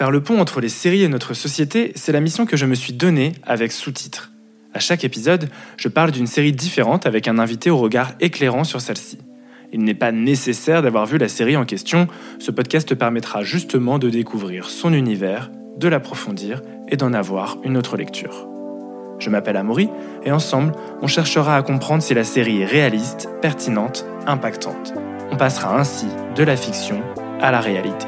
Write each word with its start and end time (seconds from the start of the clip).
Faire 0.00 0.10
le 0.10 0.22
pont 0.22 0.40
entre 0.40 0.62
les 0.62 0.70
séries 0.70 1.02
et 1.02 1.08
notre 1.08 1.34
société, 1.34 1.92
c'est 1.94 2.10
la 2.10 2.20
mission 2.22 2.46
que 2.46 2.56
je 2.56 2.64
me 2.64 2.74
suis 2.74 2.94
donnée 2.94 3.34
avec 3.42 3.70
sous-titres. 3.70 4.32
À 4.72 4.78
chaque 4.78 5.04
épisode, 5.04 5.50
je 5.76 5.88
parle 5.88 6.10
d'une 6.10 6.26
série 6.26 6.52
différente 6.52 7.04
avec 7.04 7.28
un 7.28 7.38
invité 7.38 7.68
au 7.68 7.76
regard 7.76 8.12
éclairant 8.18 8.64
sur 8.64 8.80
celle-ci. 8.80 9.18
Il 9.74 9.84
n'est 9.84 9.92
pas 9.92 10.10
nécessaire 10.10 10.80
d'avoir 10.80 11.04
vu 11.04 11.18
la 11.18 11.28
série 11.28 11.54
en 11.54 11.66
question, 11.66 12.08
ce 12.38 12.50
podcast 12.50 12.94
permettra 12.94 13.42
justement 13.42 13.98
de 13.98 14.08
découvrir 14.08 14.70
son 14.70 14.94
univers, 14.94 15.50
de 15.76 15.88
l'approfondir 15.88 16.62
et 16.88 16.96
d'en 16.96 17.12
avoir 17.12 17.58
une 17.62 17.76
autre 17.76 17.98
lecture. 17.98 18.48
Je 19.18 19.28
m'appelle 19.28 19.58
Amaury 19.58 19.90
et 20.24 20.32
ensemble, 20.32 20.72
on 21.02 21.08
cherchera 21.08 21.58
à 21.58 21.62
comprendre 21.62 22.02
si 22.02 22.14
la 22.14 22.24
série 22.24 22.62
est 22.62 22.66
réaliste, 22.66 23.28
pertinente, 23.42 24.06
impactante. 24.26 24.94
On 25.30 25.36
passera 25.36 25.78
ainsi 25.78 26.06
de 26.36 26.42
la 26.42 26.56
fiction 26.56 27.02
à 27.42 27.50
la 27.50 27.60
réalité. 27.60 28.06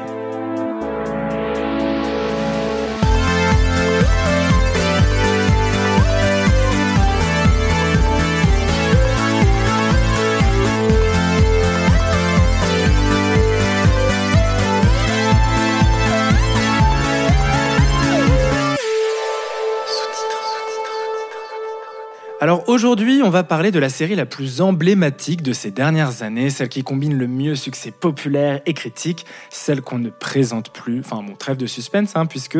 Alors 22.43 22.67
aujourd'hui, 22.67 23.21
on 23.23 23.29
va 23.29 23.45
parler 23.45 23.71
de 23.71 23.79
la 23.79 23.87
série 23.87 24.15
la 24.15 24.25
plus 24.25 24.59
emblématique 24.59 25.43
de 25.43 25.53
ces 25.53 25.71
dernières 25.71 26.23
années, 26.23 26.49
celle 26.49 26.67
qui 26.67 26.83
combine 26.83 27.17
le 27.17 27.25
mieux 27.25 27.55
succès 27.55 27.89
populaire 27.89 28.59
et 28.65 28.73
critique, 28.73 29.25
celle 29.49 29.81
qu'on 29.81 29.97
ne 29.97 30.09
présente 30.09 30.69
plus, 30.69 30.99
enfin 30.99 31.21
mon 31.21 31.37
trêve 31.37 31.55
de 31.55 31.67
suspense, 31.67 32.17
hein, 32.17 32.25
puisque 32.25 32.57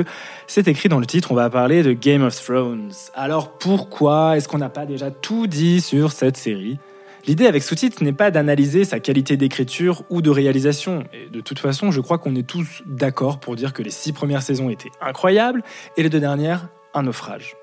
c'est 0.48 0.70
écrit 0.70 0.88
dans 0.88 1.02
le 1.02 1.06
titre, 1.06 1.34
on 1.34 1.36
va 1.36 1.50
parler 1.50 1.84
de 1.84 1.92
Game 1.92 2.24
of 2.24 2.42
Thrones. 2.42 2.94
Alors 3.14 3.58
pourquoi 3.58 4.38
est-ce 4.38 4.48
qu'on 4.48 4.58
n'a 4.58 4.70
pas 4.70 4.86
déjà 4.86 5.12
tout 5.12 5.48
dit 5.48 5.82
sur 5.82 6.14
cette 6.14 6.38
série? 6.38 6.80
L'idée 7.28 7.48
avec 7.48 7.62
sous-titres 7.62 8.06
n'est 8.06 8.14
pas 8.14 8.32
d'analyser 8.32 8.86
sa 8.86 9.02
qualité 9.02 9.36
d'écriture 9.36 10.04
ou 10.10 10.22
de 10.22 10.30
réalisation. 10.30 11.04
Et 11.12 11.30
de 11.30 11.42
toute 11.42 11.60
façon, 11.60 11.92
je 11.92 12.00
crois 12.00 12.20
qu'on 12.20 12.38
est 12.38 12.48
tous 12.48 12.84
d'accord 12.86 13.42
pour 13.42 13.58
dire 13.58 13.74
que 13.74 13.84
les 13.84 13.92
six 13.92 14.14
premières 14.14 14.44
saisons 14.44 14.70
étaient 14.70 14.92
incroyables 15.02 15.62
et 15.98 16.04
les 16.04 16.10
deux 16.10 16.22
dernières, 16.22 16.70
un 16.94 17.04
naufrage. 17.04 17.58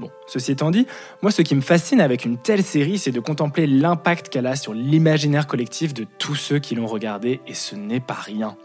Bon, 0.00 0.10
ceci 0.26 0.52
étant 0.52 0.70
dit, 0.70 0.86
moi 1.20 1.30
ce 1.30 1.42
qui 1.42 1.54
me 1.54 1.60
fascine 1.60 2.00
avec 2.00 2.24
une 2.24 2.38
telle 2.38 2.62
série, 2.62 2.96
c'est 2.96 3.10
de 3.10 3.20
contempler 3.20 3.66
l'impact 3.66 4.30
qu'elle 4.30 4.46
a 4.46 4.56
sur 4.56 4.72
l'imaginaire 4.72 5.46
collectif 5.46 5.92
de 5.92 6.06
tous 6.18 6.36
ceux 6.36 6.58
qui 6.58 6.74
l'ont 6.74 6.86
regardée, 6.86 7.42
et 7.46 7.52
ce 7.52 7.76
n'est 7.76 8.00
pas 8.00 8.14
rien. 8.14 8.56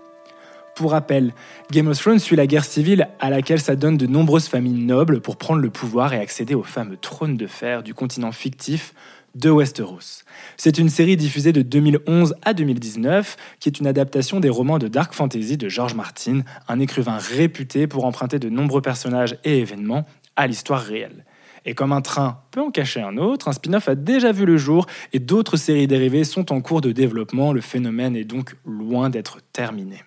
Pour 0.76 0.92
rappel, 0.92 1.34
Game 1.72 1.90
of 1.90 2.00
Thrones 2.00 2.20
suit 2.20 2.38
la 2.38 2.48
guerre 2.48 2.64
civile 2.64 3.10
à 3.20 3.30
laquelle 3.30 3.60
s'adonnent 3.60 3.98
de 3.98 4.08
nombreuses 4.08 4.48
familles 4.48 4.86
nobles 4.86 5.20
pour 5.20 5.36
prendre 5.36 5.60
le 5.60 5.70
pouvoir 5.70 6.14
et 6.14 6.20
accéder 6.20 6.56
au 6.56 6.64
fameux 6.64 6.96
trône 6.96 7.36
de 7.36 7.48
fer 7.48 7.84
du 7.84 7.94
continent 7.94 8.32
fictif 8.32 8.94
de 9.36 9.50
Westeros. 9.50 10.24
C'est 10.56 10.78
une 10.78 10.90
série 10.90 11.18
diffusée 11.18 11.52
de 11.52 11.64
2011 11.64 12.36
à 12.44 12.54
2019 12.54 13.36
qui 13.60 13.68
est 13.68 13.80
une 13.80 13.88
adaptation 13.88 14.40
des 14.40 14.50
romans 14.50 14.80
de 14.80 14.88
dark 14.88 15.14
fantasy 15.14 15.58
de 15.58 15.68
George 15.68 15.96
Martin, 15.96 16.44
un 16.70 16.80
écrivain 16.80 17.18
réputé 17.18 17.88
pour 17.88 18.06
emprunter 18.06 18.40
de 18.40 18.50
nombreux 18.50 18.82
personnages 18.82 19.38
et 19.44 19.60
événements 19.60 20.06
à 20.38 20.48
l'histoire 20.48 20.82
réelle. 20.82 21.25
Et 21.66 21.74
comme 21.74 21.92
un 21.92 22.02
train 22.02 22.40
peut 22.52 22.62
en 22.62 22.70
cacher 22.70 23.02
un 23.02 23.18
autre, 23.18 23.48
un 23.48 23.54
spin-off 23.54 23.90
a 23.90 23.96
déjà 23.96 24.32
vu 24.32 24.46
le 24.46 24.58
jour 24.58 24.86
et 25.14 25.20
d'autres 25.20 25.58
séries 25.58 25.88
dérivées 25.88 26.24
sont 26.24 26.54
en 26.54 26.62
cours 26.62 26.82
de 26.82 26.92
développement. 26.92 27.54
Le 27.54 27.62
phénomène 27.62 28.16
est 28.16 28.24
donc 28.24 28.56
loin 28.66 29.10
d'être 29.10 29.40
terminé. 29.52 30.04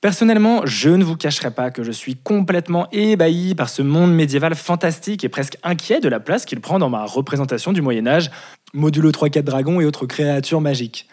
Personnellement, 0.00 0.64
je 0.64 0.90
ne 0.90 1.02
vous 1.02 1.16
cacherai 1.16 1.50
pas 1.50 1.72
que 1.72 1.82
je 1.82 1.90
suis 1.90 2.14
complètement 2.14 2.88
ébahi 2.92 3.56
par 3.56 3.68
ce 3.68 3.82
monde 3.82 4.14
médiéval 4.14 4.54
fantastique 4.54 5.24
et 5.24 5.28
presque 5.28 5.58
inquiet 5.64 5.98
de 5.98 6.08
la 6.08 6.20
place 6.20 6.44
qu'il 6.44 6.60
prend 6.60 6.78
dans 6.78 6.88
ma 6.88 7.04
représentation 7.04 7.72
du 7.72 7.82
Moyen 7.82 8.06
Âge, 8.06 8.30
modulo 8.72 9.10
3-4 9.10 9.42
dragons 9.42 9.80
et 9.80 9.84
autres 9.84 10.06
créatures 10.06 10.60
magiques. 10.60 11.08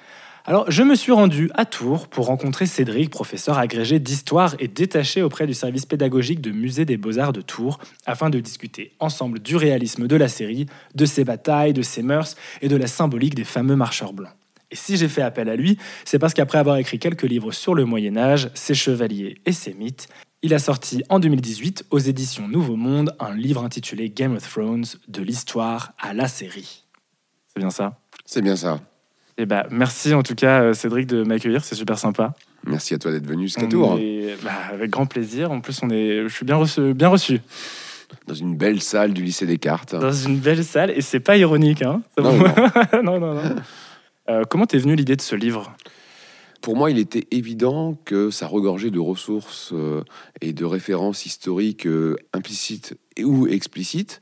Alors, 0.47 0.69
je 0.69 0.83
me 0.83 0.93
suis 0.93 1.11
rendu 1.11 1.49
à 1.55 1.65
Tours 1.65 2.07
pour 2.07 2.27
rencontrer 2.27 2.67
Cédric, 2.67 3.09
professeur 3.09 3.57
agrégé 3.57 3.97
d'histoire 3.97 4.55
et 4.59 4.67
détaché 4.67 5.23
auprès 5.23 5.47
du 5.47 5.55
service 5.55 5.87
pédagogique 5.87 6.39
de 6.39 6.51
Musée 6.51 6.85
des 6.85 6.97
Beaux-Arts 6.97 7.33
de 7.33 7.41
Tours, 7.41 7.79
afin 8.05 8.29
de 8.29 8.39
discuter 8.39 8.93
ensemble 8.99 9.39
du 9.39 9.55
réalisme 9.55 10.07
de 10.07 10.15
la 10.15 10.27
série, 10.27 10.67
de 10.93 11.05
ses 11.07 11.23
batailles, 11.23 11.73
de 11.73 11.81
ses 11.81 12.03
mœurs 12.03 12.35
et 12.61 12.67
de 12.67 12.75
la 12.75 12.85
symbolique 12.85 13.33
des 13.33 13.43
fameux 13.43 13.75
marcheurs 13.75 14.13
blancs. 14.13 14.33
Et 14.69 14.75
si 14.75 14.97
j'ai 14.97 15.07
fait 15.07 15.23
appel 15.23 15.49
à 15.49 15.55
lui, 15.55 15.79
c'est 16.05 16.19
parce 16.19 16.35
qu'après 16.35 16.59
avoir 16.59 16.77
écrit 16.77 16.99
quelques 16.99 17.23
livres 17.23 17.51
sur 17.51 17.73
le 17.73 17.85
Moyen 17.85 18.15
Âge, 18.15 18.51
ses 18.53 18.75
chevaliers 18.75 19.41
et 19.47 19.51
ses 19.51 19.73
mythes, 19.73 20.09
il 20.43 20.53
a 20.53 20.59
sorti 20.59 21.01
en 21.09 21.17
2018 21.17 21.85
aux 21.89 21.97
éditions 21.97 22.47
Nouveau 22.47 22.75
Monde 22.75 23.15
un 23.19 23.33
livre 23.33 23.63
intitulé 23.63 24.11
Game 24.11 24.35
of 24.35 24.47
Thrones, 24.47 24.85
de 25.07 25.23
l'histoire 25.23 25.93
à 25.97 26.13
la 26.13 26.27
série. 26.27 26.83
C'est 27.47 27.59
bien 27.59 27.71
ça? 27.71 27.99
C'est 28.25 28.43
bien 28.43 28.55
ça. 28.55 28.79
Eh 29.37 29.45
ben, 29.45 29.63
merci 29.69 30.13
en 30.13 30.23
tout 30.23 30.35
cas, 30.35 30.61
euh, 30.61 30.73
Cédric, 30.73 31.07
de 31.07 31.23
m'accueillir. 31.23 31.63
C'est 31.63 31.75
super 31.75 31.97
sympa. 31.97 32.33
Merci 32.65 32.93
à 32.93 32.97
toi 32.97 33.11
d'être 33.11 33.27
venu 33.27 33.43
jusqu'à 33.43 33.67
Tours. 33.67 33.99
Bah, 34.43 34.51
avec 34.71 34.89
grand 34.89 35.05
plaisir. 35.05 35.51
En 35.51 35.61
plus, 35.61 35.81
on 35.83 35.89
est, 35.89 36.23
je 36.23 36.33
suis 36.33 36.45
bien 36.45 36.55
reçu. 36.55 36.93
Bien 36.93 37.09
reçu. 37.09 37.41
Dans 38.27 38.33
une 38.33 38.55
belle 38.55 38.81
salle 38.81 39.13
du 39.13 39.23
lycée 39.23 39.45
Descartes. 39.45 39.95
Dans 39.95 40.11
une 40.11 40.37
belle 40.37 40.63
salle, 40.63 40.91
et 40.91 41.01
c'est 41.01 41.19
pas 41.19 41.37
ironique. 41.37 41.81
Hein 41.81 42.01
non, 42.17 42.33
non, 43.03 43.19
non, 43.19 43.33
non. 43.33 43.55
Euh, 44.29 44.43
comment 44.49 44.65
t'es 44.65 44.77
venu 44.77 44.95
l'idée 44.95 45.15
de 45.15 45.21
ce 45.21 45.35
livre? 45.35 45.75
Pour 46.61 46.75
moi, 46.75 46.89
il 46.89 46.97
était 46.97 47.27
évident 47.29 47.95
que 48.05 48.31
ça 48.31 48.47
regorgeait 48.47 48.89
de 48.89 48.99
ressources 48.99 49.71
euh, 49.73 50.01
et 50.41 50.53
de 50.53 50.65
références 50.65 51.25
historiques 51.25 51.87
implicites 52.33 52.95
ou 53.21 53.47
explicites 53.47 54.21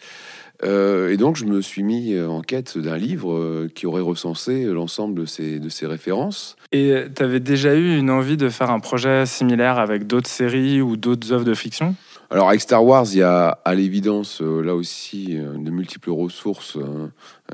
euh, 0.64 1.12
et 1.12 1.18
donc, 1.18 1.36
je 1.36 1.46
me 1.46 1.62
suis 1.62 1.84
mis 1.84 2.14
euh, 2.14 2.30
en 2.30 2.42
quête 2.42 2.78
d'un 2.78 2.98
livre 2.98 3.34
euh, 3.34 3.70
qui 3.74 3.86
aurait 3.86 4.02
recensé 4.02 4.66
l'ensemble 4.66 5.20
de 5.20 5.26
ces, 5.26 5.60
de 5.60 5.70
ces 5.70 5.86
références. 5.86 6.56
Et 6.72 7.06
tu 7.16 7.24
avais 7.24 7.40
déjà 7.40 7.76
eu 7.76 7.98
une 7.98 8.10
envie 8.10 8.38
de 8.38 8.50
faire 8.50 8.72
un 8.72 8.80
projet 8.80 9.26
similaire 9.26 9.78
avec 9.78 10.08
d'autres 10.08 10.30
séries 10.30 10.82
ou 10.82 10.96
d'autres 10.96 11.32
œuvres 11.34 11.46
de 11.46 11.54
fiction? 11.54 11.96
Alors 12.30 12.50
avec 12.50 12.62
Star 12.62 12.84
Wars, 12.84 13.06
il 13.12 13.20
y 13.20 13.22
a 13.22 13.60
à 13.64 13.76
l'évidence 13.76 14.42
là 14.42 14.74
aussi 14.74 15.36
de 15.36 15.70
multiples 15.70 16.10
ressources 16.10 16.80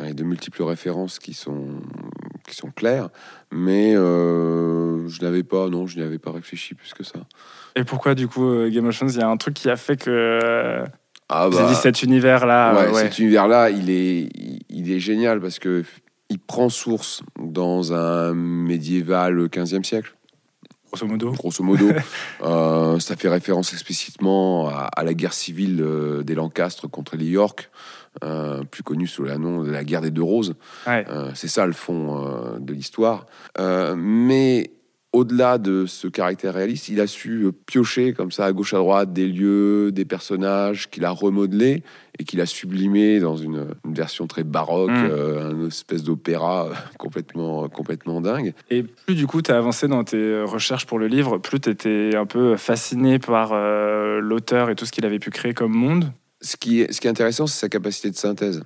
et 0.02 0.14
de 0.14 0.24
multiples 0.24 0.64
références 0.64 1.20
qui 1.20 1.34
sont, 1.34 1.82
qui 2.48 2.56
sont 2.56 2.72
claires, 2.72 3.10
mais 3.52 3.94
je 3.96 5.22
n'avais 5.22 5.44
pas, 5.44 5.68
non, 5.68 5.86
je 5.86 6.00
n'avais 6.00 6.20
pas 6.20 6.32
réfléchi 6.32 6.76
plus 6.76 6.94
que 6.94 7.04
ça. 7.04 7.20
Et 7.76 7.84
pourquoi 7.84 8.16
du 8.16 8.30
coup 8.30 8.70
Game 8.70 8.86
of 8.88 8.96
Thrones, 8.96 9.12
il 9.12 9.20
y 9.20 9.24
a 9.24 9.28
un 9.28 9.36
truc 9.36 9.56
qui 9.56 9.70
a 9.70 9.76
fait 9.76 9.98
que 9.98 10.82
ah 11.30 11.50
bah, 11.50 11.68
dit 11.68 11.76
cet 11.76 12.04
univers-là. 12.04 12.92
Ouais, 12.92 12.94
Cet 12.94 13.20
univers-là, 13.20 13.70
il 13.70 13.90
est, 13.90 14.30
il 14.70 14.92
est 14.92 15.00
génial 15.00 15.40
parce 15.40 15.60
que 15.60 15.84
il 16.30 16.40
prend 16.40 16.70
source 16.70 17.24
dans 17.40 17.94
un 17.94 18.34
médiéval 18.34 19.46
15e 19.46 19.84
siècle. 19.84 20.16
Grosso 20.92 21.06
modo. 21.06 21.32
Grosso 21.32 21.64
modo. 21.64 21.90
euh, 22.44 23.00
ça 23.00 23.16
fait 23.16 23.30
référence 23.30 23.74
explicitement 23.74 24.70
à, 24.70 25.04
la 25.04 25.14
guerre 25.14 25.34
civile 25.34 25.82
euh, 25.82 26.24
des 26.24 26.34
Lancastres 26.34 26.90
contre 26.90 27.16
les 27.16 27.26
York, 27.26 27.70
euh, 28.24 28.64
plus 28.64 28.82
connue 28.82 29.08
sous 29.08 29.24
le 29.24 29.36
nom 29.38 29.64
de 29.64 29.72
la 29.72 29.84
guerre 29.84 30.02
des 30.02 30.12
Deux 30.12 30.24
Roses. 30.24 30.56
Euh, 30.88 31.32
c'est 31.36 31.48
ça 31.48 31.66
le 31.68 31.74
fond 31.74 32.58
de 32.60 32.74
l'histoire. 32.74 33.28
mais 33.58 34.72
au-delà 35.12 35.58
de 35.58 35.86
ce 35.88 36.08
caractère 36.08 36.54
réaliste, 36.54 36.90
il 36.90 37.02
a 37.02 37.08
su 37.08 37.48
piocher 37.66 38.14
comme 38.14 38.32
ça 38.32 38.46
à 38.46 38.52
gauche 38.52 38.74
à 38.76 38.78
droite 38.78 39.12
des 39.12 39.28
lieux, 39.28 39.92
des 39.92 40.06
personnages 40.06 40.90
qu'il 40.90 41.04
a 41.04 41.10
remodelés 41.10 41.84
et 42.20 42.24
qu'il 42.24 42.40
a 42.42 42.46
sublimés 42.46 43.20
dans 43.20 43.36
une, 43.36 43.70
version 43.86 44.28
très 44.28 44.44
baroque, 44.44 44.92
mm. 44.92 45.10
euh, 45.10 45.52
une 45.52 45.68
espèce 45.68 46.04
d'opéra 46.04 46.68
euh, 46.68 46.74
complètement, 47.00 47.68
complètement 47.70 48.22
dingue. 48.22 48.54
Et 48.70 48.84
plus 48.84 49.16
du 49.16 49.26
coup 49.26 49.42
tu 49.42 49.52
as 49.52 49.58
avancé 49.58 49.88
dans 49.88 50.04
tes 50.04 50.44
recherches 50.44 50.86
pour 50.86 51.00
le 51.00 51.08
livre, 51.08 51.40
plus 51.40 51.60
tu 51.60 51.70
étais 51.72 52.16
un 52.16 52.28
peu 52.28 52.56
fasciné 52.56 53.18
par 53.18 53.50
euh, 53.54 54.20
l'auteur 54.20 54.70
et 54.70 54.76
tout 54.76 54.86
ce 54.86 54.92
qu'il 54.92 55.06
avait 55.06 55.20
pu 55.20 55.32
créer 55.32 55.54
comme 55.54 55.74
monde 55.74 56.12
ce 56.42 56.56
qui 56.56 56.82
est, 56.82 56.94
ce 56.94 57.02
qui 57.02 57.08
est 57.08 57.10
intéressant, 57.10 57.48
c'est 57.48 57.60
sa 57.60 57.68
capacité 57.68 58.10
de 58.10 58.16
synthèse. 58.16 58.64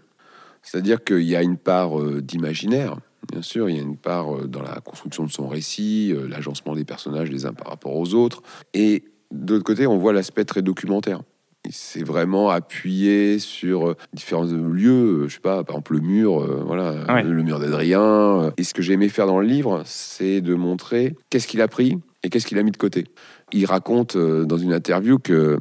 C'est-à-dire 0.62 1.04
qu'il 1.04 1.24
y 1.24 1.36
a 1.36 1.42
une 1.42 1.58
part 1.58 2.00
d'imaginaire, 2.22 2.98
Bien 3.32 3.42
sûr, 3.42 3.70
il 3.70 3.76
y 3.76 3.80
a 3.80 3.82
une 3.82 3.98
part 3.98 4.36
euh, 4.36 4.48
dans 4.48 4.62
la 4.62 4.80
construction 4.82 5.24
de 5.24 5.32
son 5.32 5.48
récit, 5.48 6.12
euh, 6.14 6.28
l'agencement 6.28 6.76
des 6.76 6.86
personnages 6.86 7.30
les 7.32 7.46
uns 7.46 7.54
par 7.54 7.68
rapport 7.68 7.96
aux 7.96 8.14
autres. 8.14 8.42
Et 8.74 9.06
de 9.32 9.54
l'autre 9.54 9.66
côté, 9.66 9.88
on 9.88 9.98
voit 9.98 10.14
l'aspect 10.14 10.46
très 10.46 10.62
documentaire. 10.62 11.22
C'est 11.70 12.04
vraiment 12.04 12.50
appuyé 12.50 13.40
sur 13.40 13.90
euh, 13.90 13.96
différents 14.14 14.44
lieux, 14.44 15.30
je 15.30 15.36
sais 15.36 15.40
pas, 15.40 15.64
par 15.64 15.76
exemple 15.76 15.94
le 15.94 16.02
mur, 16.02 16.46
voilà, 16.66 17.22
le 17.24 17.44
mur 17.44 17.60
d'Adrien. 17.60 18.52
Et 18.58 18.64
ce 18.64 18.74
que 18.74 18.82
j'ai 18.82 18.94
aimé 18.94 19.08
faire 19.08 19.28
dans 19.28 19.40
le 19.40 19.48
livre, 19.48 19.82
c'est 19.86 20.42
de 20.42 20.56
montrer 20.56 21.16
qu'est-ce 21.30 21.48
qu'il 21.48 21.62
a 21.62 21.70
pris 21.70 22.00
et 22.24 22.30
qu'est-ce 22.30 22.46
qu'il 22.46 22.60
a 22.60 22.64
mis 22.64 22.72
de 22.72 22.78
côté. 22.78 23.06
Il 23.54 23.66
raconte 23.66 24.18
dans 24.18 24.58
une 24.58 24.74
interview 24.74 25.20
que, 25.20 25.58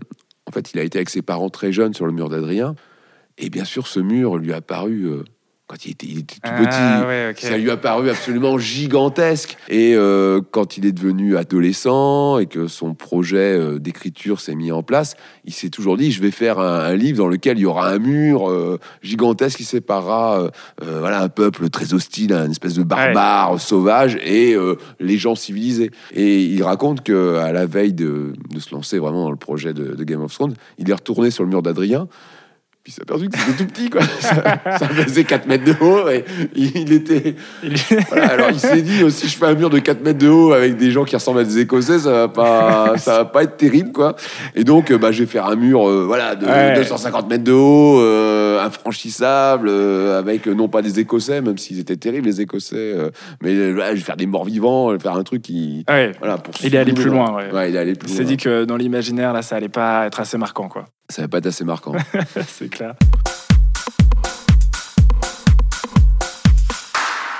en 0.46 0.50
fait, 0.50 0.72
il 0.72 0.80
a 0.80 0.82
été 0.82 0.98
avec 0.98 1.10
ses 1.10 1.22
parents 1.22 1.50
très 1.50 1.70
jeunes 1.70 1.94
sur 1.94 2.06
le 2.06 2.12
mur 2.12 2.28
d'Adrien. 2.28 2.74
Et 3.38 3.48
bien 3.48 3.64
sûr, 3.64 3.86
ce 3.86 4.00
mur 4.00 4.36
lui 4.38 4.52
a 4.52 4.60
paru 4.60 5.22
quand 5.68 5.86
il 5.86 5.92
était, 5.92 6.06
il 6.06 6.18
était 6.18 6.34
tout 6.34 6.40
Ah, 6.42 6.58
petit. 7.00 7.06
ouais. 7.06 7.34
Ça 7.38 7.56
lui 7.56 7.70
a 7.70 7.76
paru 7.78 8.10
absolument 8.10 8.58
gigantesque. 8.58 9.56
Et 9.70 9.94
euh, 9.94 10.40
quand 10.50 10.76
il 10.76 10.84
est 10.84 10.92
devenu 10.92 11.36
adolescent 11.38 12.38
et 12.38 12.46
que 12.46 12.66
son 12.66 12.94
projet 12.94 13.58
euh, 13.58 13.78
d'écriture 13.78 14.40
s'est 14.40 14.54
mis 14.54 14.70
en 14.70 14.82
place, 14.82 15.14
il 15.46 15.52
s'est 15.54 15.70
toujours 15.70 15.96
dit 15.96 16.12
je 16.12 16.20
vais 16.20 16.30
faire 16.30 16.58
un, 16.58 16.80
un 16.80 16.94
livre 16.94 17.18
dans 17.18 17.28
lequel 17.28 17.56
il 17.58 17.62
y 17.62 17.66
aura 17.66 17.88
un 17.88 17.98
mur 17.98 18.50
euh, 18.50 18.78
gigantesque 19.02 19.58
qui 19.58 19.64
séparera 19.64 20.42
euh, 20.42 20.50
voilà, 21.00 21.22
un 21.22 21.28
peuple 21.30 21.70
très 21.70 21.94
hostile, 21.94 22.32
une 22.32 22.50
espèce 22.50 22.74
de 22.74 22.82
barbare 22.82 23.58
sauvage 23.58 24.16
et 24.22 24.54
les 25.00 25.16
gens 25.16 25.34
civilisés. 25.34 25.90
Et 26.12 26.42
il 26.42 26.62
raconte 26.62 27.02
que 27.02 27.36
à 27.36 27.52
la 27.52 27.64
veille 27.66 27.92
de, 27.94 28.34
de 28.50 28.60
se 28.60 28.74
lancer 28.74 28.98
vraiment 28.98 29.24
dans 29.24 29.30
le 29.30 29.36
projet 29.36 29.72
de, 29.72 29.94
de 29.94 30.04
Game 30.04 30.20
of 30.22 30.34
Thrones, 30.34 30.54
il 30.78 30.90
est 30.90 30.94
retourné 30.94 31.30
sur 31.30 31.44
le 31.44 31.50
mur 31.50 31.62
d'Adrien. 31.62 32.08
Puis 32.84 32.92
il 32.92 32.94
s'est 32.96 33.02
aperçu 33.02 33.28
que 33.28 33.38
c'était 33.38 33.56
tout 33.64 33.70
petit, 33.70 33.90
quoi. 33.90 34.02
Ça, 34.20 34.78
ça 34.78 34.88
faisait 34.88 35.22
4 35.22 35.46
mètres 35.46 35.62
de 35.64 35.74
haut 35.80 36.08
et 36.08 36.24
il, 36.56 36.92
était, 36.92 37.36
voilà, 38.08 38.26
alors 38.30 38.50
il 38.50 38.58
s'est 38.58 38.82
dit, 38.82 39.08
si 39.12 39.28
je 39.28 39.36
fais 39.36 39.46
un 39.46 39.54
mur 39.54 39.70
de 39.70 39.78
4 39.78 40.02
mètres 40.02 40.18
de 40.18 40.28
haut 40.28 40.52
avec 40.52 40.76
des 40.76 40.90
gens 40.90 41.04
qui 41.04 41.14
ressemblent 41.14 41.38
à 41.38 41.44
des 41.44 41.60
Écossais, 41.60 42.00
ça 42.00 42.10
va 42.10 42.28
pas, 42.28 42.98
ça 42.98 43.18
va 43.18 43.24
pas 43.26 43.44
être 43.44 43.56
terrible, 43.56 43.92
quoi. 43.92 44.16
Et 44.56 44.64
donc, 44.64 44.90
euh, 44.90 44.98
bah, 44.98 45.12
je 45.12 45.20
vais 45.20 45.26
faire 45.30 45.46
un 45.46 45.54
mur, 45.54 45.88
euh, 45.88 46.04
voilà, 46.04 46.34
de 46.34 46.44
Ouais. 46.44 46.74
250 46.74 47.30
mètres 47.30 47.44
de 47.44 47.52
haut, 47.52 48.00
euh, 48.00 48.60
infranchissable, 48.60 49.68
euh, 49.70 50.18
avec 50.18 50.46
non 50.48 50.66
pas 50.68 50.82
des 50.82 50.98
Écossais, 50.98 51.40
même 51.40 51.58
s'ils 51.58 51.78
étaient 51.78 51.96
terribles 51.96 52.26
les 52.26 52.40
Écossais, 52.40 52.96
mais 53.42 53.54
je 53.54 53.70
vais 53.70 53.96
faire 53.96 54.16
des 54.16 54.26
morts 54.26 54.44
vivants, 54.44 54.90
je 54.90 54.96
vais 54.96 55.00
faire 55.02 55.14
un 55.14 55.22
truc 55.22 55.42
qui, 55.42 55.84
Ouais. 55.88 56.10
voilà, 56.18 56.36
pour. 56.38 56.52
Il 56.64 56.74
est 56.74 56.78
allé 56.78 56.92
plus 56.94 57.10
loin, 57.10 57.32
ouais. 57.32 57.52
Ouais, 57.52 57.70
il 57.70 57.76
est 57.76 57.78
allé 57.78 57.92
Il 58.02 58.08
s'est 58.08 58.24
dit 58.24 58.36
que 58.36 58.64
dans 58.64 58.76
l'imaginaire, 58.76 59.32
là, 59.32 59.42
ça 59.42 59.54
allait 59.54 59.68
pas 59.68 60.06
être 60.06 60.18
assez 60.18 60.36
marquant, 60.36 60.68
quoi. 60.68 60.84
Ça 61.08 61.22
va 61.22 61.28
pas 61.28 61.38
être 61.38 61.46
assez 61.46 61.64
marquant. 61.64 61.92
c'est 62.46 62.68
clair. 62.68 62.94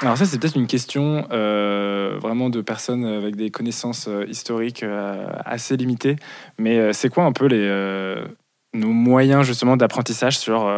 Alors 0.03 0.17
ça, 0.19 0.25
c'est 0.25 0.39
peut-être 0.41 0.57
une 0.57 0.67
question 0.67 1.27
euh, 1.31 2.19
vraiment 2.21 2.51
de 2.51 2.61
personnes 2.61 3.05
avec 3.05 3.37
des 3.37 3.51
connaissances 3.51 4.09
euh, 4.09 4.25
historiques 4.29 4.83
euh, 4.83 5.27
assez 5.45 5.77
limitées. 5.77 6.17
Mais 6.59 6.93
c'est 6.93 7.09
quoi 7.09 7.25
un 7.25 7.33
peu 7.33 7.47
les, 7.47 8.23
nos 8.75 8.89
moyens 8.89 9.47
justement 9.47 9.77
d'apprentissage 9.77 10.37
sur 10.39 10.69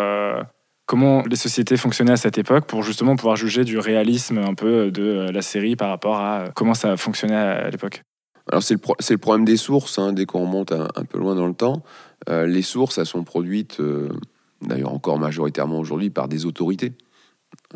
comment 0.87 1.23
les 1.27 1.37
sociétés 1.37 1.79
fonctionnaient 1.79 2.13
à 2.13 2.17
cette 2.19 2.37
époque 2.37 2.67
pour 2.67 2.83
justement 2.83 3.17
pouvoir 3.17 3.37
juger 3.37 3.65
du 3.65 3.79
réalisme 3.79 4.39
un 4.39 4.55
peu 4.55 4.91
de 4.91 5.31
la 5.33 5.43
série 5.43 5.75
par 5.75 5.89
rapport 5.89 6.19
à 6.19 6.45
comment 6.55 6.75
ça 6.75 6.97
fonctionnait 6.99 7.35
à, 7.35 7.65
à 7.65 7.71
l'époque? 7.71 8.03
Alors 8.53 8.63
c'est 8.63 8.75
le, 8.75 8.81
pro- 8.81 8.97
c'est 8.99 9.15
le 9.15 9.19
problème 9.19 9.47
des 9.47 9.57
sources, 9.57 9.99
hein, 9.99 10.13
dès 10.13 10.27
qu'on 10.27 10.41
remonte 10.41 10.71
un, 10.73 10.89
un 10.97 11.05
peu 11.07 11.19
loin 11.19 11.35
dans 11.35 11.47
le 11.47 11.55
temps. 11.55 11.83
Euh, 12.29 12.47
les 12.47 12.63
sources, 12.63 12.99
elles 12.99 13.07
sont 13.07 13.25
produites, 13.25 13.81
euh, 13.81 14.09
d'ailleurs 14.63 14.93
encore 14.93 15.19
majoritairement 15.19 15.79
aujourd'hui, 15.79 16.11
par 16.11 16.29
des 16.29 16.47
autorités. 16.47 16.93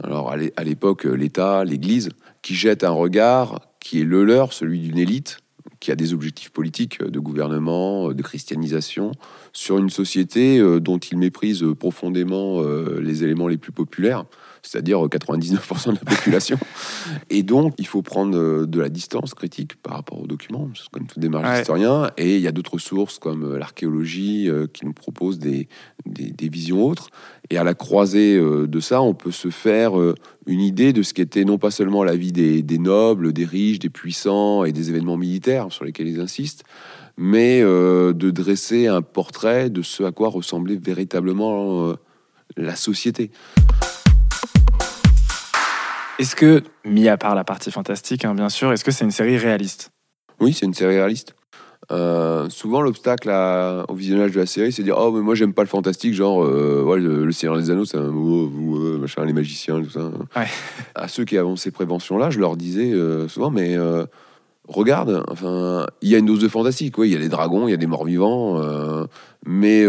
Alors 0.02 0.30
à 0.30 0.36
l'é- 0.36 0.52
à 0.56 0.64
l'époque, 0.64 1.06
euh, 1.06 1.14
l'État, 1.14 1.64
l'Église, 1.64 2.10
qui 2.42 2.54
jette 2.54 2.84
un 2.84 2.90
regard 2.90 3.60
qui 3.80 4.00
est 4.00 4.04
le 4.04 4.24
leur, 4.24 4.52
celui 4.52 4.80
d'une 4.80 4.98
élite, 4.98 5.38
qui 5.80 5.92
a 5.92 5.96
des 5.96 6.12
objectifs 6.12 6.50
politiques 6.50 7.02
de 7.02 7.20
gouvernement, 7.20 8.12
de 8.12 8.22
christianisation, 8.22 9.12
sur 9.52 9.78
une 9.78 9.90
société 9.90 10.60
dont 10.80 10.98
il 10.98 11.18
méprise 11.18 11.64
profondément 11.78 12.60
les 12.98 13.22
éléments 13.22 13.46
les 13.46 13.58
plus 13.58 13.70
populaires, 13.70 14.24
c'est-à-dire 14.62 15.04
euh, 15.04 15.08
99% 15.08 15.90
de 15.92 15.98
la 16.04 16.16
population. 16.16 16.58
Et 17.30 17.42
donc, 17.42 17.74
il 17.78 17.86
faut 17.86 18.02
prendre 18.02 18.36
euh, 18.36 18.66
de 18.66 18.80
la 18.80 18.88
distance 18.88 19.34
critique 19.34 19.76
par 19.82 19.94
rapport 19.94 20.20
aux 20.20 20.26
documents, 20.26 20.68
comme 20.92 21.06
toute 21.06 21.18
démarche 21.18 21.46
Ouais. 21.48 21.58
d'historien. 21.58 22.10
Et 22.16 22.36
il 22.36 22.42
y 22.42 22.46
a 22.48 22.52
d'autres 22.52 22.78
sources 22.78 23.18
comme 23.18 23.44
euh, 23.44 23.58
l'archéologie 23.58 24.48
euh, 24.48 24.66
qui 24.66 24.84
nous 24.84 24.92
proposent 24.92 25.38
des, 25.38 25.68
des, 26.06 26.30
des 26.30 26.48
visions 26.48 26.84
autres. 26.84 27.08
Et 27.50 27.56
à 27.58 27.64
la 27.64 27.74
croisée 27.74 28.38
de 28.38 28.80
ça, 28.80 29.00
on 29.00 29.14
peut 29.14 29.30
se 29.30 29.48
faire 29.48 29.92
une 30.46 30.60
idée 30.60 30.92
de 30.92 31.02
ce 31.02 31.14
qu'était 31.14 31.44
non 31.46 31.56
pas 31.56 31.70
seulement 31.70 32.04
la 32.04 32.14
vie 32.14 32.30
des, 32.32 32.62
des 32.62 32.78
nobles, 32.78 33.32
des 33.32 33.46
riches, 33.46 33.78
des 33.78 33.88
puissants 33.88 34.64
et 34.64 34.72
des 34.72 34.90
événements 34.90 35.16
militaires 35.16 35.66
sur 35.70 35.84
lesquels 35.86 36.08
ils 36.08 36.20
insistent, 36.20 36.64
mais 37.16 37.60
euh, 37.62 38.12
de 38.12 38.30
dresser 38.30 38.86
un 38.86 39.00
portrait 39.00 39.70
de 39.70 39.80
ce 39.80 40.02
à 40.02 40.12
quoi 40.12 40.28
ressemblait 40.28 40.76
véritablement 40.76 41.88
euh, 41.88 41.94
la 42.58 42.76
société. 42.76 43.30
Est-ce 46.18 46.34
que, 46.34 46.62
mis 46.84 47.08
à 47.08 47.16
part 47.16 47.36
la 47.36 47.44
partie 47.44 47.70
fantastique, 47.70 48.24
hein, 48.24 48.34
bien 48.34 48.48
sûr, 48.48 48.72
est-ce 48.72 48.84
que 48.84 48.90
c'est 48.90 49.04
une 49.04 49.12
série 49.12 49.38
réaliste? 49.38 49.90
Oui, 50.40 50.52
c'est 50.52 50.66
une 50.66 50.74
série 50.74 50.96
réaliste. 50.96 51.34
Euh, 51.90 52.50
souvent, 52.50 52.82
l'obstacle 52.82 53.30
au 53.88 53.94
visionnage 53.94 54.32
de 54.32 54.40
la 54.40 54.46
série, 54.46 54.72
c'est 54.72 54.82
de 54.82 54.88
dire 54.88 54.96
Oh, 54.98 55.12
mais 55.12 55.20
moi, 55.20 55.34
j'aime 55.34 55.54
pas 55.54 55.62
le 55.62 55.68
fantastique, 55.68 56.14
genre, 56.14 56.44
euh, 56.44 56.82
ouais, 56.82 56.98
le, 56.98 57.24
le 57.24 57.32
Seigneur 57.32 57.56
des 57.56 57.70
Anneaux, 57.70 57.84
c'est 57.84 57.96
un 57.96 58.10
mot, 58.10 58.48
vous, 58.48 58.76
euh, 58.76 58.98
machin, 58.98 59.24
les 59.24 59.32
magiciens, 59.32 59.80
tout 59.80 59.90
ça. 59.90 60.10
Ouais. 60.36 60.48
À 60.94 61.08
ceux 61.08 61.24
qui 61.24 61.38
avaient 61.38 61.56
ces 61.56 61.70
préventions-là, 61.70 62.30
je 62.30 62.40
leur 62.40 62.56
disais 62.56 62.92
euh, 62.92 63.28
souvent 63.28 63.50
Mais 63.50 63.76
regarde, 64.66 65.24
enfin, 65.28 65.86
il 66.02 66.10
y 66.10 66.14
a 66.14 66.18
une 66.18 66.26
dose 66.26 66.40
de 66.40 66.48
fantastique, 66.48 66.98
oui, 66.98 67.08
il 67.08 67.12
y 67.12 67.16
a 67.16 67.20
des 67.20 67.30
dragons, 67.30 67.68
il 67.68 67.70
y 67.70 67.74
a 67.74 67.78
des 67.78 67.86
morts-vivants, 67.86 68.60
mais 69.46 69.86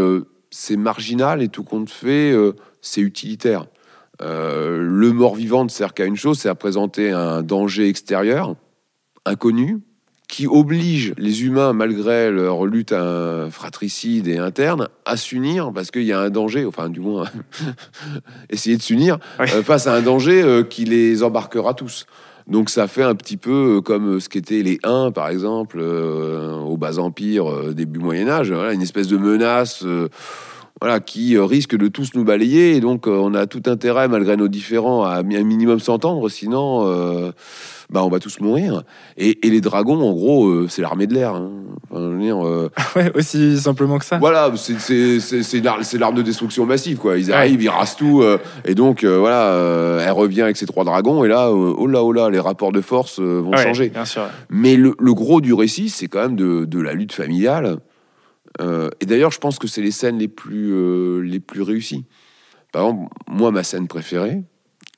c'est 0.51 0.77
marginal 0.77 1.41
et 1.41 1.49
tout 1.49 1.63
compte 1.63 1.89
fait, 1.89 2.33
c'est 2.81 3.01
utilitaire. 3.01 3.65
Euh, 4.21 4.79
le 4.81 5.11
mort-vivant 5.13 5.63
ne 5.63 5.69
sert 5.69 5.93
qu'à 5.93 6.05
une 6.05 6.17
chose, 6.17 6.39
c'est 6.39 6.49
à 6.49 6.55
présenter 6.55 7.11
un 7.11 7.41
danger 7.41 7.87
extérieur, 7.87 8.55
inconnu, 9.25 9.79
qui 10.27 10.45
oblige 10.45 11.13
les 11.17 11.43
humains, 11.43 11.73
malgré 11.73 12.29
leur 12.29 12.65
lutte 12.65 12.93
fratricide 13.49 14.27
et 14.27 14.37
interne, 14.37 14.87
à 15.05 15.17
s'unir 15.17 15.71
parce 15.73 15.89
qu'il 15.89 16.03
y 16.03 16.13
a 16.13 16.19
un 16.19 16.29
danger, 16.29 16.65
enfin 16.65 16.89
du 16.89 16.99
moins 16.99 17.25
essayer 18.49 18.77
de 18.77 18.81
s'unir 18.81 19.17
Oui. 19.39 19.47
euh, 19.53 19.63
face 19.63 19.87
à 19.87 19.95
un 19.95 20.01
danger 20.01 20.41
euh, 20.43 20.63
qui 20.63 20.85
les 20.85 21.23
embarquera 21.23 21.73
tous. 21.73 22.05
Donc 22.45 22.69
ça 22.69 22.87
fait 22.87 23.03
un 23.03 23.15
petit 23.15 23.37
peu 23.37 23.81
comme 23.81 24.19
ce 24.19 24.29
qu'étaient 24.29 24.61
les 24.61 24.79
Huns, 24.83 25.11
par 25.11 25.29
exemple, 25.29 25.77
euh, 25.81 26.57
au 26.57 26.77
bas 26.77 26.99
empire 26.99 27.73
début 27.73 27.99
Moyen 27.99 28.29
Âge, 28.29 28.51
voilà, 28.51 28.73
une 28.73 28.81
espèce 28.81 29.07
de 29.07 29.17
menace. 29.17 29.83
Voilà, 30.81 30.99
qui 30.99 31.35
euh, 31.35 31.43
risque 31.45 31.75
de 31.75 31.87
tous 31.87 32.11
nous 32.15 32.23
balayer. 32.23 32.75
Et 32.75 32.79
donc, 32.79 33.07
euh, 33.07 33.11
on 33.11 33.33
a 33.33 33.47
tout 33.47 33.63
intérêt, 33.65 34.07
malgré 34.07 34.37
nos 34.37 34.47
différends, 34.47 35.03
à 35.03 35.15
un 35.19 35.23
minimum 35.23 35.79
s'entendre. 35.79 36.29
Sinon, 36.29 36.85
euh, 36.87 37.31
bah, 37.89 38.03
on 38.03 38.09
va 38.09 38.19
tous 38.19 38.39
mourir. 38.39 38.83
Et, 39.17 39.45
et 39.45 39.49
les 39.49 39.61
dragons, 39.61 39.99
en 40.01 40.13
gros, 40.13 40.47
euh, 40.47 40.67
c'est 40.69 40.81
l'armée 40.81 41.07
de 41.07 41.13
l'air. 41.15 41.35
hein. 41.35 41.51
Enfin, 41.91 42.17
dire, 42.19 42.45
euh, 42.45 42.69
Ouais, 42.95 43.11
aussi 43.15 43.57
simplement 43.59 43.97
que 43.97 44.05
ça. 44.05 44.19
voilà, 44.19 44.51
c'est- 44.55 44.79
c'est 44.79 45.19
c'est- 45.19 45.43
c'est 45.43 45.59
l'ar- 45.59 45.83
c'est 45.83 45.97
l'arme 45.97 46.15
de 46.15 46.21
destruction 46.21 46.65
massive, 46.65 46.97
quoi. 46.97 47.17
Ils 47.17 47.27
Ouais. 47.27 47.33
arrivent, 47.33 47.61
ils 47.63 47.69
rasent 47.69 47.95
tout. 47.95 48.23
et 48.65 48.75
donc, 48.75 49.03
voilà, 49.03 49.99
elle 50.05 50.11
revient 50.11 50.43
avec 50.43 50.55
ses 50.57 50.65
trois 50.65 50.83
dragons. 50.85 51.23
Et 51.25 51.27
là, 51.27 51.51
oh 51.51 51.87
là, 51.87 52.03
oh 52.03 52.11
là, 52.13 52.29
les 52.29 52.39
rapports 52.39 52.71
de 52.71 52.81
force 52.81 53.19
vont 53.19 53.51
Ouais, 53.51 53.63
changer. 53.63 53.89
Bien 53.89 54.05
sûr. 54.05 54.23
Mais 54.49 54.75
le, 54.75 54.93
le 54.99 55.13
gros 55.13 55.41
du 55.41 55.53
récit, 55.53 55.89
c'est 55.89 56.07
quand 56.07 56.21
même 56.21 56.35
de, 56.35 56.65
de 56.65 56.79
la 56.79 56.93
lutte 56.93 57.11
familiale. 57.11 57.77
Euh, 58.59 58.89
et 58.99 59.05
d'ailleurs, 59.05 59.31
je 59.31 59.39
pense 59.39 59.57
que 59.59 59.67
c'est 59.67 59.81
les 59.81 59.91
scènes 59.91 60.17
les 60.19 60.27
plus, 60.27 60.73
euh, 60.73 61.19
les 61.21 61.39
plus 61.39 61.61
réussies. 61.61 62.05
Par 62.71 62.83
exemple, 62.87 63.13
moi, 63.27 63.51
ma 63.51 63.63
scène 63.63 63.87
préférée, 63.87 64.43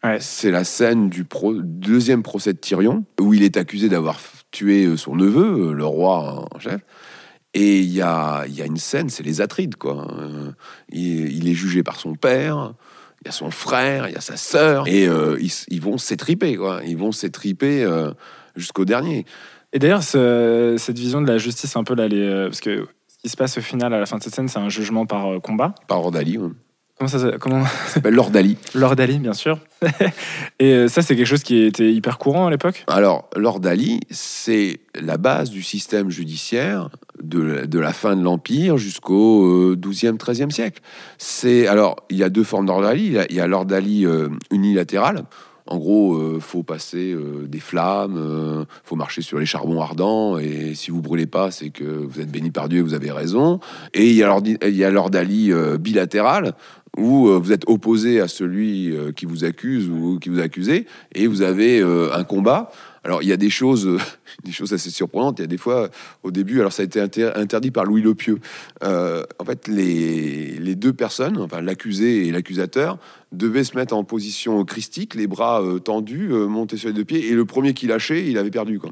Ouais. 0.03 0.17
c'est 0.19 0.49
la 0.51 0.63
scène 0.63 1.09
du 1.09 1.23
pro- 1.25 1.53
deuxième 1.61 2.23
procès 2.23 2.53
de 2.53 2.57
Tyrion, 2.57 3.05
où 3.19 3.33
il 3.35 3.43
est 3.43 3.55
accusé 3.57 3.87
d'avoir 3.87 4.19
tué 4.49 4.85
euh, 4.85 4.97
son 4.97 5.15
neveu, 5.15 5.73
le 5.73 5.85
roi 5.85 6.45
en 6.53 6.59
chef. 6.59 6.81
Et 7.53 7.79
il 7.79 7.91
y 7.91 8.01
a, 8.01 8.45
y 8.47 8.61
a 8.61 8.65
une 8.65 8.77
scène, 8.77 9.09
c'est 9.09 9.23
les 9.23 9.41
Atrides, 9.41 9.75
quoi. 9.75 10.07
Euh, 10.17 10.51
il, 10.89 11.31
il 11.37 11.47
est 11.49 11.53
jugé 11.53 11.83
par 11.83 11.97
son 11.99 12.15
père, 12.15 12.73
il 13.23 13.27
y 13.27 13.29
a 13.29 13.31
son 13.31 13.51
frère, 13.51 14.07
il 14.07 14.13
y 14.13 14.17
a 14.17 14.21
sa 14.21 14.37
sœur, 14.37 14.87
et 14.87 15.03
ils, 15.05 15.81
vont 15.81 15.97
s'étriper, 15.99 16.55
quoi. 16.55 16.81
Ils 16.85 16.97
vont 16.97 17.11
s'étriper 17.11 17.85
jusqu'au 18.55 18.85
dernier. 18.85 19.25
Et 19.73 19.79
d'ailleurs, 19.79 20.01
ce- 20.01 20.75
cette 20.79 20.97
vision 20.97 21.21
de 21.21 21.27
la 21.27 21.37
justice, 21.37 21.75
un 21.75 21.83
peu 21.83 21.93
là, 21.93 22.07
les, 22.07 22.45
parce 22.47 22.61
que 22.61 22.87
qui 23.23 23.29
se 23.29 23.37
passe 23.37 23.57
au 23.57 23.61
final, 23.61 23.93
à 23.93 23.99
la 23.99 24.05
fin 24.05 24.17
de 24.17 24.23
cette 24.23 24.33
scène, 24.35 24.47
c'est 24.47 24.59
un 24.59 24.69
jugement 24.69 25.05
par 25.05 25.31
euh, 25.33 25.39
combat. 25.39 25.75
Par 25.87 25.99
Ordali, 25.99 26.37
ouais. 26.37 26.49
Comment 26.97 27.07
ça 27.09 27.31
comment 27.39 27.65
s'appelle 27.87 28.13
Lord 28.13 28.31
Ali. 28.35 28.57
Lord 28.75 28.99
Ali, 28.99 29.17
bien 29.17 29.33
sûr. 29.33 29.57
Et 30.59 30.71
euh, 30.73 30.87
ça, 30.87 31.01
c'est 31.01 31.15
quelque 31.15 31.25
chose 31.25 31.41
qui 31.41 31.63
était 31.63 31.91
hyper 31.91 32.19
courant 32.19 32.45
à 32.47 32.51
l'époque? 32.51 32.83
Alors, 32.87 33.27
Lord 33.35 33.61
Ali, 33.65 34.01
c'est 34.11 34.81
la 34.99 35.17
base 35.17 35.49
du 35.49 35.63
système 35.63 36.11
judiciaire 36.11 36.89
de, 37.23 37.39
la- 37.41 37.65
de 37.65 37.79
la 37.79 37.91
fin 37.93 38.15
de 38.15 38.21
l'Empire 38.21 38.77
jusqu'au 38.77 39.71
euh, 39.71 39.75
12e, 39.75 40.17
13e 40.17 40.51
siècle. 40.51 40.81
C'est, 41.17 41.65
alors, 41.67 41.95
il 42.11 42.17
y 42.17 42.23
a 42.23 42.29
deux 42.29 42.43
formes 42.43 42.67
d'Lord 42.67 42.83
Ali. 42.83 43.05
Il 43.07 43.13
y 43.13 43.17
a- 43.19 43.25
Il 43.31 43.35
y 43.35 43.39
a 43.41 43.47
Lord 43.47 43.71
Ali 43.71 44.05
euh, 44.05 44.29
unilatéral. 44.51 45.23
En 45.71 45.77
gros, 45.77 46.15
euh, 46.15 46.39
faut 46.41 46.63
passer 46.63 47.13
euh, 47.13 47.47
des 47.47 47.61
flammes, 47.61 48.17
euh, 48.17 48.65
faut 48.83 48.97
marcher 48.97 49.21
sur 49.21 49.39
les 49.39 49.45
charbons 49.45 49.79
ardents, 49.79 50.37
et 50.37 50.73
si 50.75 50.91
vous 50.91 51.01
brûlez 51.01 51.27
pas, 51.27 51.49
c'est 51.49 51.69
que 51.69 51.85
vous 51.85 52.19
êtes 52.19 52.29
béni 52.29 52.51
par 52.51 52.67
Dieu 52.67 52.79
et 52.79 52.81
vous 52.81 52.93
avez 52.93 53.09
raison. 53.09 53.61
Et 53.93 54.09
il 54.09 54.15
y 54.15 54.21
a 54.21 54.27
Lord, 54.27 54.43
il 54.45 54.75
y 54.75 54.83
a 54.83 54.91
Lord 54.91 55.11
Ali 55.13 55.53
euh, 55.53 55.77
bilatéral, 55.77 56.55
où 56.97 57.29
vous 57.29 57.53
êtes 57.53 57.63
opposé 57.69 58.19
à 58.19 58.27
celui 58.27 58.93
qui 59.15 59.25
vous 59.25 59.45
accuse 59.45 59.89
ou 59.89 60.19
qui 60.19 60.27
vous 60.27 60.41
a 60.41 60.43
accusé, 60.43 60.87
et 61.15 61.25
vous 61.25 61.41
avez 61.41 61.81
un 61.81 62.25
combat. 62.25 62.69
Alors 63.03 63.23
il 63.23 63.29
y 63.29 63.31
a 63.31 63.37
des 63.37 63.49
choses, 63.49 63.87
euh, 63.87 63.97
des 64.43 64.51
choses 64.51 64.73
assez 64.73 64.89
surprenantes. 64.89 65.39
Il 65.39 65.41
y 65.41 65.45
a 65.45 65.47
des 65.47 65.57
fois, 65.57 65.89
au 66.23 66.31
début, 66.31 66.59
alors 66.59 66.71
ça 66.71 66.83
a 66.83 66.85
été 66.85 66.99
inter- 66.99 67.31
interdit 67.35 67.71
par 67.71 67.85
Louis 67.85 68.01
Le 68.01 68.13
Pieux. 68.13 68.39
Euh, 68.83 69.23
en 69.39 69.45
fait, 69.45 69.67
les, 69.67 70.57
les 70.59 70.75
deux 70.75 70.93
personnes, 70.93 71.37
enfin 71.37 71.61
l'accusé 71.61 72.27
et 72.27 72.31
l'accusateur, 72.31 72.97
devaient 73.31 73.63
se 73.63 73.77
mettre 73.77 73.95
en 73.95 74.03
position 74.03 74.63
christique, 74.65 75.15
les 75.15 75.25
bras 75.25 75.61
euh, 75.61 75.79
tendus, 75.79 76.27
montés 76.29 76.77
sur 76.77 76.89
les 76.89 76.93
deux 76.93 77.05
pieds, 77.05 77.29
et 77.29 77.33
le 77.33 77.45
premier 77.45 77.73
qui 77.73 77.87
lâchait, 77.87 78.27
il 78.27 78.37
avait 78.37 78.51
perdu. 78.51 78.77
Quoi. 78.77 78.91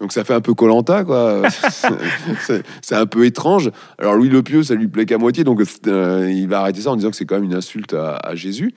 Donc 0.00 0.12
ça 0.12 0.24
fait 0.24 0.34
un 0.34 0.40
peu 0.40 0.54
Colanta, 0.54 1.04
quoi. 1.04 1.42
c'est 2.82 2.94
un 2.94 3.06
peu 3.06 3.26
étrange. 3.26 3.70
Alors 3.98 4.14
Louis 4.14 4.28
Le 4.28 4.42
Pieux, 4.42 4.62
ça 4.62 4.74
lui 4.74 4.88
plaît 4.88 5.04
qu'à 5.04 5.18
moitié, 5.18 5.44
donc 5.44 5.60
il 5.86 6.46
va 6.48 6.60
arrêter 6.60 6.80
ça 6.80 6.90
en 6.90 6.96
disant 6.96 7.10
que 7.10 7.16
c'est 7.16 7.26
quand 7.26 7.36
même 7.36 7.44
une 7.44 7.54
insulte 7.54 7.92
à, 7.92 8.16
à 8.16 8.34
Jésus. 8.34 8.72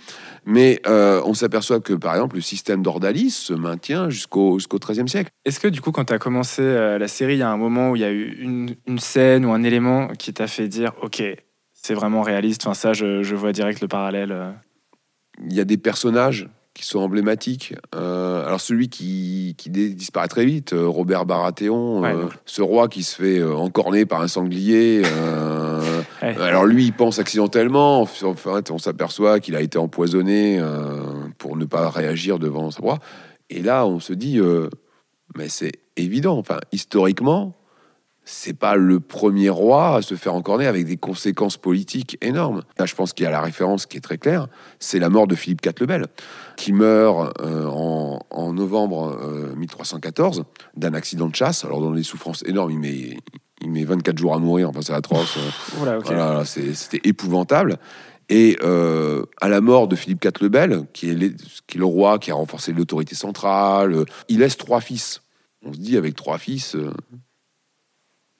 Mais 0.47 0.79
euh, 0.85 1.21
on 1.25 1.33
s'aperçoit 1.33 1.79
que, 1.79 1.93
par 1.93 2.13
exemple, 2.13 2.35
le 2.35 2.41
système 2.41 2.83
d'Ordalis 2.83 3.31
se 3.31 3.53
maintient 3.53 4.09
jusqu'au 4.11 4.57
XIIIe 4.57 5.09
siècle. 5.09 5.31
Est-ce 5.43 5.59
que 5.59 5.67
du 5.67 5.81
coup, 5.81 5.91
quand 5.91 6.05
tu 6.05 6.13
as 6.13 6.19
commencé 6.19 6.61
euh, 6.61 6.99
la 6.99 7.07
série, 7.07 7.33
il 7.33 7.39
y 7.39 7.43
a 7.43 7.49
un 7.49 7.57
moment 7.57 7.89
où 7.89 7.95
il 7.95 8.03
y 8.03 8.05
a 8.05 8.11
eu 8.11 8.37
une, 8.39 8.75
une 8.85 8.99
scène 8.99 9.43
ou 9.45 9.51
un 9.53 9.63
élément 9.63 10.07
qui 10.09 10.33
t'a 10.33 10.47
fait 10.47 10.67
dire 10.67 10.93
Ok, 11.01 11.23
c'est 11.73 11.93
vraiment 11.95 12.21
réaliste 12.21 12.61
Enfin, 12.65 12.75
ça, 12.75 12.93
je, 12.93 13.23
je 13.23 13.35
vois 13.35 13.53
direct 13.53 13.81
le 13.81 13.87
parallèle. 13.87 14.31
euh. 14.31 14.51
Il 15.43 15.53
y 15.53 15.59
a 15.59 15.65
des 15.65 15.77
personnages 15.77 16.47
qui 16.75 16.85
sont 16.85 16.99
emblématiques. 16.99 17.73
Euh, 17.95 18.45
alors 18.45 18.59
celui 18.61 18.89
qui, 18.89 19.55
qui 19.57 19.69
disparaît 19.71 20.27
très 20.27 20.45
vite, 20.45 20.73
euh, 20.73 20.85
Robert 20.87 21.25
Baratheon, 21.25 22.01
Ouais, 22.01 22.13
euh, 22.13 22.25
ce 22.45 22.61
roi 22.61 22.87
qui 22.89 23.01
se 23.01 23.15
fait 23.15 23.41
encorner 23.43 24.05
par 24.05 24.21
un 24.21 24.27
sanglier. 24.27 25.01
euh, 25.05 25.81
Ouais. 26.21 26.35
Alors 26.41 26.65
lui, 26.65 26.85
il 26.85 26.93
pense 26.93 27.19
accidentellement. 27.19 28.01
En 28.01 28.05
fait, 28.05 28.71
on 28.71 28.77
s'aperçoit 28.77 29.39
qu'il 29.39 29.55
a 29.55 29.61
été 29.61 29.77
empoisonné 29.77 30.61
pour 31.37 31.55
ne 31.57 31.65
pas 31.65 31.89
réagir 31.89 32.39
devant 32.39 32.71
sa 32.71 32.79
proie. 32.79 32.99
Et 33.49 33.61
là, 33.61 33.85
on 33.85 33.99
se 33.99 34.13
dit, 34.13 34.39
mais 35.37 35.49
c'est 35.49 35.73
évident. 35.97 36.37
Enfin, 36.37 36.59
historiquement, 36.71 37.53
c'est 38.25 38.53
pas 38.57 38.75
le 38.75 38.99
premier 38.99 39.49
roi 39.49 39.97
à 39.97 40.01
se 40.01 40.15
faire 40.15 40.33
encorner 40.33 40.65
avec 40.65 40.85
des 40.85 40.97
conséquences 40.97 41.57
politiques 41.57 42.17
énormes. 42.21 42.63
Là, 42.79 42.85
je 42.85 42.95
pense 42.95 43.13
qu'il 43.13 43.23
y 43.23 43.27
a 43.27 43.31
la 43.31 43.41
référence 43.41 43.85
qui 43.85 43.97
est 43.97 44.01
très 44.01 44.17
claire. 44.17 44.47
C'est 44.79 44.97
la 44.99 45.09
mort 45.09 45.27
de 45.27 45.35
Philippe 45.35 45.63
IV 45.65 45.73
le 45.81 45.85
Bel, 45.85 46.05
qui 46.57 46.73
meurt 46.73 47.39
euh, 47.41 47.67
en, 47.67 48.19
en 48.31 48.53
novembre 48.53 49.17
euh, 49.21 49.55
1314 49.55 50.43
d'un 50.75 50.93
accident 50.95 51.27
de 51.27 51.35
chasse. 51.35 51.63
Alors, 51.65 51.81
dans 51.81 51.91
des 51.91 52.03
souffrances 52.03 52.43
énormes, 52.47 52.71
il 52.71 52.79
met, 52.79 53.17
il 53.61 53.71
met 53.71 53.83
24 53.83 54.17
jours 54.17 54.33
à 54.33 54.39
mourir. 54.39 54.69
Enfin, 54.69 54.81
c'est 54.81 54.93
atroce. 54.93 55.37
Voilà, 56.15 56.43
c'était 56.45 57.01
épouvantable. 57.07 57.77
Et 58.27 58.57
euh, 58.63 59.23
à 59.39 59.49
la 59.49 59.61
mort 59.61 59.87
de 59.87 59.95
Philippe 59.95 60.25
IV 60.25 60.31
le 60.41 60.49
Bel, 60.49 60.81
qui 60.93 61.11
est, 61.11 61.13
les- 61.13 61.35
qui 61.67 61.77
est 61.77 61.79
le 61.79 61.85
roi 61.85 62.17
qui 62.17 62.31
a 62.31 62.33
renforcé 62.33 62.73
l'autorité 62.73 63.13
centrale, 63.13 63.93
euh, 63.93 64.05
il 64.29 64.39
laisse 64.39 64.57
trois 64.57 64.81
fils. 64.81 65.21
On 65.63 65.71
se 65.73 65.77
dit, 65.77 65.95
avec 65.95 66.15
trois 66.15 66.39
fils, 66.39 66.75
euh, 66.75 66.89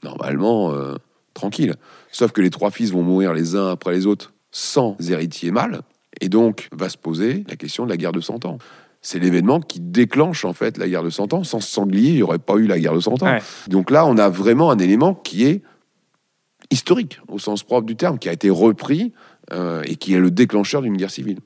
normalement, 0.06 0.74
euh, 0.74 0.96
tranquille. 1.34 1.76
Sauf 2.12 2.32
que 2.32 2.42
les 2.42 2.50
trois 2.50 2.72
fils 2.72 2.92
vont 2.92 3.04
mourir 3.04 3.34
les 3.34 3.56
uns 3.56 3.70
après 3.70 3.94
les 3.94 4.06
autres 4.06 4.34
sans 4.52 4.96
héritier 5.10 5.52
mâle. 5.52 5.82
Et 6.22 6.30
donc, 6.30 6.70
va 6.72 6.88
se 6.88 6.98
poser 6.98 7.44
la 7.50 7.58
question 7.58 7.84
de 7.84 7.90
la 7.90 7.98
guerre 7.98 8.14
de 8.14 8.22
Cent 8.22 8.46
Ans. 8.46 8.58
C'est 9.02 9.20
l'événement 9.20 9.60
qui 9.60 9.80
déclenche 9.82 10.46
en 10.46 10.54
fait 10.54 10.78
la 10.78 10.88
guerre 10.88 11.04
de 11.04 11.10
Cent 11.10 11.34
Ans. 11.34 11.44
Sans 11.44 11.60
sanglier, 11.60 12.12
il 12.12 12.16
n'y 12.16 12.24
aurait 12.24 12.40
pas 12.40 12.56
eu 12.56 12.68
la 12.68 12.80
guerre 12.80 12.94
de 12.94 13.02
Cent 13.02 13.22
Ans. 13.22 13.28
Ouais. 13.28 13.42
Donc 13.68 13.92
là, 13.92 14.06
on 14.06 14.18
a 14.18 14.30
vraiment 14.30 14.72
un 14.72 14.80
élément 14.80 15.14
qui 15.14 15.44
est 15.44 15.62
historique, 16.72 17.20
au 17.28 17.38
sens 17.38 17.64
propre 17.64 17.86
du 17.86 17.96
terme, 17.96 18.18
qui 18.18 18.30
a 18.30 18.34
été 18.34 18.50
repris 18.50 19.14
euh, 19.52 19.84
et 19.86 19.98
qui 19.98 20.14
est 20.14 20.20
le 20.20 20.32
déclencheur 20.32 20.82
d'une 20.82 20.98
guerre 20.98 21.12
civile. 21.12 21.40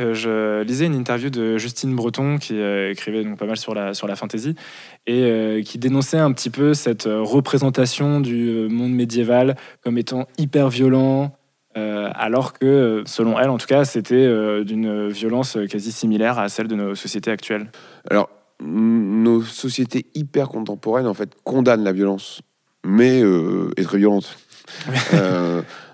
Euh, 0.00 0.14
je 0.14 0.62
lisais 0.62 0.86
une 0.86 0.94
interview 0.94 1.30
de 1.30 1.58
Justine 1.58 1.94
Breton 1.94 2.38
qui 2.38 2.58
euh, 2.58 2.90
écrivait 2.90 3.22
donc 3.22 3.38
pas 3.38 3.46
mal 3.46 3.56
sur 3.56 3.74
la, 3.74 3.94
sur 3.94 4.06
la 4.06 4.16
fantasy 4.16 4.54
et 5.06 5.24
euh, 5.24 5.62
qui 5.62 5.78
dénonçait 5.78 6.18
un 6.18 6.32
petit 6.32 6.50
peu 6.50 6.74
cette 6.74 7.04
représentation 7.04 8.20
du 8.20 8.68
monde 8.70 8.92
médiéval 8.92 9.56
comme 9.82 9.98
étant 9.98 10.26
hyper 10.38 10.68
violent, 10.68 11.32
alors 11.74 12.52
que, 12.52 13.02
selon 13.06 13.38
elle 13.38 13.48
en 13.48 13.56
tout 13.56 13.66
cas, 13.66 13.84
c'était 13.84 14.64
d'une 14.64 15.08
violence 15.08 15.56
quasi 15.70 15.92
similaire 15.92 16.38
à 16.38 16.48
celle 16.48 16.68
de 16.68 16.74
nos 16.74 16.94
sociétés 16.94 17.30
actuelles. 17.30 17.70
Alors, 18.10 18.28
nos 18.60 19.42
sociétés 19.42 20.06
hyper 20.14 20.48
contemporaines, 20.48 21.06
en 21.06 21.14
fait, 21.14 21.30
condamnent 21.42 21.84
la 21.84 21.92
violence, 21.92 22.42
mais 22.84 23.22
est 23.76 23.84
très 23.84 23.98
violente. 23.98 24.36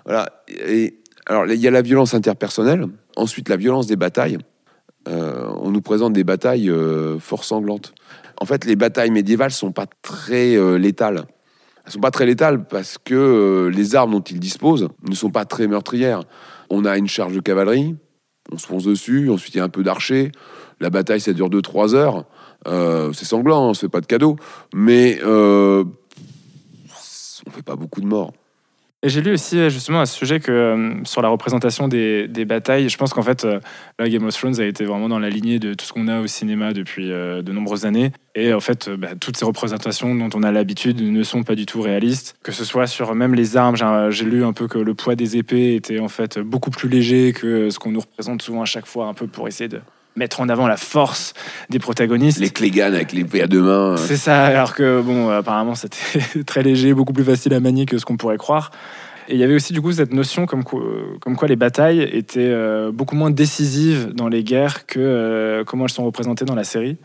Voilà. 0.05 0.43
Et, 0.47 0.99
alors, 1.25 1.45
il 1.47 1.59
y 1.59 1.67
a 1.67 1.71
la 1.71 1.81
violence 1.81 2.13
interpersonnelle, 2.13 2.85
ensuite 3.17 3.49
la 3.49 3.57
violence 3.57 3.87
des 3.87 3.95
batailles. 3.95 4.37
Euh, 5.07 5.49
on 5.61 5.71
nous 5.71 5.81
présente 5.81 6.13
des 6.13 6.23
batailles 6.23 6.69
euh, 6.69 7.19
fort 7.19 7.43
sanglantes. 7.43 7.93
En 8.39 8.45
fait, 8.45 8.65
les 8.65 8.75
batailles 8.75 9.11
médiévales 9.11 9.51
sont 9.51 9.71
pas 9.71 9.87
très 10.01 10.55
euh, 10.55 10.77
létales. 10.77 11.25
Elles 11.85 11.91
sont 11.93 11.99
pas 11.99 12.11
très 12.11 12.25
létales 12.25 12.67
parce 12.67 12.97
que 12.97 13.15
euh, 13.15 13.69
les 13.69 13.95
armes 13.95 14.11
dont 14.11 14.21
ils 14.21 14.39
disposent 14.39 14.89
ne 15.07 15.15
sont 15.15 15.31
pas 15.31 15.45
très 15.45 15.67
meurtrières. 15.67 16.21
On 16.69 16.85
a 16.85 16.97
une 16.97 17.07
charge 17.07 17.33
de 17.33 17.39
cavalerie, 17.39 17.95
on 18.51 18.57
se 18.57 18.67
fonce 18.67 18.83
dessus, 18.83 19.29
ensuite 19.29 19.55
il 19.55 19.57
y 19.59 19.61
a 19.61 19.63
un 19.63 19.69
peu 19.69 19.83
d'archer. 19.83 20.31
La 20.79 20.89
bataille, 20.89 21.21
ça 21.21 21.33
dure 21.33 21.49
2-3 21.49 21.95
heures. 21.95 22.25
C'est 23.13 23.25
sanglant, 23.25 23.69
on 23.69 23.73
se 23.73 23.79
fait 23.81 23.89
pas 23.89 24.01
de 24.01 24.05
cadeaux. 24.05 24.35
Mais 24.75 25.19
on 25.23 25.85
fait 27.49 27.63
pas 27.63 27.77
beaucoup 27.77 28.01
de 28.01 28.05
morts. 28.05 28.33
Et 29.03 29.09
j'ai 29.09 29.21
lu 29.21 29.31
aussi 29.31 29.69
justement 29.69 30.01
à 30.01 30.07
ce 30.07 30.15
sujet 30.17 30.39
que 30.39 30.51
euh, 30.51 31.03
sur 31.03 31.21
la 31.21 31.29
représentation 31.29 31.87
des, 31.87 32.27
des 32.27 32.45
batailles, 32.45 32.89
je 32.89 32.97
pense 32.97 33.13
qu'en 33.13 33.21
fait, 33.21 33.45
euh, 33.45 33.59
là, 33.99 34.09
Game 34.09 34.25
of 34.25 34.35
Thrones 34.35 34.59
a 34.59 34.65
été 34.65 34.85
vraiment 34.85 35.07
dans 35.07 35.19
la 35.19 35.29
lignée 35.29 35.59
de 35.59 35.75
tout 35.75 35.85
ce 35.85 35.93
qu'on 35.93 36.07
a 36.07 36.19
au 36.19 36.25
cinéma 36.25 36.73
depuis 36.73 37.11
euh, 37.11 37.43
de 37.43 37.51
nombreuses 37.51 37.85
années. 37.85 38.11
Et 38.33 38.55
en 38.55 38.59
fait, 38.59 38.87
euh, 38.87 38.97
bah, 38.97 39.09
toutes 39.19 39.37
ces 39.37 39.45
représentations 39.45 40.15
dont 40.15 40.29
on 40.33 40.41
a 40.41 40.51
l'habitude 40.51 40.99
ne 40.99 41.21
sont 41.21 41.43
pas 41.43 41.53
du 41.53 41.67
tout 41.67 41.79
réalistes. 41.79 42.37
Que 42.41 42.51
ce 42.51 42.65
soit 42.65 42.87
sur 42.87 43.13
même 43.13 43.35
les 43.35 43.55
armes, 43.55 43.75
j'ai 44.09 44.25
lu 44.25 44.43
un 44.43 44.53
peu 44.53 44.67
que 44.67 44.79
le 44.79 44.95
poids 44.95 45.15
des 45.15 45.37
épées 45.37 45.75
était 45.75 45.99
en 45.99 46.07
fait 46.07 46.39
beaucoup 46.39 46.71
plus 46.71 46.89
léger 46.89 47.33
que 47.33 47.69
ce 47.69 47.77
qu'on 47.77 47.91
nous 47.91 47.99
représente 47.99 48.41
souvent 48.41 48.63
à 48.63 48.65
chaque 48.65 48.87
fois, 48.87 49.05
un 49.05 49.13
peu 49.13 49.27
pour 49.27 49.47
essayer 49.47 49.67
de 49.67 49.79
mettre 50.17 50.41
en 50.41 50.49
avant 50.49 50.67
la 50.67 50.77
force 50.77 51.33
des 51.69 51.79
protagonistes. 51.79 52.39
Les 52.39 52.49
Clégan 52.49 52.87
avec 52.87 53.13
l'épée 53.13 53.41
à 53.41 53.47
deux 53.47 53.61
mains. 53.61 53.93
euh, 53.93 53.97
C'est 53.97 54.17
ça, 54.17 54.45
alors 54.45 54.75
que 54.75 55.01
bon, 55.01 55.29
apparemment 55.29 55.75
c'était 55.75 56.43
très 56.45 56.63
léger, 56.63 56.93
beaucoup 56.93 57.13
plus 57.13 57.23
facile 57.23 57.53
à 57.53 57.59
manier 57.59 57.85
que 57.85 57.97
ce 57.97 58.05
qu'on 58.05 58.17
pourrait 58.17 58.37
croire. 58.37 58.71
Et 59.29 59.33
il 59.33 59.39
y 59.39 59.43
avait 59.43 59.55
aussi 59.55 59.73
du 59.73 59.81
coup 59.81 59.91
cette 59.91 60.13
notion 60.13 60.45
comme 60.45 60.63
quoi, 60.63 60.81
comme 61.19 61.35
quoi 61.35 61.47
les 61.49 61.57
batailles 61.57 62.01
étaient 62.01 62.39
euh, 62.39 62.91
beaucoup 62.93 63.15
moins 63.15 63.29
décisives 63.29 64.13
dans 64.13 64.29
les 64.29 64.43
guerres 64.43 64.85
que 64.85 64.99
euh, 64.99 65.63
comment 65.65 65.83
elles 65.83 65.91
sont 65.91 66.05
représentées 66.05 66.45
dans 66.45 66.55
la 66.55 66.63
série. 66.63 66.97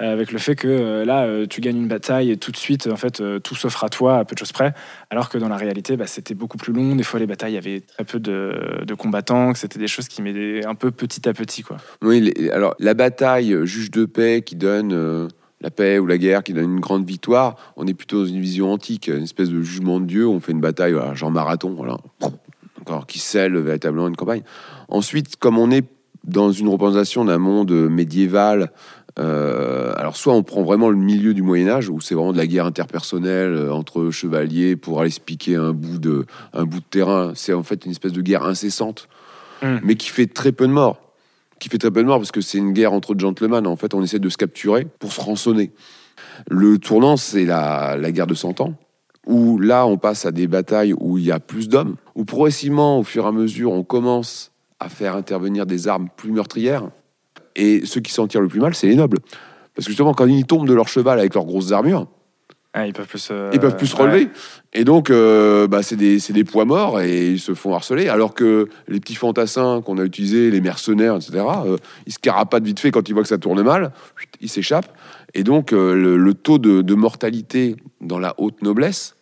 Euh, 0.00 0.12
avec 0.12 0.30
le 0.30 0.38
fait 0.38 0.56
que 0.56 0.68
euh, 0.68 1.04
là, 1.04 1.24
euh, 1.24 1.46
tu 1.46 1.60
gagnes 1.60 1.78
une 1.78 1.88
bataille 1.88 2.30
et 2.30 2.36
tout 2.36 2.52
de 2.52 2.56
suite, 2.56 2.86
en 2.86 2.96
fait, 2.96 3.22
tout 3.42 3.54
s'offre 3.54 3.84
à 3.84 3.88
toi 3.88 4.18
à 4.18 4.24
peu 4.24 4.34
de 4.34 4.38
choses 4.38 4.52
près. 4.52 4.74
Alors 5.10 5.28
que 5.28 5.38
dans 5.38 5.48
la 5.48 5.56
réalité, 5.56 5.96
bah, 5.96 6.06
c'était 6.06 6.34
beaucoup 6.34 6.58
plus 6.58 6.72
long. 6.72 6.96
Des 6.96 7.02
fois, 7.02 7.20
les 7.20 7.26
batailles, 7.26 7.58
il 7.62 7.76
y 7.76 7.82
très 7.82 8.04
peu 8.04 8.20
de, 8.20 8.94
combattants, 8.98 9.52
que 9.52 9.58
c'était 9.58 9.78
des 9.78 9.88
choses 9.88 10.08
qui 10.08 10.22
m'aidaient 10.22 10.64
un 10.66 10.74
peu 10.74 10.90
petit 10.90 11.28
à 11.28 11.32
petit. 11.32 11.62
Quoi. 11.62 11.78
Oui, 12.02 12.32
alors 12.52 12.74
la 12.78 12.94
bataille 12.94 13.56
juge 13.64 13.90
de 13.90 14.04
paix 14.04 14.42
qui 14.44 14.56
donne 14.56 15.28
la 15.60 15.70
paix 15.70 15.98
ou 15.98 16.06
la 16.06 16.18
guerre, 16.18 16.42
qui 16.42 16.52
donne 16.52 16.74
une 16.74 16.80
grande 16.80 17.06
victoire, 17.06 17.56
on 17.76 17.86
est 17.86 17.94
plutôt 17.94 18.22
dans 18.22 18.28
une 18.28 18.40
vision 18.40 18.72
antique, 18.72 19.08
une 19.08 19.22
espèce 19.22 19.50
de 19.50 19.60
jugement 19.62 20.00
de 20.00 20.06
Dieu. 20.06 20.26
On 20.26 20.40
fait 20.40 20.52
une 20.52 20.60
bataille, 20.60 20.92
voilà, 20.92 21.14
genre 21.14 21.30
marathon, 21.30 21.74
voilà, 21.74 21.96
encore 22.80 23.06
qui 23.06 23.18
scelle 23.18 23.56
véritablement 23.58 24.08
une 24.08 24.16
campagne. 24.16 24.42
Ensuite, 24.88 25.36
comme 25.36 25.58
on 25.58 25.70
est 25.70 25.84
dans 26.24 26.50
une 26.50 26.68
représentation 26.68 27.24
d'un 27.24 27.38
monde 27.38 27.70
médiéval, 27.88 28.72
euh, 29.18 29.94
alors 29.96 30.16
soit 30.16 30.34
on 30.34 30.42
prend 30.42 30.62
vraiment 30.62 30.90
le 30.90 30.96
milieu 30.96 31.32
du 31.32 31.42
Moyen 31.42 31.68
Âge 31.68 31.88
où 31.88 32.00
c'est 32.00 32.14
vraiment 32.14 32.32
de 32.32 32.38
la 32.38 32.46
guerre 32.46 32.66
interpersonnelle 32.66 33.52
euh, 33.52 33.72
entre 33.72 34.10
chevaliers 34.10 34.76
pour 34.76 35.00
aller 35.00 35.10
se 35.10 35.20
piquer 35.20 35.56
un 35.56 35.72
bout 35.72 35.98
de 35.98 36.26
un 36.52 36.64
bout 36.64 36.80
de 36.80 36.84
terrain. 36.84 37.32
C'est 37.34 37.54
en 37.54 37.62
fait 37.62 37.86
une 37.86 37.92
espèce 37.92 38.12
de 38.12 38.22
guerre 38.22 38.44
incessante, 38.44 39.08
Mm. 39.62 39.78
mais 39.82 39.94
qui 39.94 40.08
fait 40.08 40.26
très 40.26 40.52
peu 40.52 40.66
de 40.66 40.72
morts 40.72 41.00
qui 41.58 41.70
fait 41.70 41.78
très 41.78 41.90
peu 41.90 42.02
de 42.02 42.06
morts 42.06 42.18
parce 42.18 42.32
que 42.32 42.42
c'est 42.42 42.58
une 42.58 42.74
guerre 42.74 42.92
entre 42.92 43.18
gentlemen. 43.18 43.66
En 43.66 43.76
fait, 43.76 43.94
on 43.94 44.02
essaie 44.02 44.18
de 44.18 44.28
se 44.28 44.36
capturer 44.36 44.86
pour 44.98 45.14
se 45.14 45.22
rançonner. 45.22 45.72
Le 46.50 46.76
tournant, 46.76 47.16
c'est 47.16 47.46
la, 47.46 47.96
la 47.96 48.12
guerre 48.12 48.26
de 48.26 48.34
Cent 48.34 48.60
Ans, 48.60 48.74
où 49.26 49.58
là, 49.58 49.86
on 49.86 49.96
passe 49.96 50.26
à 50.26 50.32
des 50.32 50.48
batailles 50.48 50.92
où 50.92 51.16
il 51.16 51.24
y 51.24 51.32
a 51.32 51.40
plus 51.40 51.70
d'hommes, 51.70 51.96
où 52.14 52.26
progressivement, 52.26 52.98
au 52.98 53.04
fur 53.04 53.24
et 53.24 53.28
à 53.28 53.32
mesure, 53.32 53.72
on 53.72 53.84
commence 53.84 54.52
à 54.80 54.90
faire 54.90 55.16
intervenir 55.16 55.64
des 55.64 55.88
armes 55.88 56.08
plus 56.14 56.30
meurtrières. 56.30 56.90
Et 57.56 57.84
ceux 57.84 58.00
qui 58.00 58.12
s'en 58.12 58.26
tirent 58.28 58.40
le 58.40 58.48
plus 58.48 58.60
mal, 58.60 58.74
c'est 58.74 58.86
les 58.86 58.94
nobles. 58.94 59.18
Parce 59.74 59.86
que 59.86 59.90
justement, 59.90 60.14
quand 60.14 60.26
ils 60.26 60.46
tombent 60.46 60.68
de 60.68 60.74
leur 60.74 60.88
cheval 60.88 61.18
avec 61.18 61.34
leurs 61.34 61.44
grosses 61.44 61.72
armures, 61.72 62.06
Ah, 62.72 62.86
ils 62.86 62.92
peuvent 62.92 63.06
plus, 63.06 63.32
ils 63.52 63.58
peuvent 63.58 63.76
plus 63.76 63.86
se 63.86 63.96
ouais. 63.96 64.02
relever. 64.02 64.28
Et 64.74 64.84
donc, 64.84 65.10
euh, 65.10 65.66
bah, 65.66 65.82
c'est 65.82 65.96
des, 65.96 66.44
poids 66.44 66.66
morts 66.66 67.00
et 67.00 67.32
ils 67.32 67.40
se 67.40 67.54
font 67.54 67.74
harceler. 67.74 68.08
Alors 68.08 68.34
que 68.34 68.68
les 68.88 69.00
petits 69.00 69.14
fantassins 69.14 69.82
qu'on 69.84 69.98
a 69.98 70.04
utilisés, 70.04 70.50
les 70.50 70.60
mercenaires, 70.60 71.16
etc., 71.16 71.44
euh, 71.66 71.76
ils 72.06 72.12
se 72.12 72.18
carapatent 72.18 72.64
vite 72.64 72.80
fait 72.80 72.90
quand 72.90 73.08
ils 73.08 73.12
voient 73.12 73.22
que 73.22 73.28
ça 73.28 73.38
tourne 73.38 73.62
mal, 73.62 73.92
ils 74.40 74.50
s'échappent. 74.50 74.92
Et 75.32 75.42
donc, 75.42 75.72
euh, 75.72 75.94
le, 75.94 76.16
le 76.16 76.34
taux 76.34 76.58
de, 76.58 76.82
de 76.82 76.94
mortalité 76.94 77.76
dans 78.02 78.18
la 78.18 78.34
haute 78.38 78.62
noblesse, 78.62 79.16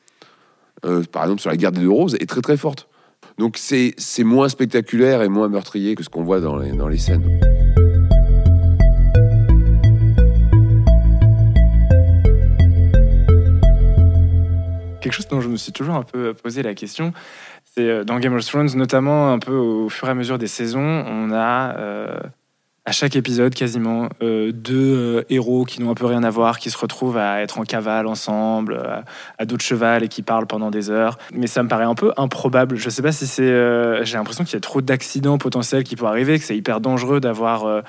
euh, 0.85 1.03
par 1.11 1.23
exemple 1.25 1.41
sur 1.41 1.50
la 1.50 1.57
guerre 1.57 1.73
des 1.73 1.81
deux 1.81 1.91
roses, 1.91 2.17
est 2.21 2.29
très 2.29 2.43
très 2.43 2.57
forte. 2.57 2.88
Donc 3.38 3.57
c'est 3.57 3.95
c'est 3.97 4.25
moins 4.25 4.49
spectaculaire 4.49 5.23
et 5.23 5.29
moins 5.29 5.49
meurtrier 5.49 5.95
que 5.95 6.03
ce 6.05 6.09
qu'on 6.09 6.23
voit 6.23 6.41
dans 6.41 6.57
les, 6.57 6.73
dans 6.73 6.88
les 6.88 6.99
scènes. 6.99 7.41
Quelque 15.05 15.13
chose 15.13 15.29
dont 15.29 15.43
je 15.43 15.51
me 15.51 15.59
suis 15.59 15.71
toujours 15.71 15.97
un 15.97 16.03
peu 16.03 16.33
posé 16.33 16.63
la 16.63 16.73
question, 16.73 17.13
c'est 17.75 17.87
euh, 17.87 18.05
dans 18.05 18.19
Game 18.19 18.35
of 18.35 18.43
Thrones, 18.43 18.71
notamment 18.75 19.31
un 19.31 19.39
peu 19.39 19.53
au 19.53 19.91
fur 19.91 20.09
et 20.09 20.11
à 20.11 20.15
mesure 20.15 20.39
des 20.39 20.47
saisons, 20.47 20.81
on 20.81 21.31
a 21.31 21.77
euh, 21.77 22.19
à 22.87 22.93
chaque 22.93 23.15
épisode 23.15 23.55
quasiment 23.55 24.09
euh, 24.23 24.51
deux 24.51 25.27
héros 25.29 25.67
qui 25.67 25.83
n'ont 25.83 25.91
un 25.91 25.95
peu 25.95 26.07
rien 26.07 26.25
à 26.25 26.31
voir, 26.31 26.59
qui 26.59 26.71
se 26.71 26.79
retrouvent 26.79 27.19
à 27.19 27.43
être 27.43 27.59
en 27.59 27.65
cavale 27.65 28.07
ensemble, 28.07 28.79
à, 28.79 29.05
à 29.37 29.45
dos 29.45 29.59
de 29.59 29.61
cheval 29.61 30.05
et 30.05 30.09
qui 30.09 30.23
parlent 30.23 30.47
pendant 30.47 30.71
des 30.71 30.89
heures. 30.89 31.19
Mais 31.35 31.49
ça 31.49 31.63
me 31.63 31.69
paraît 31.69 31.85
un 31.85 31.95
peu 31.95 32.11
improbable. 32.17 32.77
Je 32.77 32.89
sais 32.89 33.03
pas 33.03 33.13
si 33.13 33.27
c'est. 33.27 34.05
J'ai 34.07 34.17
l'impression 34.17 34.45
qu'il 34.45 34.55
y 34.55 34.57
a 34.57 34.61
trop 34.61 34.81
d'accidents 34.81 35.37
potentiels 35.37 35.85
qui 35.85 35.97
pourraient 35.97 36.13
arriver, 36.13 36.39
que 36.39 36.47
c'est 36.47 36.57
hyper 36.57 36.81
dangereux 36.81 37.21
d'avoir. 37.21 37.83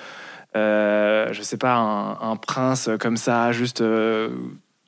Euh, 0.58 1.30
je 1.32 1.42
sais 1.42 1.58
pas, 1.58 1.76
un, 1.76 2.36
prince 2.36 2.90
comme 3.00 3.16
ça, 3.16 3.54
juste 3.54 3.82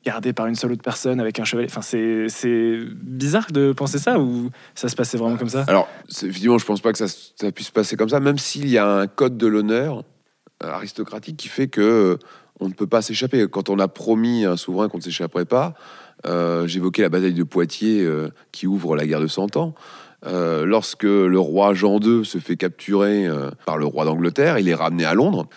gardé 0.06 0.34
par 0.34 0.48
une 0.48 0.56
seule 0.56 0.72
autre 0.72 0.84
personne 0.84 1.20
avec 1.20 1.40
un 1.40 1.44
chevalet. 1.44 1.68
Enfin, 1.70 1.82
c'est 1.82 2.80
bizarre 3.02 3.52
de 3.52 3.74
penser 3.74 4.00
ça 4.00 4.20
ou 4.20 4.50
ça 4.76 4.90
se 4.90 4.96
passait 4.96 5.18
vraiment 5.18 5.38
comme 5.38 5.50
ça? 5.50 5.66
Alors, 5.68 5.88
évidemment, 6.24 6.58
je 6.58 6.66
pense 6.66 6.82
pas 6.82 6.92
que 6.92 6.98
ça, 6.98 7.08
ça 7.08 7.52
puisse 7.52 7.68
se 7.68 7.72
passer 7.72 7.98
comme 7.98 8.10
ça, 8.10 8.20
même 8.20 8.38
s'il 8.38 8.70
y 8.70 8.78
a 8.78 8.88
un 8.88 9.08
code 9.08 9.38
de 9.38 9.48
l'honneur 9.48 10.04
euh, 10.64 10.72
aristocratique 10.72 11.38
qui 11.38 11.50
fait 11.50 11.68
que 11.68 11.82
euh, 11.82 12.18
on 12.60 12.68
ne 12.68 12.74
peut 12.74 12.88
pas 12.88 13.04
s'échapper. 13.04 13.48
Quand 13.48 13.70
on 13.70 13.78
a 13.78 13.88
promis 13.88 14.46
à 14.46 14.52
un 14.54 14.58
souverain 14.58 14.90
qu'on 14.90 14.98
ne 14.98 15.04
s'échapperait 15.04 15.46
pas, 15.46 15.76
euh, 16.26 16.66
j'évoquais 16.66 17.04
la 17.04 17.10
bataille 17.10 17.36
de 17.36 17.44
Poitiers 17.44 18.08
qui 18.52 18.66
ouvre 18.66 18.96
la 18.96 19.06
guerre 19.06 19.22
de 19.22 19.28
Cent 19.28 19.56
Ans. 19.58 19.76
Lorsque 20.24 21.04
le 21.04 21.38
roi 21.38 21.76
Jean 21.76 22.00
II 22.00 22.26
se 22.26 22.40
fait 22.40 22.58
capturer 22.58 23.28
par 23.68 23.78
le 23.78 23.86
roi 23.86 24.06
d'Angleterre, 24.06 24.58
il 24.58 24.68
est 24.68 24.74
ramené 24.74 25.06
à 25.06 25.14
Londres. 25.14 25.48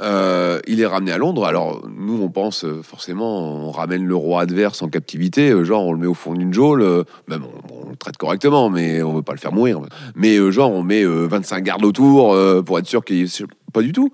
Euh, 0.00 0.60
il 0.66 0.80
est 0.80 0.86
ramené 0.86 1.12
à 1.12 1.18
Londres. 1.18 1.46
Alors, 1.46 1.82
nous, 1.88 2.20
on 2.22 2.28
pense 2.28 2.64
euh, 2.64 2.82
forcément, 2.82 3.66
on 3.66 3.70
ramène 3.70 4.04
le 4.04 4.14
roi 4.14 4.42
adverse 4.42 4.82
en 4.82 4.88
captivité, 4.88 5.50
euh, 5.50 5.64
genre 5.64 5.86
on 5.86 5.92
le 5.92 5.98
met 5.98 6.06
au 6.06 6.14
fond 6.14 6.34
d'une 6.34 6.52
geôle. 6.52 6.82
même 7.28 7.44
on, 7.44 7.86
on 7.86 7.90
le 7.90 7.96
traite 7.96 8.16
correctement, 8.16 8.68
mais 8.68 9.02
on 9.02 9.14
veut 9.14 9.22
pas 9.22 9.32
le 9.32 9.38
faire 9.38 9.52
mourir. 9.52 9.80
Mais 10.14 10.36
genre, 10.52 10.70
on 10.70 10.82
met 10.82 11.02
euh, 11.02 11.26
25 11.26 11.62
gardes 11.62 11.84
autour 11.84 12.36
pour 12.64 12.78
être 12.78 12.86
sûr 12.86 13.04
qu'il 13.04 13.28
Pas 13.72 13.82
du 13.82 13.92
tout. 13.92 14.10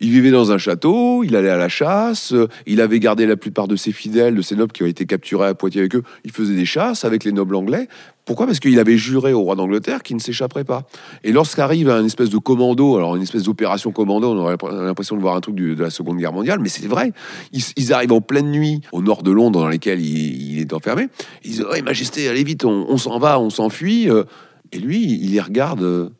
Il 0.00 0.10
vivait 0.10 0.30
dans 0.30 0.52
un 0.52 0.58
château, 0.58 1.24
il 1.24 1.36
allait 1.36 1.50
à 1.50 1.56
la 1.56 1.68
chasse, 1.68 2.32
euh, 2.32 2.48
il 2.66 2.80
avait 2.80 3.00
gardé 3.00 3.26
la 3.26 3.36
plupart 3.36 3.68
de 3.68 3.76
ses 3.76 3.92
fidèles, 3.92 4.34
de 4.34 4.42
ses 4.42 4.56
nobles 4.56 4.72
qui 4.72 4.82
ont 4.82 4.86
été 4.86 5.06
capturés 5.06 5.48
à 5.48 5.54
Poitiers 5.54 5.80
avec 5.80 5.94
eux. 5.96 6.02
Il 6.24 6.30
faisait 6.30 6.54
des 6.54 6.64
chasses 6.64 7.04
avec 7.04 7.24
les 7.24 7.32
nobles 7.32 7.56
anglais. 7.56 7.88
Pourquoi? 8.24 8.46
Parce 8.46 8.58
qu'il 8.58 8.78
avait 8.78 8.96
juré 8.96 9.32
au 9.32 9.42
roi 9.42 9.54
d'Angleterre 9.54 10.02
qu'il 10.02 10.16
ne 10.16 10.20
s'échapperait 10.20 10.64
pas. 10.64 10.84
Et 11.24 11.32
lorsqu'arrive 11.32 11.90
un 11.90 12.04
espèce 12.04 12.30
de 12.30 12.38
commando, 12.38 12.96
alors 12.96 13.16
une 13.16 13.22
espèce 13.22 13.42
d'opération 13.42 13.92
commando, 13.92 14.32
on 14.32 14.38
aurait 14.38 14.56
l'impression 14.62 15.16
de 15.16 15.20
voir 15.20 15.36
un 15.36 15.40
truc 15.40 15.56
de 15.56 15.74
la 15.74 15.90
Seconde 15.90 16.18
Guerre 16.18 16.32
mondiale, 16.32 16.58
mais 16.60 16.70
c'est 16.70 16.86
vrai. 16.86 17.12
Ils, 17.52 17.92
arrivent 17.92 18.12
en 18.12 18.22
pleine 18.22 18.50
nuit 18.50 18.80
au 18.92 19.02
nord 19.02 19.22
de 19.22 19.30
Londres, 19.30 19.60
dans 19.60 19.68
lesquels 19.68 20.00
il, 20.00 20.58
est 20.58 20.72
enfermé. 20.72 21.08
Ils 21.44 21.50
disent 21.50 21.66
Ouais, 21.70 21.82
Majesté, 21.82 22.28
allez 22.28 22.44
vite, 22.44 22.64
on, 22.64 22.86
on 22.88 22.96
s'en 22.96 23.18
va, 23.18 23.38
on 23.38 23.50
s'enfuit. 23.50 24.08
Euh, 24.08 24.24
Et 24.72 24.78
lui, 24.78 25.02
il 25.02 25.32
les 25.32 25.40
regarde. 25.40 26.10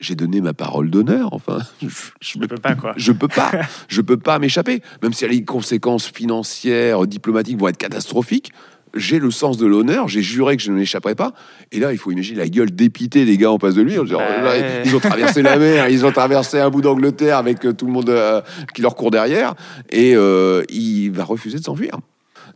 J'ai 0.00 0.14
donné 0.14 0.40
ma 0.40 0.54
parole 0.54 0.90
d'honneur. 0.90 1.30
Enfin, 1.32 1.58
je, 2.20 2.38
ne 2.38 2.46
peux 2.46 2.56
pas, 2.56 2.74
quoi. 2.74 2.94
je 2.96 3.12
peux 3.12 3.28
pas, 3.28 3.50
je 3.88 4.00
peux 4.00 4.16
pas 4.16 4.38
m'échapper. 4.38 4.82
Même 5.02 5.12
si 5.12 5.26
les 5.26 5.44
conséquences 5.44 6.06
financières, 6.06 7.06
diplomatiques 7.06 7.58
vont 7.58 7.68
être 7.68 7.78
catastrophiques, 7.78 8.52
j'ai 8.94 9.18
le 9.18 9.30
sens 9.30 9.58
de 9.58 9.66
l'honneur, 9.66 10.08
j'ai 10.08 10.22
juré 10.22 10.56
que 10.56 10.62
je 10.62 10.70
ne 10.72 10.76
m'échapperai 10.76 11.14
pas. 11.14 11.32
Et 11.72 11.80
là, 11.80 11.92
il 11.92 11.98
faut 11.98 12.10
imaginer 12.10 12.38
la 12.38 12.48
gueule 12.48 12.70
dépitée 12.70 13.24
des 13.24 13.36
gars 13.36 13.50
en 13.50 13.58
face 13.58 13.74
de 13.74 13.82
lui. 13.82 13.94
Genre, 13.94 14.06
Ouais. 14.20 14.42
là, 14.42 14.82
ils 14.84 14.94
ont 14.96 15.00
traversé 15.00 15.42
la 15.42 15.58
mer, 15.58 15.88
ils 15.88 16.06
ont 16.06 16.12
traversé 16.12 16.58
un 16.58 16.70
bout 16.70 16.80
d'Angleterre 16.80 17.36
avec 17.36 17.64
euh, 17.64 17.72
tout 17.72 17.86
le 17.86 17.92
monde 17.92 18.08
euh, 18.08 18.40
qui 18.74 18.82
leur 18.82 18.94
court 18.94 19.10
derrière, 19.10 19.54
et 19.90 20.14
euh, 20.16 20.62
il 20.70 21.10
va 21.10 21.24
refuser 21.24 21.58
de 21.58 21.64
s'enfuir. 21.64 21.98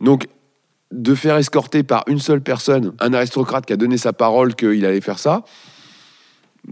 Donc, 0.01 0.27
de 0.91 1.15
faire 1.15 1.37
escorter 1.37 1.83
par 1.83 2.03
une 2.07 2.19
seule 2.19 2.41
personne 2.41 2.93
un 2.99 3.13
aristocrate 3.13 3.65
qui 3.65 3.73
a 3.73 3.77
donné 3.77 3.97
sa 3.97 4.13
parole 4.13 4.55
qu'il 4.55 4.85
allait 4.85 5.01
faire 5.01 5.19
ça, 5.19 5.43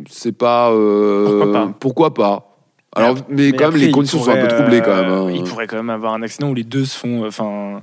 c'est 0.10 0.32
pas. 0.38 0.72
euh, 0.72 1.26
Pourquoi 1.26 1.52
pas 1.52 1.74
pourquoi 1.80 2.14
pas 2.14 2.48
alors, 2.94 3.16
mais, 3.30 3.54
quand 3.54 3.72
même, 3.72 3.80
les 3.80 3.90
conditions 3.90 4.20
sont 4.22 4.32
un 4.32 4.36
peu 4.42 4.50
troublées 4.50 4.82
quand 4.82 4.92
euh, 4.92 5.02
même. 5.04 5.12
hein. 5.12 5.32
Il 5.34 5.44
pourrait 5.46 5.66
quand 5.66 5.78
même 5.78 5.90
avoir 5.90 6.14
un 6.14 6.22
accident 6.24 6.50
où 6.50 6.54
les 6.54 6.66
deux 6.66 6.84
se 6.84 6.98
font, 6.98 7.26
enfin, 7.26 7.82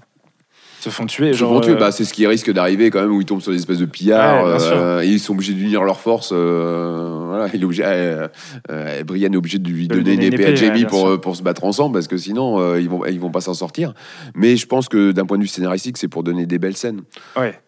se 0.80 0.90
font 0.90 1.06
tuer. 1.06 1.32
Se 1.32 1.38
font 1.44 1.60
tuer. 1.62 1.72
euh, 1.72 1.76
Bah, 1.76 1.92
c'est 1.92 2.04
ce 2.04 2.12
qui 2.12 2.26
risque 2.26 2.52
d'arriver 2.52 2.90
quand 2.90 3.00
même, 3.00 3.12
où 3.12 3.18
ils 3.18 3.24
tombent 3.24 3.40
sur 3.40 3.50
des 3.52 3.56
espèces 3.56 3.78
de 3.78 3.86
pillards. 3.86 4.44
Ouais, 4.44 4.58
euh, 4.70 5.00
et 5.00 5.06
ils 5.06 5.18
sont 5.18 5.32
obligés 5.32 5.54
d'unir 5.54 5.82
leurs 5.82 6.00
forces. 6.00 6.30
euh, 6.34 7.24
voilà, 7.26 7.46
il 7.54 7.62
est 7.62 7.64
obligé, 7.64 7.84
euh, 7.86 8.28
euh, 8.70 9.02
Brienne 9.04 9.32
est 9.32 9.38
obligé 9.38 9.58
de 9.58 9.66
lui 9.70 9.88
De 9.88 9.94
donner 9.94 10.10
une 10.12 10.16
donner 10.16 10.26
une 10.26 10.34
épée 10.34 10.44
à 10.46 10.54
Jamie 10.54 10.82
ouais, 10.82 10.86
pour, 10.86 11.08
euh, 11.08 11.16
pour 11.18 11.34
se 11.36 11.42
battre 11.42 11.64
ensemble, 11.64 11.94
parce 11.94 12.06
que 12.06 12.18
sinon, 12.18 12.60
euh, 12.60 12.78
ils 12.78 12.90
vont, 12.90 13.02
ils 13.06 13.18
vont 13.18 13.30
pas 13.30 13.40
s'en 13.40 13.54
sortir. 13.54 13.94
Mais 14.34 14.56
je 14.58 14.66
pense 14.66 14.90
que 14.90 15.12
d'un 15.12 15.24
point 15.24 15.38
de 15.38 15.42
vue 15.42 15.48
scénaristique, 15.48 15.96
c'est 15.96 16.08
pour 16.08 16.22
donner 16.22 16.44
des 16.44 16.58
belles 16.58 16.76
scènes. 16.76 17.00
Ouais. 17.34 17.58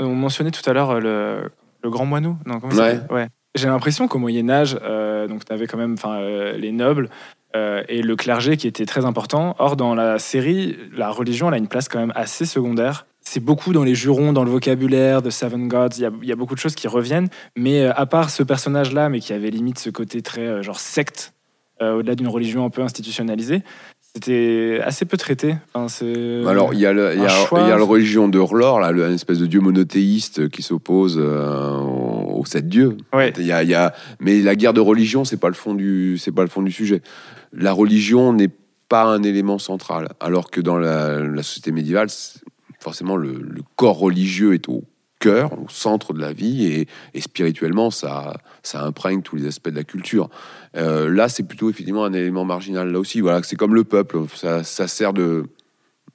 On 0.00 0.08
mentionnait 0.16 0.50
tout 0.50 0.68
à 0.68 0.72
l'heure 0.72 0.90
euh, 0.90 0.98
le, 1.00 1.50
le 1.84 1.90
grand 1.90 2.04
moineau. 2.04 2.34
Non, 2.46 2.58
comment 2.58 2.72
Ouais. 2.72 2.76
ça 2.78 2.90
s'appelle? 2.96 3.06
Ouais. 3.14 3.28
J'ai 3.54 3.66
l'impression 3.66 4.06
qu'au 4.08 4.18
Moyen 4.18 4.48
Âge, 4.48 4.78
euh, 4.82 5.26
donc 5.26 5.44
tu 5.44 5.52
avais 5.52 5.66
quand 5.66 5.76
même, 5.78 5.96
euh, 6.06 6.56
les 6.56 6.70
nobles 6.72 7.10
euh, 7.56 7.82
et 7.88 8.00
le 8.02 8.14
clergé 8.14 8.56
qui 8.56 8.68
était 8.68 8.86
très 8.86 9.04
important. 9.04 9.56
Or, 9.58 9.76
dans 9.76 9.94
la 9.94 10.18
série, 10.20 10.76
la 10.96 11.10
religion 11.10 11.48
elle 11.48 11.54
a 11.54 11.58
une 11.58 11.66
place 11.68 11.88
quand 11.88 11.98
même 11.98 12.12
assez 12.14 12.46
secondaire. 12.46 13.06
C'est 13.22 13.40
beaucoup 13.44 13.72
dans 13.72 13.82
les 13.84 13.94
jurons, 13.94 14.32
dans 14.32 14.44
le 14.44 14.50
vocabulaire 14.50 15.20
de 15.20 15.30
Seven 15.30 15.68
Gods. 15.68 15.96
Il 15.98 16.02
y 16.02 16.06
a, 16.06 16.10
il 16.22 16.28
y 16.28 16.32
a 16.32 16.36
beaucoup 16.36 16.54
de 16.54 16.60
choses 16.60 16.74
qui 16.76 16.86
reviennent. 16.88 17.28
Mais 17.56 17.82
euh, 17.82 17.92
à 17.96 18.06
part 18.06 18.30
ce 18.30 18.42
personnage-là, 18.44 19.08
mais 19.08 19.18
qui 19.20 19.32
avait 19.32 19.50
limite 19.50 19.78
ce 19.80 19.90
côté 19.90 20.22
très 20.22 20.46
euh, 20.46 20.62
genre 20.62 20.78
secte, 20.80 21.34
au-delà 21.80 22.14
d'une 22.14 22.28
religion 22.28 22.66
un 22.66 22.68
peu 22.68 22.82
institutionnalisée, 22.82 23.62
c'était 24.14 24.80
assez 24.84 25.06
peu 25.06 25.16
traité. 25.16 25.56
Enfin, 25.72 25.86
Alors, 26.46 26.74
il 26.74 26.80
y 26.80 26.84
a 26.84 26.92
le, 26.92 27.14
il 27.14 27.20
y 27.20 27.22
un 27.22 27.24
a, 27.24 27.28
choix. 27.46 27.60
il 27.62 27.68
y 27.68 27.72
a 27.72 27.78
la 27.78 27.84
religion 27.84 28.28
de 28.28 28.38
R'hllor, 28.38 28.80
là, 28.80 28.92
le- 28.92 29.06
un 29.06 29.14
espèce 29.14 29.38
de 29.38 29.46
dieu 29.46 29.60
monothéiste 29.60 30.50
qui 30.50 30.60
s'oppose 30.62 31.16
euh, 31.18 31.78
aux 32.40 32.46
sept 32.46 32.68
dieux. 32.68 32.96
Ouais. 33.12 33.32
Il 33.38 33.46
y 33.46 33.52
a, 33.52 33.62
il 33.62 33.68
y 33.68 33.74
a- 33.74 33.94
mais 34.18 34.40
la 34.40 34.56
guerre 34.56 34.72
de 34.74 34.80
religion, 34.80 35.24
c'est 35.24 35.36
pas 35.36 35.48
le 35.48 35.54
fond 35.54 35.74
du, 35.74 36.16
c'est 36.18 36.32
pas 36.32 36.42
le 36.42 36.48
fond 36.48 36.62
du 36.62 36.72
sujet. 36.72 37.02
La 37.52 37.72
religion 37.72 38.32
n'est 38.32 38.50
pas 38.88 39.04
un 39.04 39.22
élément 39.22 39.58
central, 39.58 40.08
alors 40.18 40.50
que 40.50 40.60
dans 40.60 40.78
la, 40.78 41.20
la 41.20 41.42
société 41.42 41.70
médiévale, 41.70 42.08
forcément, 42.80 43.16
le, 43.16 43.32
le 43.32 43.62
corps 43.76 43.98
religieux 43.98 44.54
est 44.54 44.68
au 44.68 44.84
cœur, 45.20 45.52
au 45.52 45.68
centre 45.68 46.14
de 46.14 46.20
la 46.20 46.32
vie, 46.32 46.64
et, 46.66 46.88
et 47.12 47.20
spirituellement, 47.20 47.90
ça, 47.90 48.38
ça 48.62 48.82
imprègne 48.82 49.20
tous 49.22 49.36
les 49.36 49.46
aspects 49.46 49.68
de 49.68 49.76
la 49.76 49.84
culture. 49.84 50.30
Euh, 50.76 51.10
là, 51.10 51.28
c'est 51.28 51.42
plutôt 51.42 51.68
effectivement 51.68 52.04
un 52.04 52.14
élément 52.14 52.44
marginal. 52.46 52.90
Là 52.90 52.98
aussi, 52.98 53.20
voilà, 53.20 53.42
c'est 53.42 53.56
comme 53.56 53.74
le 53.74 53.84
peuple, 53.84 54.18
ça, 54.34 54.64
ça 54.64 54.88
sert 54.88 55.12
de, 55.12 55.44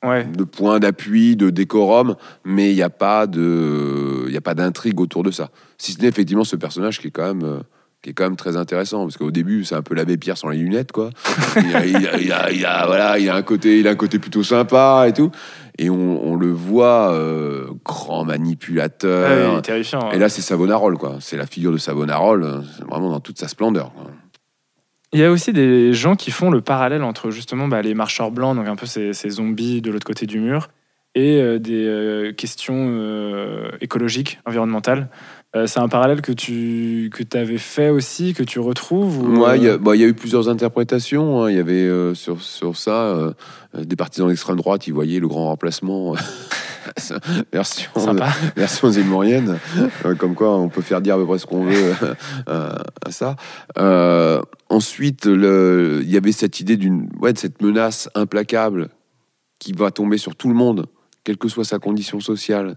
Ouais. 0.03 0.25
de 0.25 0.43
point 0.43 0.79
d'appui, 0.79 1.35
de 1.35 1.49
décorum, 1.49 2.15
mais 2.43 2.71
il 2.71 2.75
n'y 2.75 2.81
a 2.83 2.89
pas 2.89 3.27
de, 3.27 4.25
il 4.27 4.33
y 4.33 4.37
a 4.37 4.41
pas 4.41 4.53
d'intrigue 4.55 4.99
autour 4.99 5.23
de 5.23 5.31
ça. 5.31 5.49
Si 5.77 5.93
ce 5.93 6.01
n'est 6.01 6.07
effectivement 6.07 6.43
ce 6.43 6.55
personnage 6.55 6.99
qui 6.99 7.07
est 7.07 7.11
quand 7.11 7.27
même, 7.33 7.43
euh, 7.43 7.59
qui 8.01 8.11
est 8.11 8.13
quand 8.13 8.25
même 8.25 8.35
très 8.35 8.55
intéressant, 8.55 9.01
parce 9.03 9.17
qu'au 9.17 9.31
début 9.31 9.63
c'est 9.65 9.73
un 9.75 9.81
peu 9.81 9.95
l'abbé 9.95 10.15
Pierre 10.17 10.37
sans 10.37 10.49
les 10.49 10.57
lunettes, 10.59 10.91
quoi. 10.91 11.09
il, 11.57 11.75
a, 11.75 11.85
il 11.85 11.95
a- 12.07 12.17
il 12.19 12.31
a- 12.31 12.51
il 12.51 12.65
a- 12.65 12.85
voilà, 12.85 13.17
il 13.17 13.27
a 13.29 13.35
un 13.35 13.41
côté, 13.41 13.79
il 13.79 13.87
a 13.87 13.91
un 13.91 13.95
côté 13.95 14.19
plutôt 14.19 14.43
sympa 14.43 15.05
et 15.07 15.13
tout, 15.13 15.31
et 15.79 15.89
on, 15.89 16.23
on 16.23 16.35
le 16.35 16.51
voit 16.51 17.11
euh, 17.13 17.65
grand 17.83 18.25
manipulateur. 18.25 19.61
terrifiant. 19.61 20.11
et 20.11 20.19
là 20.19 20.29
c'est 20.29 20.41
Savonarole, 20.41 20.97
quoi. 20.97 21.17
C'est 21.19 21.37
la 21.37 21.45
figure 21.47 21.71
de 21.71 21.77
Savonarole, 21.77 22.43
euh, 22.43 22.59
vraiment 22.87 23.09
dans 23.09 23.19
toute 23.19 23.39
sa 23.39 23.47
splendeur. 23.47 23.91
quoi. 23.93 24.11
Il 25.15 25.19
y 25.19 25.23
a 25.23 25.31
aussi 25.31 25.53
des 25.53 25.93
gens 25.93 26.17
qui 26.17 26.29
font 26.29 26.49
le 26.49 26.59
parallèle 26.59 27.01
entre 27.01 27.31
justement 27.31 27.69
bah, 27.69 27.81
les 27.81 27.93
marcheurs 27.93 28.31
blancs, 28.31 28.53
donc 28.53 28.67
un 28.67 28.75
peu 28.75 28.85
ces, 28.85 29.13
zombies 29.13 29.81
de 29.81 29.89
l'autre 29.89 30.05
côté 30.05 30.25
du 30.25 30.39
mur, 30.39 30.67
et 31.15 31.39
euh, 31.39 31.57
des 31.57 31.85
euh, 31.85 32.33
questions 32.33 32.87
euh, 32.89 33.71
écologiques, 33.79 34.39
environnementales. 34.45 35.07
Euh, 35.55 35.67
c'est 35.67 35.79
un 35.79 35.87
parallèle 35.87 36.21
que 36.21 36.31
tu 36.33 37.09
que 37.13 37.23
avais 37.37 37.57
fait 37.57 37.89
aussi, 37.89 38.33
que 38.33 38.43
tu 38.43 38.59
retrouves 38.59 39.19
ou, 39.23 39.43
Ouais, 39.43 39.57
il 39.57 39.63
y, 39.63 39.67
euh, 39.67 39.75
a- 39.75 39.77
bah, 39.77 39.95
il 39.95 40.01
y 40.01 40.03
a 40.03 40.07
eu 40.07 40.13
plusieurs 40.13 40.49
interprétations. 40.49 41.43
hein. 41.43 41.49
Il 41.49 41.55
y 41.55 41.59
avait 41.59 41.73
euh, 41.87 42.13
sur, 42.13 42.41
sur 42.41 42.75
ça 42.75 43.03
euh, 43.05 43.31
des 43.77 43.95
partisans 43.95 44.27
d'extrême 44.27 44.57
droite, 44.57 44.85
ils 44.87 44.93
voyaient 44.93 45.19
le 45.19 45.27
grand 45.27 45.45
remplacement. 45.47 46.13
version, 47.53 47.89
Sympa. 47.95 48.29
version 48.55 48.89
zémorienne, 48.91 49.57
euh, 50.05 50.13
comme 50.15 50.35
quoi 50.35 50.55
on 50.57 50.69
peut 50.69 50.81
faire 50.81 51.01
dire 51.01 51.15
à 51.15 51.17
peu 51.17 51.25
près 51.25 51.39
ce 51.39 51.45
qu'on 51.45 51.63
veut 51.63 51.93
à 52.47 53.11
ça. 53.11 53.35
Ensuite, 54.69 55.25
il 55.25 56.09
y 56.09 56.17
avait 56.17 56.31
cette 56.31 56.59
idée 56.59 56.77
d'une, 56.77 57.09
ouais, 57.19 57.33
de 57.33 57.37
cette 57.37 57.61
menace 57.61 58.09
implacable 58.15 58.89
qui 59.59 59.71
va 59.73 59.89
tomber 59.91 60.17
sur 60.17 60.35
tout 60.35 60.47
le 60.49 60.53
monde, 60.53 60.85
quelle 61.23 61.37
que 61.37 61.47
soit 61.47 61.63
sa 61.65 61.79
condition 61.79 62.19
sociale. 62.19 62.75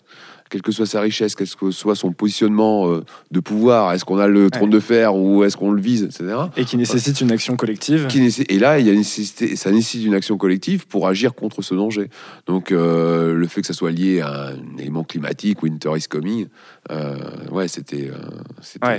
Quelle 0.48 0.62
que 0.62 0.72
soit 0.72 0.86
sa 0.86 1.00
richesse, 1.00 1.34
quel 1.34 1.48
que 1.48 1.70
soit 1.70 1.94
son 1.94 2.12
positionnement 2.12 2.88
euh, 2.88 3.04
de 3.30 3.40
pouvoir, 3.40 3.92
est-ce 3.92 4.04
qu'on 4.04 4.18
a 4.18 4.26
le 4.26 4.50
trône 4.50 4.70
de 4.70 4.80
fer 4.80 5.14
ou 5.14 5.44
est-ce 5.44 5.56
qu'on 5.56 5.70
le 5.70 5.80
vise, 5.80 6.02
etc. 6.04 6.34
Et 6.56 6.64
qui 6.64 6.76
nécessite 6.76 7.20
une 7.20 7.30
action 7.32 7.56
collective. 7.56 8.06
Qui 8.06 8.26
et 8.48 8.58
là, 8.58 8.78
il 8.78 8.86
y 8.86 8.90
a 8.90 8.92
une 8.92 8.98
nécessité, 8.98 9.56
ça 9.56 9.70
nécessite 9.70 10.04
une 10.04 10.14
action 10.14 10.36
collective 10.36 10.86
pour 10.86 11.08
agir 11.08 11.34
contre 11.34 11.62
ce 11.62 11.74
danger. 11.74 12.10
Donc, 12.46 12.72
euh, 12.72 13.34
le 13.34 13.46
fait 13.46 13.60
que 13.60 13.66
ça 13.66 13.74
soit 13.74 13.90
lié 13.90 14.20
à 14.20 14.48
un 14.48 14.78
élément 14.78 15.04
climatique, 15.04 15.62
Winter 15.62 15.90
is 15.96 16.06
coming, 16.08 16.46
euh, 16.90 17.16
ouais, 17.50 17.68
c'était. 17.68 18.10
euh, 18.10 18.98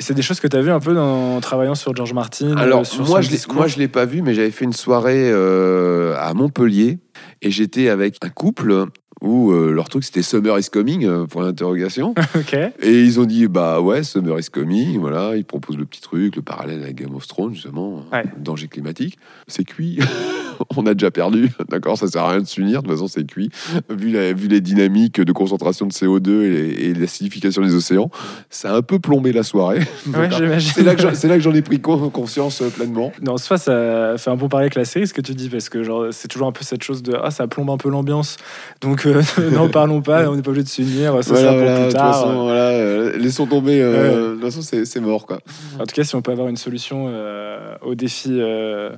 c'est 0.00 0.14
des 0.14 0.22
choses 0.22 0.38
que 0.38 0.46
tu 0.46 0.56
as 0.56 0.62
vues 0.62 0.70
un 0.70 0.78
peu 0.78 0.94
dans, 0.94 1.36
en 1.36 1.40
travaillant 1.40 1.74
sur 1.74 1.94
George 1.94 2.12
Martin. 2.12 2.56
Alors, 2.56 2.82
euh, 2.82 2.84
sur 2.84 3.04
moi, 3.04 3.20
je 3.20 3.30
moi, 3.52 3.66
je 3.66 3.78
l'ai 3.78 3.88
pas 3.88 4.04
vu, 4.04 4.22
mais 4.22 4.32
j'avais 4.32 4.52
fait 4.52 4.64
une 4.64 4.72
soirée 4.72 5.28
euh, 5.30 6.14
à 6.18 6.34
Montpellier 6.34 6.98
et 7.42 7.50
j'étais 7.50 7.88
avec 7.88 8.16
un 8.22 8.28
couple 8.28 8.86
où 9.20 9.50
euh, 9.52 9.72
leur 9.72 9.88
truc 9.88 10.04
c'était 10.04 10.22
Summer 10.22 10.58
is 10.58 10.68
coming, 10.70 11.04
euh, 11.04 11.26
point 11.26 11.44
d'interrogation. 11.44 12.14
ok. 12.36 12.54
Et 12.82 13.02
ils 13.02 13.18
ont 13.20 13.24
dit, 13.24 13.48
bah 13.48 13.80
ouais, 13.80 14.02
Summer 14.02 14.38
is 14.38 14.48
coming, 14.50 14.98
voilà, 14.98 15.36
ils 15.36 15.44
proposent 15.44 15.76
le 15.76 15.84
petit 15.84 16.00
truc, 16.00 16.36
le 16.36 16.42
parallèle 16.42 16.82
avec 16.82 16.96
Game 16.96 17.14
of 17.14 17.26
Thrones, 17.26 17.54
justement, 17.54 18.04
Ouais. 18.12 18.24
danger 18.38 18.68
climatique. 18.68 19.18
C'est 19.46 19.64
cuit, 19.64 19.98
on 20.76 20.86
a 20.86 20.94
déjà 20.94 21.10
perdu, 21.10 21.50
d'accord, 21.68 21.98
ça 21.98 22.06
sert 22.06 22.22
à 22.22 22.30
rien 22.30 22.40
de 22.40 22.46
s'unir, 22.46 22.82
de 22.82 22.86
toute 22.88 22.96
façon 22.96 23.08
c'est 23.08 23.26
cuit. 23.26 23.50
Vu, 23.90 24.10
la- 24.10 24.32
vu 24.32 24.48
les 24.48 24.60
dynamiques 24.60 25.20
de 25.20 25.32
concentration 25.32 25.86
de 25.86 25.92
CO2 25.92 26.42
et, 26.44 26.86
et 26.90 26.94
l'acidification 26.94 27.62
des 27.62 27.74
océans, 27.74 28.10
ça 28.50 28.72
a 28.72 28.76
un 28.76 28.82
peu 28.82 28.98
plombé 28.98 29.32
la 29.32 29.42
soirée. 29.42 29.80
Ouais, 30.06 30.28
j'imagine. 30.30 30.72
c'est 30.74 30.82
là 30.84 30.94
que 30.94 31.40
j'en- 31.42 31.54
ai 31.54 31.62
pris 31.62 31.80
con- 31.80 32.10
conscience 32.10 32.60
euh, 32.62 32.68
pleinement. 32.68 33.12
Non, 33.22 33.36
soit 33.38 33.58
ça 33.58 34.14
fait 34.18 34.30
un 34.30 34.36
bon 34.36 34.48
parler 34.48 34.64
avec 34.64 34.74
la 34.74 34.84
série, 34.84 35.06
ce 35.06 35.14
que 35.14 35.20
tu 35.22 35.34
dis, 35.34 35.48
parce 35.48 35.68
que 35.68 35.82
genre 35.82 36.06
c'est 36.12 36.28
toujours 36.28 36.46
un 36.46 36.52
peu 36.52 36.62
cette 36.62 36.82
chose 36.82 37.02
de 37.02 37.16
ah 37.22 37.30
ça 37.30 37.46
plombe 37.48 37.70
un 37.70 37.76
peu 37.78 37.88
l'ambiance, 37.90 38.36
donc 38.80 39.06
euh, 39.16 39.50
n'en 39.52 39.68
parlons 39.68 40.00
pas, 40.02 40.28
on 40.28 40.36
n'est 40.36 40.42
pas 40.42 40.50
obligé 40.50 40.64
de 40.64 40.68
s'unir, 40.68 41.12
ça 41.22 41.32
Voilà, 41.34 41.48
sera 41.48 41.52
pour 41.52 41.58
voilà, 41.62 41.74
plus 41.74 41.80
de 41.84 41.88
toute 41.88 41.96
tard. 41.96 42.14
façon, 42.14 42.42
voilà, 42.44 42.60
euh, 42.70 43.16
laissons 43.18 43.46
tomber, 43.46 43.80
euh, 43.82 44.30
de 44.30 44.40
toute 44.40 44.44
façon 44.52 44.62
c'est 44.84 45.00
mort 45.00 45.26
quoi. 45.26 45.38
En 45.78 45.84
tout 45.86 45.94
cas, 45.94 46.04
si 46.04 46.14
on 46.14 46.22
peut 46.22 46.32
avoir 46.32 46.48
une 46.48 46.56
solution 46.56 47.06
euh, 47.08 47.74
au 47.82 47.94
défi 47.94 48.30
de 48.30 48.90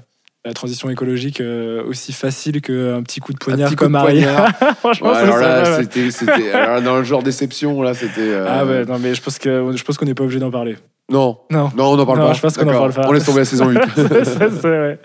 la 0.47 0.55
transition 0.55 0.89
écologique 0.89 1.43
euh, 1.43 1.85
aussi 1.85 2.15
facile 2.15 2.63
qu'un 2.63 3.03
petit 3.03 3.21
coup 3.21 3.35
de 3.35 3.39
poignard 3.39 3.69
petit 3.69 3.77
coup 3.77 3.85
comme 3.85 3.93
de 3.93 3.99
Aria, 3.99 4.47
franchement, 4.79 5.11
Ouais, 5.11 5.17
alors 5.19 5.37
là, 5.37 5.83
c'était, 5.83 6.51
alors 6.53 6.81
dans 6.81 6.97
le 6.97 7.05
genre 7.05 7.23
déception, 7.23 7.83
là, 7.83 7.93
c'était. 7.93 8.21
euh, 8.23 8.47
Ah 8.49 8.65
ouais, 8.65 8.87
non 8.87 8.99
mais 8.99 9.15
je 9.15 9.21
pense 9.23 9.39
que 9.39 9.73
je 9.77 9.85
pense 9.85 9.99
qu'on 9.99 10.07
n'est 10.07 10.15
pas 10.15 10.25
obligé 10.25 10.41
d'en 10.41 10.51
parler. 10.51 10.77
Non, 11.11 11.39
Non. 11.51 11.71
non, 11.77 11.87
on 11.93 11.97
n'en 11.97 12.07
parle 12.07 12.21
Non, 12.21 12.29
pas. 12.29 12.33
je 12.35 12.41
pense 12.41 12.57
qu'on 12.57 12.69
en 12.69 12.73
parle 12.73 12.93
pas. 12.95 13.03
On 13.09 13.13
laisse 13.13 13.25
tomber 13.27 13.41
la 13.41 13.45
saison 13.45 13.69
8. 13.69 13.81
Ça, 14.25 14.49
c'est 14.49 14.61
vrai. 14.69 14.99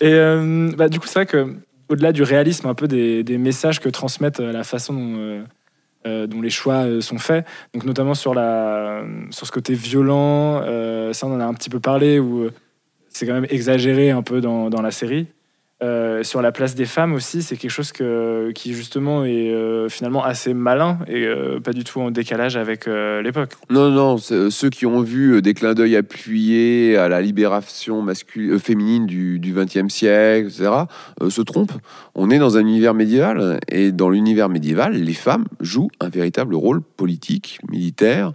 Et 0.00 0.14
euh, 0.14 0.70
bah, 0.76 0.88
du 0.88 0.98
coup, 0.98 1.06
c'est 1.06 1.18
vrai 1.18 1.26
que 1.26 1.46
au-delà 1.88 2.12
du 2.12 2.22
réalisme 2.22 2.66
un 2.66 2.74
peu 2.74 2.88
des, 2.88 3.38
messages 3.38 3.80
que 3.80 3.88
transmettent 3.88 4.40
euh, 4.40 4.52
la 4.52 4.64
façon 4.64 4.94
dont, 4.94 5.14
euh, 5.16 5.42
euh, 6.06 6.26
dont 6.26 6.40
les 6.40 6.50
choix 6.50 7.00
sont 7.00 7.18
faits, 7.18 7.46
donc 7.74 7.84
notamment 7.84 8.14
sur, 8.14 8.34
la, 8.34 9.02
sur 9.30 9.46
ce 9.46 9.52
côté 9.52 9.74
violent, 9.74 10.60
ça 11.12 11.26
on 11.26 11.34
en 11.34 11.40
a 11.40 11.44
un 11.44 11.54
petit 11.54 11.70
peu 11.70 11.80
parlé, 11.80 12.18
où 12.18 12.48
c'est 13.08 13.26
quand 13.26 13.34
même 13.34 13.46
exagéré 13.50 14.10
un 14.10 14.22
peu 14.22 14.40
dans, 14.40 14.70
dans 14.70 14.82
la 14.82 14.90
série. 14.90 15.26
Euh, 15.82 16.22
sur 16.22 16.40
la 16.40 16.52
place 16.52 16.74
des 16.74 16.86
femmes 16.86 17.12
aussi, 17.12 17.42
c'est 17.42 17.58
quelque 17.58 17.70
chose 17.70 17.92
que, 17.92 18.50
qui 18.54 18.72
justement 18.72 19.26
est 19.26 19.52
euh, 19.52 19.90
finalement 19.90 20.24
assez 20.24 20.54
malin 20.54 21.00
et 21.06 21.26
euh, 21.26 21.60
pas 21.60 21.74
du 21.74 21.84
tout 21.84 22.00
en 22.00 22.10
décalage 22.10 22.56
avec 22.56 22.86
l'époque. 22.86 23.50
Non, 23.68 23.90
non, 23.90 24.16
ceux 24.16 24.70
qui 24.70 24.86
ont 24.86 25.02
vu 25.02 25.42
des 25.42 25.52
clins 25.52 25.74
d'œil 25.74 25.96
appuyés 25.96 26.96
à 26.96 27.08
la 27.08 27.20
libération 27.20 28.00
masculine, 28.00 28.58
féminine 28.58 29.06
du 29.06 29.38
XXe 29.38 29.92
siècle, 29.92 30.48
etc., 30.48 30.70
se 31.28 31.42
trompent. 31.42 31.72
On 32.14 32.30
est 32.30 32.38
dans 32.38 32.56
un 32.56 32.60
univers 32.60 32.94
médiéval, 32.94 33.60
et 33.68 33.92
dans 33.92 34.08
l'univers 34.08 34.48
médiéval, 34.48 34.94
les 34.94 35.12
femmes 35.12 35.44
jouent 35.60 35.90
un 36.00 36.08
véritable 36.08 36.54
rôle 36.54 36.80
politique, 36.80 37.58
militaire, 37.70 38.32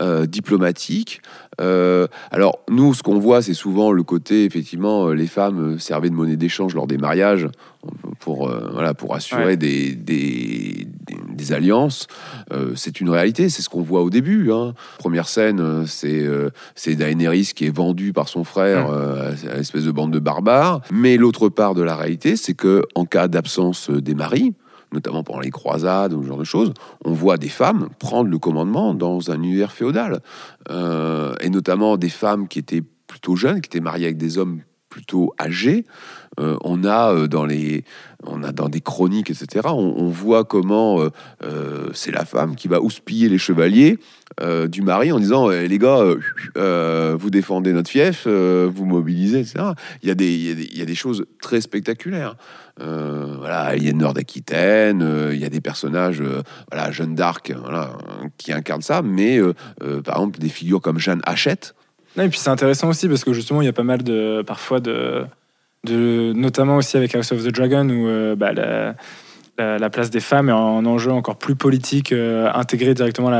euh, 0.00 0.26
diplomatique. 0.26 1.20
Euh, 1.60 2.06
alors, 2.30 2.58
nous, 2.68 2.94
ce 2.94 3.02
qu'on 3.02 3.18
voit, 3.18 3.42
c'est 3.42 3.54
souvent 3.54 3.92
le 3.92 4.02
côté, 4.02 4.44
effectivement, 4.44 5.08
euh, 5.08 5.12
les 5.14 5.26
femmes 5.28 5.78
servaient 5.78 6.10
de 6.10 6.14
monnaie 6.14 6.36
d'échange 6.36 6.74
lors 6.74 6.86
des 6.86 6.98
mariages 6.98 7.48
pour, 8.18 8.48
euh, 8.48 8.70
voilà, 8.72 8.94
pour 8.94 9.14
assurer 9.14 9.44
Ouais. 9.44 9.56
des, 9.56 9.94
des, 9.94 10.86
des- 11.06 11.16
des 11.34 11.52
alliances. 11.52 12.06
C'est 12.76 13.00
une 13.00 13.10
réalité, 13.10 13.48
c'est 13.48 13.60
ce 13.60 13.68
qu'on 13.68 13.82
voit 13.82 14.02
au 14.02 14.10
début. 14.10 14.52
hein. 14.52 14.74
Première 14.98 15.28
scène, 15.28 15.84
c'est 15.86 16.24
c'est 16.76 16.94
Daenerys 16.94 17.50
qui 17.54 17.66
est 17.66 17.74
vendue 17.74 18.12
par 18.12 18.28
son 18.28 18.44
frère 18.44 18.88
euh, 18.90 19.32
à 19.50 19.56
l'espèce 19.56 19.84
de 19.84 19.90
bande 19.90 20.12
de 20.12 20.20
barbares. 20.20 20.80
Mais 20.92 21.16
l'autre 21.16 21.48
part 21.48 21.74
de 21.74 21.82
la 21.82 21.96
réalité, 21.96 22.36
c'est 22.36 22.54
que 22.54 22.82
en 22.94 23.04
cas 23.04 23.26
d'absence 23.28 23.90
des 23.90 24.14
maris, 24.14 24.54
notamment 24.94 25.22
pendant 25.22 25.40
les 25.40 25.50
croisades 25.50 26.14
ou 26.14 26.22
ce 26.22 26.28
genre 26.28 26.38
de 26.38 26.44
choses, 26.44 26.72
on 27.04 27.12
voit 27.12 27.36
des 27.36 27.48
femmes 27.48 27.88
prendre 27.98 28.30
le 28.30 28.38
commandement 28.38 28.94
dans 28.94 29.30
un 29.30 29.36
univers 29.42 29.72
féodal. 29.72 30.20
Euh, 30.70 31.34
et 31.40 31.50
notamment 31.50 31.96
des 31.96 32.08
femmes 32.08 32.48
qui 32.48 32.58
étaient 32.58 32.82
plutôt 33.06 33.36
jeunes, 33.36 33.60
qui 33.60 33.68
étaient 33.68 33.80
mariées 33.80 34.06
avec 34.06 34.16
des 34.16 34.38
hommes 34.38 34.60
plutôt 34.94 35.34
âgés. 35.40 35.84
Euh, 36.38 36.56
on 36.62 36.84
a 36.84 37.12
euh, 37.12 37.26
dans 37.26 37.44
les, 37.44 37.82
on 38.24 38.44
a 38.44 38.52
dans 38.52 38.68
des 38.68 38.80
chroniques, 38.80 39.28
etc. 39.28 39.66
On, 39.70 39.94
on 39.96 40.08
voit 40.08 40.44
comment 40.44 41.00
euh, 41.42 41.88
c'est 41.92 42.12
la 42.12 42.24
femme 42.24 42.54
qui 42.54 42.68
va 42.68 42.80
houspiller 42.80 43.28
les 43.28 43.38
chevaliers 43.38 43.98
du 44.68 44.82
mari 44.82 45.12
en 45.12 45.20
disant 45.20 45.50
Eh, 45.50 45.68
les 45.68 45.78
gars, 45.78 46.02
vous 47.14 47.30
défendez 47.30 47.72
notre 47.72 47.90
fief, 47.90 48.26
vous 48.26 48.84
mobilisez, 48.84 49.40
etc. 49.40 49.64
Il 50.02 50.08
y 50.08 50.12
a 50.12 50.16
des, 50.16 50.34
il 50.34 50.78
y 50.78 50.82
a 50.82 50.84
des, 50.84 50.94
choses 50.94 51.24
très 51.40 51.60
spectaculaires. 51.60 52.36
Voilà, 52.78 53.76
il 53.76 53.84
y 53.84 53.88
a 53.88 53.92
Nord 53.92 54.14
d'Aquitaine, 54.14 55.02
euh, 55.02 55.34
il 55.34 55.40
y 55.40 55.44
a 55.44 55.48
des 55.48 55.60
personnages, 55.60 56.22
voilà, 56.70 56.90
Jeanne 56.90 57.14
d'Arc, 57.14 57.52
voilà, 57.60 57.96
qui 58.38 58.52
incarnent 58.52 58.82
ça, 58.82 59.02
mais 59.02 59.40
par 60.04 60.16
exemple 60.16 60.40
des 60.40 60.48
figures 60.48 60.80
comme 60.80 60.98
Jeanne 60.98 61.22
Hachette. 61.26 61.74
Et 62.16 62.28
puis 62.28 62.38
c'est 62.38 62.50
intéressant 62.50 62.88
aussi 62.88 63.08
parce 63.08 63.24
que 63.24 63.32
justement 63.32 63.60
il 63.60 63.64
y 63.64 63.68
a 63.68 63.72
pas 63.72 63.82
mal 63.82 64.02
de 64.02 64.42
parfois 64.46 64.80
de, 64.80 65.26
notamment 65.84 66.76
aussi 66.76 66.96
avec 66.96 67.14
House 67.14 67.32
of 67.32 67.42
the 67.42 67.48
Dragon 67.48 67.88
où 67.88 68.06
euh, 68.06 68.36
bah, 68.36 68.52
la, 69.58 69.78
la 69.78 69.90
place 69.90 70.10
des 70.10 70.20
femmes 70.20 70.48
est 70.48 70.52
un 70.52 70.84
enjeu 70.86 71.12
encore 71.12 71.36
plus 71.36 71.54
politique 71.54 72.12
euh, 72.12 72.50
intégré 72.54 72.94
directement 72.94 73.30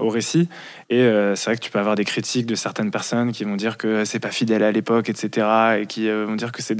au 0.00 0.08
récit 0.08 0.48
et 0.90 1.00
euh, 1.00 1.34
c'est 1.34 1.50
vrai 1.50 1.56
que 1.56 1.62
tu 1.62 1.70
peux 1.70 1.78
avoir 1.80 1.94
des 1.96 2.04
critiques 2.04 2.46
de 2.46 2.54
certaines 2.54 2.90
personnes 2.90 3.32
qui 3.32 3.44
vont 3.44 3.56
dire 3.56 3.76
que 3.76 4.04
c'est 4.04 4.20
pas 4.20 4.30
fidèle 4.30 4.62
à 4.62 4.70
l'époque 4.72 5.08
etc 5.08 5.46
et 5.80 5.86
qui 5.86 6.08
euh, 6.08 6.26
vont 6.26 6.36
dire 6.36 6.52
que 6.52 6.62
c'est 6.62 6.76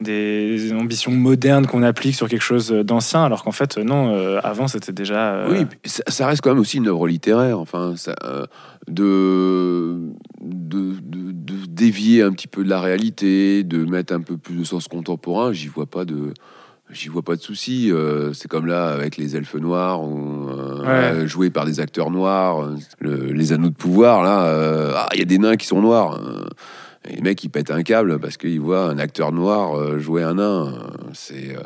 des 0.00 0.72
ambitions 0.72 1.10
modernes 1.10 1.66
qu'on 1.66 1.82
applique 1.82 2.14
sur 2.14 2.28
quelque 2.28 2.42
chose 2.42 2.70
d'ancien 2.70 3.24
alors 3.24 3.42
qu'en 3.42 3.52
fait 3.52 3.78
non 3.78 4.14
euh, 4.14 4.38
avant 4.44 4.68
c'était 4.68 4.92
déjà 4.92 5.46
Oui, 5.48 5.66
ça, 5.84 6.26
reste 6.26 6.42
quand 6.42 6.50
même 6.50 6.60
aussi 6.60 6.76
une 6.76 6.88
œuvre 6.88 7.08
littéraire. 7.08 7.58
Enfin, 7.58 7.94
de- 8.86 9.98
de 10.40 10.94
dévier 11.66 12.22
un 12.22 12.32
petit 12.32 12.48
peu 12.48 12.64
de 12.64 12.68
la 12.68 12.80
réalité, 12.80 13.62
de 13.64 13.84
mettre 13.84 14.12
un 14.12 14.20
peu 14.20 14.36
plus 14.36 14.56
de 14.56 14.64
sens 14.64 14.88
contemporain, 14.88 15.52
j'y 15.52 15.68
vois 15.68 15.86
pas 15.86 16.04
de. 16.04 16.34
J'y 16.90 17.08
vois 17.08 17.22
pas 17.22 17.36
de 17.36 17.40
souci. 17.42 17.92
Euh, 17.92 18.32
c'est 18.32 18.48
comme 18.48 18.66
là 18.66 18.88
avec 18.88 19.16
les 19.18 19.36
elfes 19.36 19.54
noirs, 19.56 20.02
ou, 20.02 20.48
euh, 20.48 20.80
Ouais. 20.80 20.86
euh, 21.22 21.26
joués 21.26 21.50
par 21.50 21.66
des 21.66 21.80
acteurs 21.80 22.10
noirs, 22.10 22.66
le- 23.00 23.30
les 23.32 23.52
anneaux 23.52 23.68
de 23.68 23.74
pouvoir. 23.74 24.22
Là, 24.22 24.44
euh, 24.46 24.92
ah, 24.96 25.08
il 25.12 25.18
y 25.18 25.22
a 25.22 25.26
des 25.26 25.38
nains 25.38 25.56
qui 25.56 25.66
sont 25.66 25.80
noirs. 25.82 26.18
et 27.08 27.16
les 27.16 27.20
mecs, 27.22 27.42
ils 27.44 27.48
pètent 27.50 27.70
un 27.70 27.82
câble 27.82 28.18
parce 28.18 28.36
qu'ils 28.38 28.60
voient 28.60 28.84
un 28.86 28.98
acteur 28.98 29.32
noir 29.32 29.98
jouer 29.98 30.22
un 30.22 30.34
nain. 30.34 30.72
C'est. 31.12 31.56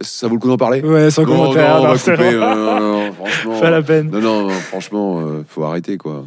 ça 0.00 0.28
vaut 0.28 0.34
le 0.34 0.40
coup 0.40 0.48
d'en 0.48 0.56
parler? 0.56 0.80
Ouais 0.82 1.10
sans 1.10 1.22
non, 1.22 1.28
commentaire 1.28 1.68
non, 1.76 1.80
on 1.80 1.86
non, 1.88 1.92
va 1.92 1.98
couper. 1.98 2.34
euh, 2.34 2.54
non, 2.54 2.80
non, 2.80 3.12
franchement. 3.18 3.60
pas 3.60 3.70
la 3.70 3.82
peine 3.82 4.10
Non, 4.10 4.20
non, 4.20 4.42
non, 4.44 4.50
franchement, 4.50 5.20
euh, 5.20 5.44
faut 5.48 5.62
arrêter 5.64 5.96
quoi. 5.98 6.24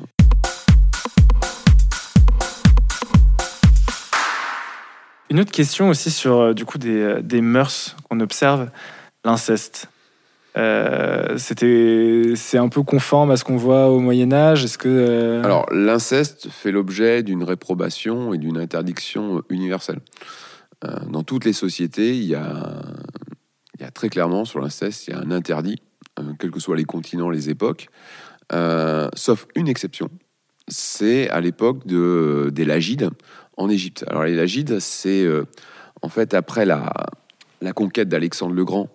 Une 5.29 5.39
autre 5.39 5.51
question 5.51 5.89
aussi 5.89 6.09
sur 6.09 6.39
euh, 6.39 6.53
du 6.53 6.65
coup 6.65 6.79
des, 6.79 7.01
euh, 7.01 7.21
des 7.21 7.41
mœurs 7.41 7.95
qu'on 8.09 8.19
observe, 8.19 8.69
l'inceste. 9.23 9.89
Euh, 10.57 11.37
c'était, 11.37 12.33
c'est 12.35 12.57
un 12.57 12.67
peu 12.67 12.81
conforme 12.81 13.29
à 13.29 13.37
ce 13.37 13.43
qu'on 13.43 13.55
voit 13.55 13.89
au 13.89 13.99
Moyen 13.99 14.33
Âge? 14.33 14.63
Est-ce 14.63 14.79
que 14.79 15.39
Alors, 15.43 15.67
l'inceste 15.71 16.49
fait 16.49 16.71
l'objet 16.71 17.21
d'une 17.21 17.43
réprobation 17.43 18.33
et 18.33 18.39
d'une 18.39 18.57
interdiction 18.57 19.43
universelle. 19.49 19.99
Dans 21.07 21.23
toutes 21.23 21.43
les 21.43 21.53
sociétés, 21.53 22.15
il 22.15 22.23
y 22.23 22.35
a, 22.35 22.81
il 23.77 23.81
y 23.81 23.85
a 23.85 23.91
très 23.91 24.07
clairement 24.07 24.45
sur 24.45 24.59
l'inceste, 24.59 25.07
il 25.07 25.11
y 25.11 25.13
a 25.13 25.19
un 25.19 25.29
interdit, 25.29 25.81
quels 26.39 26.51
que 26.51 26.59
soient 26.61 26.77
les 26.77 26.85
continents, 26.85 27.29
les 27.29 27.49
époques, 27.49 27.89
sauf 29.13 29.45
une 29.55 29.67
exception. 29.67 30.09
C'est 30.69 31.29
à 31.29 31.41
l'époque 31.41 31.85
de, 31.85 32.49
des 32.53 32.63
Lagides 32.63 33.09
en 33.59 33.69
Égypte. 33.69 34.03
Alors, 34.07 34.23
les 34.23 34.33
Lagides, 34.35 34.79
c'est 34.79 35.23
euh, 35.23 35.45
en 36.01 36.09
fait 36.09 36.33
après 36.33 36.65
la, 36.65 36.91
la 37.61 37.73
conquête 37.73 38.09
d'Alexandre 38.09 38.53
le 38.55 38.65
Grand 38.65 38.89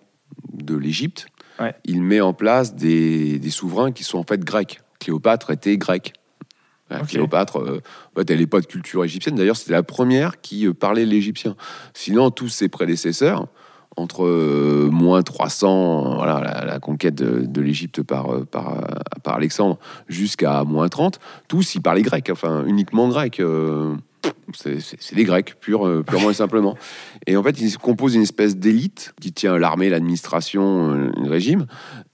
de 0.53 0.75
l'Égypte, 0.75 1.27
Ouais. 1.57 1.73
il 1.85 2.01
met 2.01 2.19
en 2.19 2.33
place 2.33 2.75
des, 2.75 3.39
des 3.39 3.49
souverains 3.49 3.93
qui 3.93 4.03
sont 4.03 4.17
en 4.17 4.23
fait 4.23 4.43
grecs. 4.43 4.81
Cléopâtre 4.99 5.51
était. 5.51 5.77
Ouais, 5.87 6.97
Ok. 6.99 7.07
Cléopâtre, 7.07 7.59
euh, 7.61 7.79
en 8.13 8.19
fait, 8.19 8.29
elle 8.29 8.39
n'est 8.39 8.45
pas 8.47 8.59
de 8.59 8.65
culture 8.65 9.05
égyptienne. 9.05 9.35
D'ailleurs, 9.35 9.55
c'était 9.55 9.71
la 9.71 9.81
première 9.83 10.41
qui 10.41 10.67
euh, 10.67 10.73
parlait 10.73 11.05
l'égyptien. 11.05 11.55
Sinon, 11.93 12.29
tous 12.29 12.49
ses 12.49 12.67
prédécesseurs 12.67 13.47
entre 13.95 14.25
euh, 14.25 14.89
moins 14.91 15.21
300, 15.23 16.15
voilà, 16.17 16.41
la, 16.41 16.65
la 16.65 16.79
conquête 16.79 17.15
de, 17.15 17.45
de 17.45 17.61
l'Égypte 17.61 18.03
par, 18.03 18.45
par, 18.47 18.81
par 19.23 19.35
Alexandre, 19.35 19.79
jusqu'à 20.09 20.65
moins 20.65 20.89
30, 20.89 21.19
tous 21.47 21.75
ils 21.75 21.81
parlaient 21.81 22.01
grec, 22.01 22.27
enfin 22.29 22.65
uniquement 22.65 23.07
grec. 23.07 23.39
euh, 23.39 23.95
c'est 24.53 25.15
des 25.15 25.23
Grecs, 25.23 25.55
euh, 25.69 26.03
purement 26.03 26.29
et 26.29 26.33
simplement. 26.33 26.77
Et 27.27 27.37
en 27.37 27.43
fait, 27.43 27.59
ils 27.59 27.77
composent 27.77 28.15
une 28.15 28.21
espèce 28.21 28.57
d'élite 28.57 29.13
qui 29.21 29.33
tient 29.33 29.57
l'armée, 29.57 29.89
l'administration, 29.89 30.91
euh, 30.91 31.11
le 31.21 31.29
régime, 31.29 31.65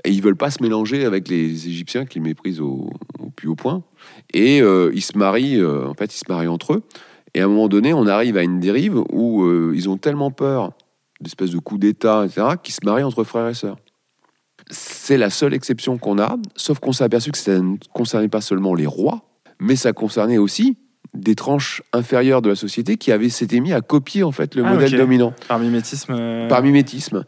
et 0.03 0.11
ils 0.11 0.21
veulent 0.21 0.35
pas 0.35 0.51
se 0.51 0.61
mélanger 0.61 1.05
avec 1.05 1.27
les 1.27 1.67
Égyptiens 1.67 2.05
qu'ils 2.05 2.21
méprisent 2.21 2.61
au, 2.61 2.89
plus 3.35 3.47
haut 3.47 3.55
point. 3.55 3.83
Et 4.33 4.61
euh, 4.61 4.91
ils 4.93 5.03
se 5.03 5.17
marient, 5.17 5.63
en 5.63 5.93
fait, 5.93 6.13
ils 6.13 6.19
se 6.19 6.25
marient 6.29 6.47
entre 6.47 6.73
eux. 6.73 6.83
Et 7.33 7.41
à 7.41 7.45
un 7.45 7.47
moment 7.47 7.67
donné, 7.67 7.93
on 7.93 8.07
arrive 8.07 8.37
à 8.37 8.43
une 8.43 8.59
dérive 8.59 8.97
où 9.11 9.71
ils 9.73 9.89
ont 9.89 9.97
tellement 9.97 10.31
peur 10.31 10.73
d'espèces 11.21 11.51
de 11.51 11.59
coups 11.59 11.79
d'État, 11.79 12.25
etc., 12.25 12.47
qu'ils 12.61 12.73
se 12.73 12.83
marient 12.83 13.03
entre 13.03 13.23
frères 13.23 13.47
et 13.47 13.53
sœurs. 13.53 13.77
C'est 14.69 15.17
la 15.17 15.29
seule 15.29 15.53
exception 15.53 15.97
qu'on 15.97 16.19
a, 16.19 16.37
sauf 16.55 16.79
qu'on 16.79 16.93
s'est 16.93 17.03
aperçu 17.03 17.31
que 17.31 17.37
ça 17.37 17.59
ne 17.59 17.77
concernait 17.93 18.29
pas 18.29 18.41
seulement 18.41 18.73
les 18.73 18.85
rois, 18.85 19.21
mais 19.59 19.75
ça 19.75 19.93
concernait 19.93 20.37
aussi 20.37 20.77
des 21.13 21.35
tranches 21.35 21.81
inférieures 21.93 22.41
de 22.41 22.49
la 22.49 22.55
société 22.55 22.95
qui 22.97 23.11
avaient 23.11 23.29
s'étaient 23.29 23.59
mis 23.59 23.73
à 23.73 23.81
copier 23.81 24.23
en 24.23 24.31
fait 24.31 24.55
le 24.55 24.63
Ah, 24.65 24.73
modèle 24.73 24.95
dominant 24.95 25.33
Par 25.47 25.59
mimétisme. 25.59 26.13
euh, 26.17 26.47
par 26.47 26.61
mimétisme. 26.63 27.25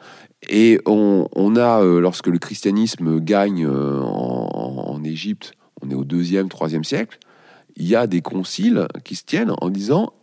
Et 0.50 0.80
on, 0.86 1.28
on 1.36 1.56
a, 1.56 1.82
euh, 1.82 2.00
lorsque 2.00 2.28
le 2.28 2.38
christianisme 2.40 3.20
gagne 3.20 3.66
euh, 3.66 4.00
en, 4.02 4.86
en 4.88 5.04
Égypte, 5.04 5.54
on 5.82 5.90
est 5.90 5.96
au 5.96 6.04
deuxième, 6.06 6.50
troisième 6.50 6.84
siècle, 6.84 7.18
il 7.76 7.88
y 7.88 7.96
a 7.96 8.08
des 8.08 8.22
conciles 8.22 8.88
qui 9.04 9.16
se 9.16 9.24
tiennent 9.26 9.54
en 9.60 9.70
disant 9.70 10.14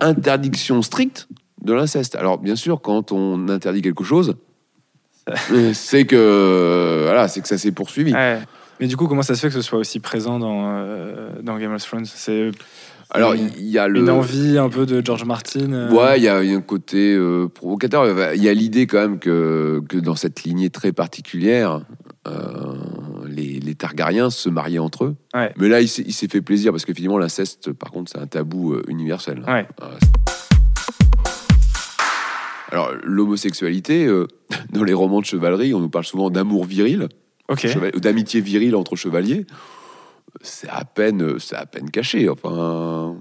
interdiction 0.00 0.82
stricte 0.82 1.28
de 1.62 1.72
l'inceste. 1.72 2.16
Alors 2.16 2.38
bien 2.38 2.56
sûr, 2.56 2.80
quand 2.80 3.12
on 3.12 3.48
interdit 3.48 3.82
quelque 3.82 4.04
chose, 4.04 4.36
c'est 5.72 6.04
que 6.06 7.02
voilà, 7.04 7.28
c'est 7.28 7.40
que 7.40 7.48
ça 7.48 7.58
s'est 7.58 7.72
poursuivi. 7.72 8.12
ouais. 8.12 8.38
Mais 8.80 8.88
du 8.88 8.96
coup, 8.96 9.06
comment 9.06 9.22
ça 9.22 9.36
se 9.36 9.40
fait 9.40 9.46
que 9.48 9.54
ce 9.54 9.60
soit 9.62 9.78
aussi 9.78 10.00
présent 10.00 10.40
dans, 10.40 10.64
euh, 10.66 11.40
dans 11.40 11.56
Game 11.58 11.72
of 11.72 11.84
Thrones? 11.84 12.04
C'est 12.06 12.50
Alors 13.14 13.34
une- 13.34 13.50
il 13.58 13.68
y 13.68 13.78
a 13.78 13.88
le 13.88 14.00
une 14.00 14.10
envie 14.10 14.56
un 14.58 14.68
peu 14.70 14.86
de 14.86 15.04
George 15.04 15.24
Martin 15.24 15.72
euh, 15.72 15.90
Ouais, 15.90 16.18
il 16.18 16.22
y, 16.24 16.28
a 16.28 16.42
il 16.42 16.50
y 16.50 16.54
a 16.54 16.56
un 16.56 16.60
côté 16.62 17.14
euh, 17.14 17.46
provocateur. 17.46 18.06
Il 18.34 18.42
y 18.42 18.48
a 18.48 18.54
l'idée 18.54 18.86
quand 18.86 19.00
même 19.00 19.18
que, 19.18 19.82
que 19.88 19.98
dans 19.98 20.14
cette 20.16 20.44
lignée 20.44 20.70
très 20.70 20.92
particulière, 20.92 21.82
euh, 22.26 22.32
les, 23.26 23.60
les 23.60 23.74
Targaryens 23.74 24.30
se 24.30 24.48
mariaient 24.48 24.78
entre 24.78 25.04
eux. 25.04 25.16
Ouais. 25.34 25.52
Mais 25.58 25.68
là, 25.68 25.80
il 25.82 25.88
s'est 25.88 26.28
fait 26.28 26.40
plaisir 26.40 26.72
parce 26.72 26.84
que 26.86 26.94
finalement, 26.94 27.18
l'inceste, 27.18 27.72
par 27.72 27.90
contre, 27.90 28.10
c'est 28.10 28.18
un 28.18 28.26
tabou 28.26 28.76
universel. 28.88 29.42
Ouais. 29.46 29.66
Alors, 32.70 32.92
l'homosexualité, 33.04 34.08
dans 34.72 34.84
les 34.84 34.94
romans 34.94 35.20
de 35.20 35.26
chevalerie, 35.26 35.74
on 35.74 35.80
nous 35.80 35.90
parle 35.90 36.04
souvent 36.06 36.30
d'amour 36.30 36.64
viril, 36.64 37.08
Ok. 37.48 37.66
cheval- 37.66 37.92
ou 37.94 38.00
d'amitié 38.00 38.40
virile 38.40 38.74
entre 38.76 38.96
chevaliers. 38.96 39.44
C'est 40.40 40.68
à 40.68 40.84
peine, 40.84 41.38
c'est 41.38 41.56
à 41.56 41.66
peine 41.66 41.90
caché. 41.90 42.28
Enfin, 42.28 43.16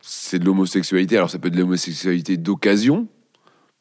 c'est 0.00 0.38
de 0.38 0.44
l'homosexualité. 0.44 1.16
Alors, 1.16 1.30
ça 1.30 1.38
peut 1.38 1.48
être 1.48 1.54
de 1.54 1.60
l'homosexualité 1.60 2.36
d'occasion, 2.36 3.08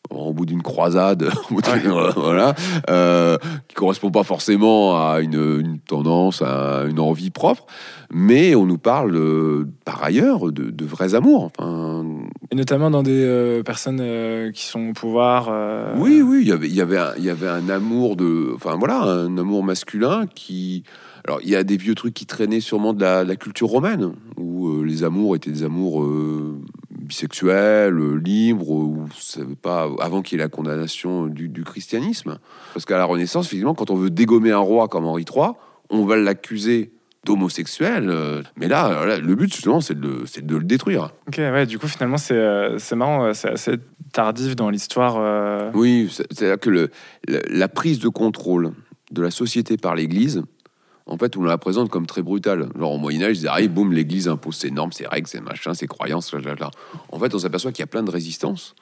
au 0.09 0.33
bout 0.33 0.45
d'une 0.45 0.63
croisade, 0.63 1.29
voilà, 2.15 2.55
euh, 2.89 3.38
qui 3.67 3.75
correspond 3.75 4.09
pas 4.12 4.23
forcément 4.23 4.95
à 4.95 5.19
une, 5.21 5.59
une 5.59 5.79
tendance, 5.79 6.41
à 6.41 6.85
une 6.89 6.99
envie 6.99 7.29
propre, 7.29 7.65
mais 8.12 8.55
on 8.55 8.65
nous 8.65 8.79
parle 8.79 9.15
euh, 9.15 9.67
par 9.85 10.03
ailleurs 10.03 10.51
de, 10.51 10.71
de 10.71 10.85
vrais 10.85 11.13
amours. 11.13 11.51
Enfin, 11.57 12.03
Et 12.51 12.55
notamment 12.55 12.89
dans 12.89 13.03
des 13.03 13.23
euh, 13.23 13.62
personnes 13.62 13.99
euh, 14.01 14.51
qui 14.51 14.65
sont 14.65 14.89
au 14.89 14.93
pouvoir. 14.93 15.47
euh, 15.51 15.93
oui, 15.97 16.21
oui, 16.23 16.39
il 16.41 16.47
y 16.47 16.51
avait, 16.51 16.67
il 16.67 16.75
y 16.75 16.81
avait, 16.81 16.97
un, 16.97 17.12
il 17.17 17.23
y 17.23 17.29
avait 17.29 17.47
un 17.49 17.69
amour 17.69 18.15
de, 18.15 18.51
enfin 18.55 18.75
voilà, 18.77 19.03
un 19.03 19.38
amour 19.38 19.63
masculin 19.63 20.25
qui. 20.33 20.83
Alors, 21.25 21.39
il 21.43 21.49
y 21.49 21.55
a 21.55 21.63
des 21.63 21.77
vieux 21.77 21.95
trucs 21.95 22.13
qui 22.13 22.25
traînaient 22.25 22.60
sûrement 22.62 22.93
de 22.93 23.01
la, 23.01 23.23
de 23.23 23.29
la 23.29 23.36
culture 23.36 23.67
romaine, 23.67 24.13
où 24.38 24.67
euh, 24.69 24.84
les 24.84 25.03
amours 25.03 25.36
étaient 25.36 25.51
des 25.51 25.63
amours 25.63 26.01
euh, 26.03 26.60
bisexuels, 26.91 27.97
euh, 27.97 28.15
libres, 28.15 29.05
veut 29.38 29.55
pas 29.55 29.89
avant 29.99 30.21
qu'il 30.21 30.38
y 30.38 30.41
ait 30.41 30.43
la 30.43 30.49
condamnation 30.49 31.27
du, 31.27 31.49
du 31.49 31.63
christianisme. 31.63 32.38
Parce 32.73 32.86
qu'à 32.86 32.97
la 32.97 33.05
Renaissance, 33.05 33.47
effectivement, 33.47 33.73
quand 33.73 33.89
on 33.91 33.95
veut 33.95 34.10
dégommer 34.10 34.51
un 34.51 34.60
roi 34.60 34.88
comme 34.88 35.05
Henri 35.05 35.25
III, 35.29 35.51
on 35.89 36.05
va 36.05 36.15
l'accuser 36.17 36.91
d'homosexuel. 37.25 38.10
euh, 38.10 38.41
mais 38.55 38.67
là, 38.67 39.05
là, 39.05 39.17
le 39.17 39.36
but 39.36 39.51
justement, 39.53 39.82
c'est 39.82 39.99
de, 39.99 40.08
le- 40.08 40.23
c'est 40.25 40.45
de 40.45 40.55
le 40.55 40.63
détruire. 40.63 41.12
Ok, 41.27 41.36
ouais, 41.39 41.65
du 41.65 41.77
coup, 41.77 41.88
finalement, 41.88 42.17
c'est 42.17 42.34
euh, 42.34 42.77
c'est 42.79 42.95
marrant, 42.95 43.25
euh, 43.25 43.34
c'est 43.34 43.49
assez 43.49 43.73
tardif 44.13 44.55
dans 44.55 44.69
l'histoire. 44.69 45.15
euh, 45.17 45.69
Oui, 45.73 46.08
c'est- 46.12 46.25
c'est-à-dire 46.32 46.60
que 46.60 46.69
le- 46.69 46.89
la 47.27 47.67
prise 47.67 47.99
de 47.99 48.08
contrôle 48.08 48.71
de 49.12 49.21
la 49.21 49.32
société 49.32 49.75
par 49.77 49.95
l'Église, 49.95 50.43
en 51.09 51.17
fait, 51.17 51.35
on 51.37 51.43
la 51.43 51.57
présente 51.57 51.89
comme 51.89 52.05
très 52.05 52.21
brutale. 52.21 52.69
Genre 52.77 52.93
au 52.93 52.97
Moyen 52.99 53.23
Âge, 53.23 53.39
ils 53.39 53.47
ah, 53.51 53.59
boum, 53.67 53.91
l'Église 53.91 54.27
impose 54.27 54.55
ses 54.55 54.69
normes, 54.69 54.91
ses 54.91 55.07
règles, 55.07 55.27
ses 55.27 55.41
machins, 55.41 55.73
ses 55.73 55.87
croyances, 55.87 56.31
blablabla. 56.31 56.69
En 57.11 57.19
fait, 57.19 57.33
on 57.33 57.39
s'aperçoit 57.39 57.71
qu'il 57.71 57.81
y 57.81 57.83
a 57.83 57.87
plein 57.87 58.03
de 58.03 58.11
résistances. 58.11 58.75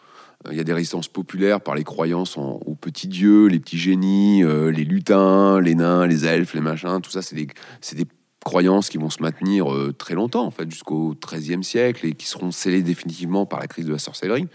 Euh, 0.45 0.49
Il 0.51 0.57
y 0.57 0.59
a 0.59 0.65
des 0.65 0.73
résistances 0.73 1.07
populaires 1.07 1.61
par 1.61 1.75
les 1.75 1.85
croyances 1.85 2.37
aux 2.37 2.75
petits 2.79 3.07
dieux, 3.07 3.47
les 3.47 3.59
petits 3.59 3.77
génies, 3.77 4.43
euh, 4.43 4.71
les 4.71 4.83
lutins, 4.83 5.61
les 5.61 5.73
nains, 5.73 6.05
les 6.05 6.25
elfes, 6.25 6.53
les 6.53 6.61
machins. 6.61 6.99
Tout 7.01 7.11
ça, 7.11 7.21
c'est 7.21 7.35
des, 7.35 7.47
des 7.93 8.07
croyances 8.47 8.89
qui 8.89 8.97
vont 8.97 9.09
se 9.09 9.21
maintenir 9.21 9.73
euh, 9.73 9.91
très 9.91 10.13
longtemps, 10.13 10.45
en 10.45 10.51
fait, 10.51 10.71
jusqu'au 10.71 11.13
XIIIe 11.15 11.65
siècle 11.65 12.05
et 12.05 12.13
qui 12.13 12.25
seront 12.25 12.51
scellées 12.51 12.81
définitivement 12.81 13.45
par 13.45 13.59
la 13.59 13.67
crise 13.67 13.85
de 13.85 13.91
la 13.91 13.99
sorcellerie, 13.99 14.47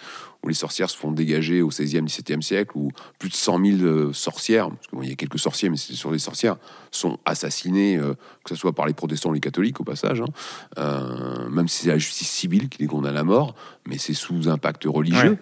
où 0.43 0.49
les 0.49 0.55
sorcières 0.55 0.89
se 0.89 0.97
font 0.97 1.13
dégager 1.13 1.61
au 1.61 1.69
XVIe, 1.69 2.01
XVIIe 2.01 2.43
siècle, 2.43 2.73
où 2.75 2.91
plus 3.19 3.29
de 3.29 3.35
100 3.35 3.65
000 3.65 3.79
euh, 3.83 4.13
sorcières, 4.15 4.71
parce 4.71 4.87
qu'il 4.87 5.11
y 5.11 5.13
a 5.13 5.15
quelques 5.15 5.39
sorciers, 5.39 5.69
mais 5.69 5.77
c'est 5.77 5.93
sur 5.93 6.11
des 6.11 6.19
sorcières, 6.19 6.57
sont 6.91 7.19
assassinées, 7.27 7.99
euh, 7.99 8.15
que 8.45 8.55
ce 8.55 8.55
soit 8.55 8.73
par 8.73 8.87
les 8.87 8.95
protestants 8.95 9.29
ou 9.29 9.35
les 9.35 9.41
catholiques, 9.41 9.79
au 9.79 9.85
passage, 9.85 10.23
hein. 10.23 11.49
Même 11.51 11.69
si 11.69 11.83
c'est 11.83 11.89
la 11.91 11.99
justice 11.99 12.31
civile 12.31 12.71
qui 12.71 12.81
les 12.81 12.89
condamne 12.89 13.19
à 13.19 13.25
mort, 13.25 13.55
mais 13.87 13.99
c'est 13.99 14.15
sous 14.15 14.49
impact 14.49 14.85
religieux. 14.87 15.33
Ouais. 15.33 15.39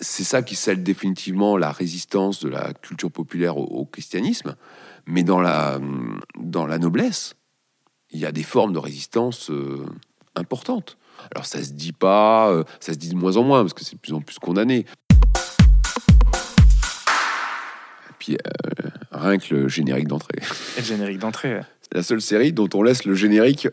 C'est 0.00 0.24
ça 0.24 0.42
qui 0.42 0.54
scelle 0.54 0.84
définitivement 0.84 1.56
la 1.56 1.72
résistance 1.72 2.40
de 2.40 2.48
la 2.48 2.72
culture 2.72 3.10
populaire 3.10 3.56
au, 3.56 3.64
au 3.64 3.84
christianisme. 3.84 4.54
Mais 5.06 5.24
dans 5.24 5.40
la, 5.40 5.80
dans 6.38 6.66
la 6.66 6.78
noblesse, 6.78 7.34
il 8.14 8.20
y 8.20 8.26
a 8.26 8.32
des 8.32 8.44
formes 8.44 8.72
de 8.72 8.78
résistance 8.78 9.50
euh, 9.50 9.84
importantes. 10.36 10.96
Alors 11.34 11.44
ça 11.46 11.62
se 11.62 11.72
dit 11.72 11.92
pas, 11.92 12.50
euh, 12.50 12.64
ça 12.80 12.92
se 12.92 12.98
dit 12.98 13.10
de 13.10 13.16
moins 13.16 13.36
en 13.36 13.42
moins 13.42 13.62
parce 13.62 13.74
que 13.74 13.84
c'est 13.84 13.96
de 13.96 14.00
plus 14.00 14.12
en 14.12 14.20
plus 14.20 14.38
condamné. 14.38 14.86
Et 18.08 18.14
puis 18.18 18.34
euh, 18.34 18.88
rien 19.10 19.38
que 19.38 19.54
le 19.54 19.68
générique 19.68 20.06
d'entrée. 20.08 20.38
Le 20.76 20.82
générique 20.82 21.18
d'entrée. 21.18 21.54
ouais. 21.54 21.64
La 21.92 22.02
seule 22.02 22.20
série 22.20 22.52
dont 22.52 22.68
on 22.74 22.82
laisse 22.82 23.04
le 23.04 23.14
générique 23.14 23.68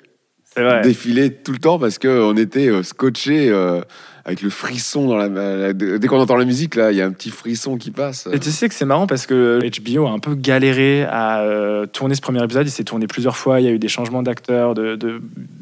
vrai. 0.59 0.81
défiler 0.81 1.31
tout 1.33 1.51
le 1.53 1.59
temps 1.59 1.79
parce 1.79 1.97
qu'on 1.99 2.35
était 2.35 2.67
euh, 2.67 2.83
scotché 2.83 3.49
euh, 3.49 3.81
avec 4.25 4.41
le 4.41 4.49
frisson 4.49 5.07
dans 5.07 5.15
la, 5.15 5.27
la- 5.29 5.73
dès 5.73 6.07
qu'on 6.07 6.19
entend 6.19 6.35
la 6.35 6.45
musique 6.45 6.75
là 6.75 6.91
il 6.91 6.97
y 6.97 7.01
a 7.01 7.05
un 7.05 7.11
petit 7.11 7.29
frisson 7.31 7.77
qui 7.77 7.89
passe 7.91 8.27
Et 8.33 8.39
tu 8.39 8.51
sais 8.51 8.67
que 8.67 8.75
c'est 8.75 8.85
marrant 8.85 9.07
parce 9.07 9.25
que 9.25 9.59
HBO 9.81 10.05
a 10.07 10.11
un 10.11 10.19
peu 10.19 10.35
galéré 10.35 11.03
à 11.09 11.41
euh, 11.41 11.85
tourner 11.85 12.15
ce 12.15 12.21
premier 12.21 12.43
épisode. 12.43 12.67
Il 12.67 12.71
s'est 12.71 12.83
tourné 12.83 13.07
plusieurs 13.07 13.37
fois. 13.37 13.61
Il 13.61 13.65
y 13.65 13.69
a 13.69 13.71
eu 13.71 13.79
des 13.79 13.87
changements 13.87 14.23
d'acteurs, 14.23 14.73
de, 14.73 14.95
de- 14.95 15.21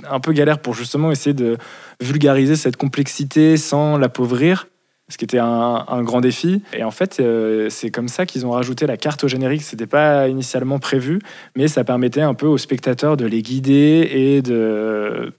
un 0.09 0.19
peu 0.19 0.33
galère 0.33 0.59
pour 0.59 0.73
justement 0.73 1.11
essayer 1.11 1.33
de 1.33 1.57
vulgariser 2.01 2.55
cette 2.55 2.75
complexité 2.77 3.57
sans 3.57 3.97
l'appauvrir, 3.97 4.67
ce 5.09 5.17
qui 5.17 5.25
était 5.25 5.39
un, 5.39 6.03
grand 6.03 6.21
défi. 6.21 6.61
Et 6.73 6.83
en 6.83 6.91
fait, 6.91 7.19
euh, 7.19 7.67
c'est 7.69 7.89
comme 7.89 8.07
ça 8.07 8.25
qu'ils 8.25 8.45
ont 8.45 8.51
rajouté 8.51 8.85
la 8.87 8.95
carte 8.95 9.23
au 9.23 9.27
générique. 9.27 9.63
C'était 9.63 9.87
pas 9.87 10.27
initialement 10.27 10.79
prévu, 10.79 11.19
mais 11.55 11.67
ça 11.67 11.83
permettait 11.83 12.21
un 12.21 12.35
peu 12.35 12.45
aux 12.45 12.57
spectateurs 12.57 13.17
de 13.17 13.25
les 13.25 13.41
guider 13.41 14.09
et 14.11 14.41
de 14.41 15.33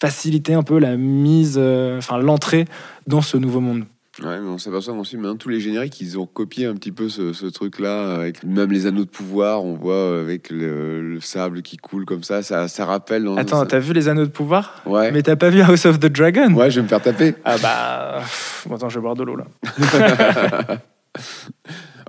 faciliter 0.00 0.54
un 0.54 0.62
peu 0.62 0.78
la 0.78 0.96
mise, 0.96 1.56
euh, 1.58 1.98
enfin 1.98 2.18
l'entrée 2.18 2.66
dans 3.06 3.22
ce 3.22 3.36
nouveau 3.36 3.60
monde. 3.60 3.84
Ouais, 4.22 4.40
mais 4.40 4.48
on 4.48 4.56
s'aperçoit 4.56 4.94
ensuite 4.94 5.20
maintenant 5.20 5.36
tous 5.36 5.50
les 5.50 5.60
génériques 5.60 6.00
ils 6.00 6.18
ont 6.18 6.24
copié 6.26 6.64
un 6.64 6.74
petit 6.74 6.90
peu 6.92 7.08
ce, 7.10 7.34
ce 7.34 7.44
truc 7.46 7.78
là 7.78 8.14
avec 8.14 8.42
même 8.44 8.72
les 8.72 8.86
anneaux 8.86 9.04
de 9.04 9.10
pouvoir 9.10 9.62
on 9.62 9.74
voit 9.74 9.92
euh, 9.94 10.22
avec 10.22 10.48
le, 10.48 11.02
le 11.02 11.20
sable 11.20 11.60
qui 11.60 11.76
coule 11.76 12.06
comme 12.06 12.22
ça 12.22 12.42
ça, 12.42 12.66
ça 12.66 12.86
rappelle 12.86 13.26
hein, 13.26 13.34
Attends, 13.36 13.60
ça- 13.60 13.66
t'as 13.66 13.78
vu 13.78 13.92
les 13.92 14.08
anneaux 14.08 14.24
de 14.24 14.30
pouvoir? 14.30 14.82
Ouais 14.86 15.10
Mais 15.12 15.22
t'as 15.22 15.36
pas 15.36 15.50
vu 15.50 15.60
House 15.60 15.84
of 15.84 15.98
the 16.00 16.06
Dragon? 16.06 16.50
Ouais 16.54 16.70
je 16.70 16.76
vais 16.76 16.84
me 16.84 16.88
faire 16.88 17.02
taper 17.02 17.34
Ah 17.44 17.56
bah. 17.62 18.22
Bon, 18.66 18.76
attends, 18.76 18.88
je 18.88 18.94
vais 18.98 19.02
boire 19.02 19.16
de 19.16 19.22
l'eau 19.24 19.36
là. 19.36 19.44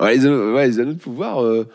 ouais, 0.02 0.16
les, 0.16 0.26
anneaux, 0.26 0.54
ouais, 0.56 0.68
les 0.68 0.80
anneaux 0.80 0.94
de 0.94 1.00
pouvoir 1.00 1.44
euh, 1.44 1.68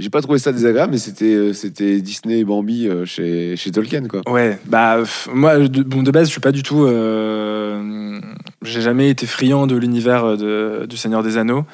j'ai 0.00 0.10
pas 0.10 0.20
trouvé 0.22 0.38
ça 0.38 0.50
désagréable 0.52 0.92
mais 0.92 0.98
c'était 0.98 1.34
euh, 1.34 1.52
c'était 1.52 2.00
Disney 2.00 2.38
et 2.40 2.44
Bambi 2.44 2.88
euh, 2.88 3.04
chez, 3.04 3.56
chez 3.56 3.70
Tolkien 3.70 4.06
quoi 4.08 4.22
Ouais, 4.28 4.58
bah, 4.66 4.98
moi, 5.32 5.58
de, 5.58 5.82
bon, 5.82 6.02
de 6.02 6.10
base, 6.10 6.26
je 6.28 6.32
suis 6.32 6.40
pas 6.40 6.52
du 6.52 6.62
tout. 6.62 6.84
euh, 6.84 8.20
J'ai 8.62 8.80
jamais 8.80 9.10
été 9.10 9.26
friand 9.26 9.66
de 9.66 9.76
l'univers 9.76 10.36
de, 10.36 10.86
du 10.88 10.96
Seigneur 10.96 11.22
des 11.22 11.36
Anneaux. 11.36 11.64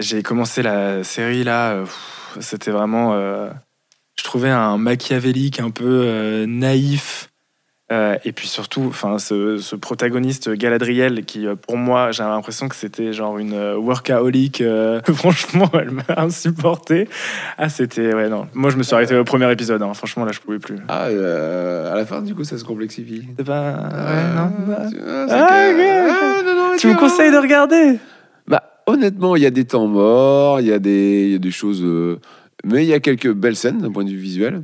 J'ai 0.00 0.22
commencé 0.22 0.62
la 0.62 1.04
série 1.04 1.44
là, 1.44 1.84
c'était 2.40 2.70
vraiment. 2.72 3.14
je 3.14 4.24
trouvais 4.24 4.50
un 4.50 4.76
machiavélique 4.76 5.60
un 5.60 5.70
peu 5.70 6.44
naïf. 6.46 7.30
Euh, 7.92 8.16
et 8.24 8.32
puis 8.32 8.48
surtout, 8.48 8.84
enfin, 8.88 9.18
ce, 9.18 9.58
ce 9.58 9.76
protagoniste 9.76 10.50
Galadriel, 10.50 11.24
qui 11.26 11.46
euh, 11.46 11.54
pour 11.54 11.76
moi, 11.76 12.12
j'ai 12.12 12.22
l'impression 12.22 12.66
que 12.68 12.74
c'était 12.76 13.12
genre 13.12 13.36
une 13.36 13.52
euh, 13.52 13.76
workaholic. 13.76 14.62
euh, 14.62 15.02
franchement, 15.12 15.70
elle 15.74 15.90
m'a 15.90 16.02
insupporté. 16.16 17.08
Ah, 17.58 17.68
c'était 17.68 18.14
ouais 18.14 18.30
non. 18.30 18.46
Moi, 18.54 18.70
je 18.70 18.76
me 18.78 18.82
suis 18.82 18.94
arrêté 18.94 19.14
au 19.14 19.24
premier 19.24 19.52
épisode. 19.52 19.82
hein. 19.82 19.92
Franchement, 19.92 20.24
là, 20.24 20.32
je 20.32 20.40
pouvais 20.40 20.58
plus. 20.58 20.76
Ah, 20.88 21.08
euh, 21.08 21.92
à 21.92 21.96
la 21.96 22.06
fin, 22.06 22.22
du 22.22 22.34
coup, 22.34 22.44
ça 22.44 22.56
se 22.56 22.64
complexifie. 22.64 23.28
C'est 23.36 23.44
pas. 23.44 23.72
Ouais, 23.72 24.34
non. 24.34 24.88
tu- 24.90 24.96
ah, 25.06 25.26
Ah. 25.28 25.48
Ah, 25.50 26.42
non, 26.42 26.54
non, 26.54 26.72
me 26.72 26.98
conseilles 26.98 27.32
de 27.32 27.36
regarder? 27.38 27.98
Bah, 28.48 28.62
honnêtement, 28.86 29.36
il 29.36 29.42
y 29.42 29.46
a 29.46 29.50
des 29.50 29.66
temps 29.66 29.86
morts, 29.86 30.60
il 30.60 30.68
y, 30.68 30.72
a 30.72 30.78
des- 30.78 31.24
il 31.26 31.32
y 31.32 31.36
a 31.36 31.38
des 31.38 31.50
choses. 31.50 31.82
euh, 31.84 32.18
mais 32.64 32.82
il 32.82 32.88
y 32.88 32.94
a 32.94 33.00
quelques 33.00 33.30
belles 33.30 33.56
scènes 33.56 33.78
d'un 33.78 33.90
point 33.92 34.04
de 34.04 34.08
vue 34.10 34.16
visuel. 34.16 34.62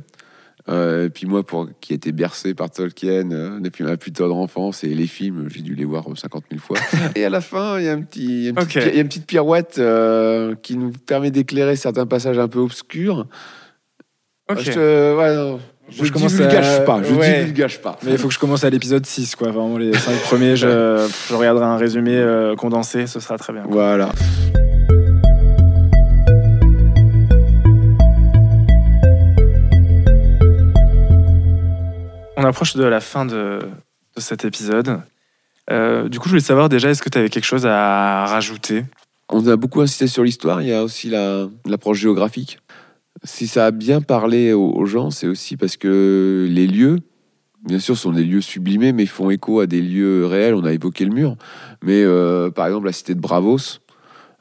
Euh, 0.69 1.05
et 1.07 1.09
puis 1.09 1.25
moi, 1.25 1.43
pour 1.43 1.67
qui 1.81 1.93
était 1.93 2.11
bercé 2.11 2.53
par 2.53 2.69
Tolkien 2.69 3.31
euh, 3.31 3.59
depuis 3.59 3.83
ma 3.83 3.97
plus 3.97 4.11
tendre 4.11 4.35
enfance 4.37 4.83
et 4.83 4.89
les 4.93 5.07
films, 5.07 5.47
j'ai 5.49 5.61
dû 5.61 5.73
les 5.73 5.85
voir 5.85 6.05
50 6.15 6.43
000 6.51 6.61
fois. 6.61 6.77
et 7.15 7.25
à 7.25 7.29
la 7.29 7.41
fin, 7.41 7.79
il 7.79 7.85
y 7.85 7.89
a, 7.89 7.93
un 7.93 8.01
petit, 8.01 8.23
il 8.23 8.43
y 8.43 8.45
a 8.45 8.49
une, 8.49 8.55
petite, 8.55 8.77
Ok. 8.77 8.83
pi- 8.83 8.89
il 8.89 8.95
y 8.95 8.97
a 8.99 9.01
une 9.01 9.07
petite 9.07 9.25
pirouette 9.25 9.75
euh, 9.79 10.53
qui 10.61 10.77
nous 10.77 10.91
permet 10.91 11.31
d'éclairer 11.31 11.75
certains 11.75 12.05
passages 12.05 12.37
un 12.37 12.47
peu 12.47 12.59
obscurs. 12.59 13.27
Je, 14.55 14.71
te- 14.71 15.17
ouais, 15.17 15.35
non, 15.35 15.59
je, 15.89 16.05
Je 16.05 16.11
commence 16.11 16.33
divulgage 16.33 16.67
à- 16.67 16.81
pas. 16.81 17.01
Je 17.01 17.13
ouais. 17.13 17.39
divulgage 17.39 17.81
pas. 17.81 17.97
Mais 18.03 18.11
il 18.11 18.17
faut 18.17 18.27
que 18.27 18.33
je 18.33 18.39
commence 18.39 18.63
à 18.63 18.69
l'épisode 18.69 19.05
6, 19.05 19.35
quoi. 19.35 19.49
Vraiment, 19.49 19.77
les 19.77 19.93
5 19.93 20.13
premiers, 20.23 20.55
je, 20.55 20.67
je 21.29 21.33
regarderai 21.33 21.65
un 21.65 21.77
résumé 21.77 22.15
euh, 22.17 22.55
condensé, 22.55 23.07
ce 23.07 23.19
sera 23.19 23.37
très 23.37 23.53
bien. 23.53 23.63
Voilà. 23.67 24.11
On 32.41 32.45
approche 32.45 32.75
de 32.75 32.83
la 32.83 33.01
fin 33.01 33.23
de, 33.23 33.59
cet 34.17 34.45
épisode. 34.45 34.99
Euh, 35.69 36.09
du 36.09 36.17
coup, 36.17 36.25
je 36.25 36.31
voulais 36.31 36.41
savoir 36.41 36.69
déjà, 36.69 36.89
est-ce 36.89 37.03
que 37.03 37.09
tu 37.09 37.19
avais 37.19 37.29
quelque 37.29 37.45
chose 37.45 37.67
à 37.67 38.25
rajouter? 38.25 38.83
On 39.29 39.45
a 39.45 39.55
beaucoup 39.57 39.79
insisté 39.79 40.07
sur 40.07 40.23
l'histoire, 40.23 40.59
il 40.63 40.69
y 40.69 40.73
a 40.73 40.83
aussi 40.83 41.07
la- 41.07 41.47
l'approche 41.67 41.99
géographique. 41.99 42.57
Si 43.23 43.45
ça 43.45 43.67
a 43.67 43.71
bien 43.71 44.01
parlé 44.01 44.53
aux, 44.53 44.85
gens, 44.87 45.11
c'est 45.11 45.27
aussi 45.27 45.55
parce 45.55 45.77
que 45.77 46.47
les 46.49 46.65
lieux, 46.65 47.01
bien 47.63 47.77
sûr, 47.77 47.95
sont 47.95 48.11
des 48.11 48.23
lieux 48.23 48.41
sublimés, 48.41 48.91
mais 48.91 49.05
font 49.05 49.29
écho 49.29 49.59
à 49.59 49.67
des 49.67 49.79
lieux 49.81 50.25
réels. 50.25 50.55
On 50.55 50.65
a 50.65 50.73
évoqué 50.73 51.05
le 51.05 51.13
mur, 51.13 51.35
mais 51.83 52.01
euh, 52.03 52.49
par 52.49 52.65
exemple 52.65 52.87
la 52.87 52.91
cité 52.91 53.13
de 53.13 53.19
Bravos, 53.19 53.81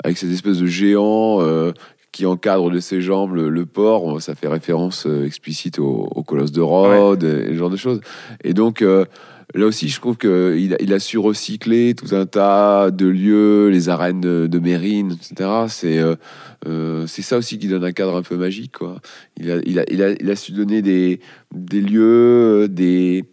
avec 0.02 0.16
cette 0.16 0.30
espèce 0.30 0.56
de 0.56 0.66
géant 0.66 1.42
euh, 1.42 1.72
qui 2.12 2.26
encadre 2.26 2.70
de 2.70 2.80
ses 2.80 3.00
jambes 3.00 3.34
le, 3.34 3.48
le 3.48 3.66
port, 3.66 4.20
ça 4.20 4.34
fait 4.34 4.48
référence 4.48 5.06
euh, 5.06 5.24
explicite 5.24 5.78
au, 5.78 6.08
au 6.14 6.22
colosse 6.22 6.52
de 6.52 6.60
Rhodes 6.60 7.24
et, 7.24 7.48
ce 7.48 7.54
genre 7.54 7.70
de 7.70 7.76
choses. 7.76 8.00
Et 8.42 8.52
donc, 8.52 8.82
euh, 8.82 9.04
là 9.54 9.66
aussi, 9.66 9.88
je 9.88 10.00
trouve 10.00 10.16
qu'il 10.16 10.74
a, 10.74 10.76
il 10.80 10.92
a 10.92 10.98
su 10.98 11.18
recycler 11.18 11.94
tout 11.94 12.14
un 12.14 12.26
tas 12.26 12.90
de 12.90 13.06
lieux, 13.06 13.68
les 13.68 13.88
arènes 13.88 14.20
de, 14.20 14.48
de 14.48 14.58
Mérine, 14.58 15.12
etc. 15.12 15.50
C'est 15.68 16.00
euh, 16.66 17.06
c'est 17.06 17.22
ça 17.22 17.38
aussi 17.38 17.58
qui 17.58 17.68
donne 17.68 17.84
un 17.84 17.92
cadre 17.92 18.16
un 18.16 18.22
peu 18.22 18.36
magique. 18.36 18.72
Quoi. 18.72 19.00
Il, 19.38 19.50
a, 19.50 19.60
il, 19.64 19.78
a, 19.78 19.84
il, 19.90 20.02
a, 20.02 20.10
il 20.10 20.30
a 20.30 20.36
su 20.36 20.52
donner 20.52 20.82
des, 20.82 21.20
des 21.54 21.80
lieux, 21.80 22.68
des 22.68 23.24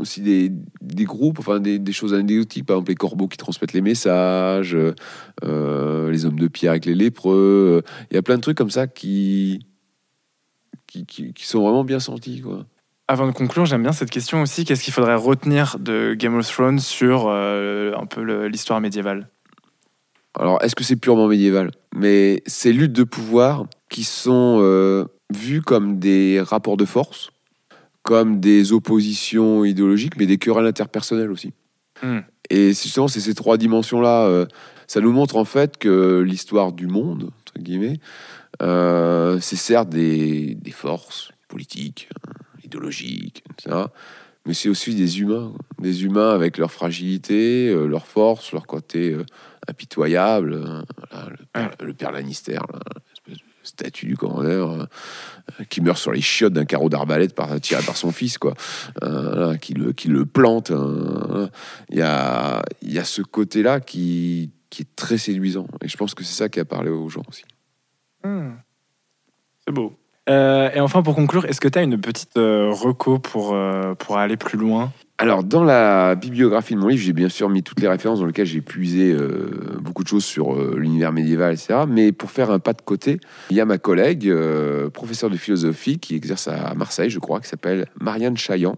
aussi 0.00 0.20
des, 0.20 0.50
des 0.80 1.04
groupes, 1.04 1.38
enfin 1.38 1.60
des, 1.60 1.78
des 1.78 1.92
choses 1.92 2.14
anecdotiques, 2.14 2.66
par 2.66 2.76
exemple 2.76 2.90
les 2.90 2.96
corbeaux 2.96 3.28
qui 3.28 3.36
transmettent 3.36 3.72
les 3.72 3.80
messages, 3.80 4.76
euh, 5.44 6.10
les 6.10 6.24
hommes 6.24 6.38
de 6.38 6.48
pierre 6.48 6.72
avec 6.72 6.86
les 6.86 6.94
lépreux. 6.94 7.82
Il 8.10 8.14
y 8.14 8.18
a 8.18 8.22
plein 8.22 8.36
de 8.36 8.40
trucs 8.40 8.58
comme 8.58 8.70
ça 8.70 8.86
qui, 8.86 9.66
qui, 10.86 11.06
qui, 11.06 11.32
qui 11.32 11.46
sont 11.46 11.62
vraiment 11.62 11.84
bien 11.84 12.00
sentis. 12.00 12.40
Quoi. 12.40 12.66
Avant 13.08 13.26
de 13.26 13.32
conclure, 13.32 13.66
j'aime 13.66 13.82
bien 13.82 13.92
cette 13.92 14.10
question 14.10 14.42
aussi. 14.42 14.64
Qu'est-ce 14.64 14.84
qu'il 14.84 14.92
faudrait 14.92 15.16
retenir 15.16 15.78
de 15.80 16.14
Game 16.14 16.36
of 16.36 16.46
Thrones 16.48 16.78
sur 16.78 17.26
euh, 17.26 17.92
un 17.96 18.06
peu 18.06 18.46
l'histoire 18.46 18.80
médiévale? 18.80 19.28
Alors, 20.38 20.62
est-ce 20.62 20.76
que 20.76 20.84
c'est 20.84 20.94
purement 20.94 21.26
médiéval? 21.26 21.72
Mais 21.92 22.42
ces 22.46 22.72
luttes 22.72 22.92
de 22.92 23.02
pouvoir 23.02 23.66
qui 23.88 24.04
sont 24.04 24.58
euh, 24.60 25.06
vues 25.34 25.60
comme 25.60 25.98
des 25.98 26.40
rapports 26.40 26.76
de 26.76 26.84
force, 26.84 27.30
comme 28.10 28.40
des 28.40 28.72
oppositions 28.72 29.64
idéologiques, 29.64 30.16
mais 30.16 30.26
des 30.26 30.36
querelles 30.36 30.66
interpersonnelles 30.66 31.30
aussi. 31.30 31.52
Hmm. 32.02 32.18
Et 32.50 32.70
justement, 32.70 33.06
c'est 33.06 33.20
ces 33.20 33.36
trois 33.36 33.56
dimensions-là. 33.56 34.26
euh, 34.26 34.46
ça 34.88 35.00
nous 35.00 35.12
montre 35.12 35.36
en 35.36 35.44
fait 35.44 35.78
que 35.78 36.18
l'histoire 36.18 36.72
du 36.72 36.88
monde, 36.88 37.30
entre 37.42 37.62
guillemets, 37.62 38.00
euh, 38.62 39.38
c'est 39.40 39.54
certes 39.54 39.90
des, 39.90 40.56
des 40.56 40.72
forces 40.72 41.30
politiques, 41.46 42.08
euh, 42.26 42.32
idéologiques, 42.64 43.44
etc. 43.52 43.84
Mais 44.44 44.54
c'est 44.54 44.68
aussi 44.68 44.96
des 44.96 45.20
humains, 45.20 45.52
des 45.78 46.02
humains 46.02 46.30
avec 46.30 46.58
leur 46.58 46.72
fragilité, 46.72 47.68
euh, 47.68 47.86
leur 47.86 48.08
force, 48.08 48.50
leur 48.50 48.66
côté 48.66 49.16
impitoyable. 49.68 50.58
voilà, 51.12 51.28
le, 51.30 51.46
père, 51.52 51.70
le 51.80 51.94
père 51.94 52.10
Lannister, 52.10 52.54
là, 52.54 52.80
statue 53.70 54.06
du 54.06 54.16
commandeur, 54.16 54.70
euh, 54.72 55.64
qui 55.68 55.80
meurt 55.80 55.98
sur 55.98 56.12
les 56.12 56.20
chiottes 56.20 56.52
d'un 56.52 56.64
carreau 56.64 56.88
d'arbalète 56.88 57.34
par, 57.34 57.60
tiré 57.60 57.82
par 57.82 57.96
son 57.96 58.12
fils, 58.12 58.38
quoi, 58.38 58.54
Euh, 59.02 59.56
qui, 59.56 59.74
le, 59.74 59.92
qui 59.92 60.08
le 60.08 60.26
plante. 60.26 60.70
euh, 60.70 61.48
Il 61.90 61.98
y, 61.98 62.02
a, 62.02 62.62
il 62.82 62.92
y 62.92 62.98
a 62.98 63.04
ce 63.04 63.22
côté-là 63.22 63.80
qui, 63.80 64.50
qui 64.68 64.82
est 64.82 64.96
très 64.96 65.18
séduisant. 65.18 65.66
Et 65.82 65.88
je 65.88 65.96
pense 65.96 66.14
que 66.14 66.22
c'est 66.24 66.36
ça 66.36 66.48
qui 66.48 66.60
a 66.60 66.64
parlé 66.64 66.90
aux 66.90 67.08
gens 67.08 67.22
aussi. 67.28 67.44
Hmm. 68.24 68.52
C'est 69.66 69.72
beau. 69.72 69.96
Euh, 70.28 70.70
et 70.74 70.80
enfin, 70.80 71.02
pour 71.02 71.14
conclure, 71.14 71.44
est-ce 71.46 71.60
que 71.60 71.68
tu 71.68 71.78
as 71.78 71.82
une 71.82 71.98
petite 72.00 72.36
euh, 72.36 72.70
reco 72.70 73.18
pour, 73.18 73.54
euh, 73.54 73.94
pour 73.94 74.18
aller 74.18 74.36
plus 74.36 74.58
loin? 74.58 74.92
Alors, 75.22 75.44
dans 75.44 75.64
la 75.64 76.14
bibliographie 76.14 76.74
de 76.74 76.78
mon 76.78 76.88
livre, 76.88 77.02
j'ai 77.02 77.12
bien 77.12 77.28
sûr 77.28 77.50
mis 77.50 77.62
toutes 77.62 77.80
les 77.80 77.88
références 77.88 78.20
dans 78.20 78.24
lesquelles 78.24 78.46
j'ai 78.46 78.62
puisé 78.62 79.12
euh, 79.12 79.50
beaucoup 79.78 80.02
de 80.02 80.08
choses 80.08 80.24
sur 80.24 80.54
euh, 80.54 80.76
l'univers 80.78 81.12
médiéval, 81.12 81.52
etc. 81.52 81.80
Mais 81.86 82.10
pour 82.10 82.30
faire 82.30 82.50
un 82.50 82.58
pas 82.58 82.72
de 82.72 82.80
côté, 82.80 83.20
il 83.50 83.56
y 83.58 83.60
a 83.60 83.66
ma 83.66 83.76
collègue, 83.76 84.26
euh, 84.26 84.88
professeure 84.88 85.28
de 85.28 85.36
philosophie, 85.36 85.98
qui 85.98 86.14
exerce 86.14 86.48
à 86.48 86.72
Marseille, 86.74 87.10
je 87.10 87.18
crois, 87.18 87.38
qui 87.40 87.48
s'appelle 87.48 87.84
Marianne 88.00 88.38
Chaillan, 88.38 88.76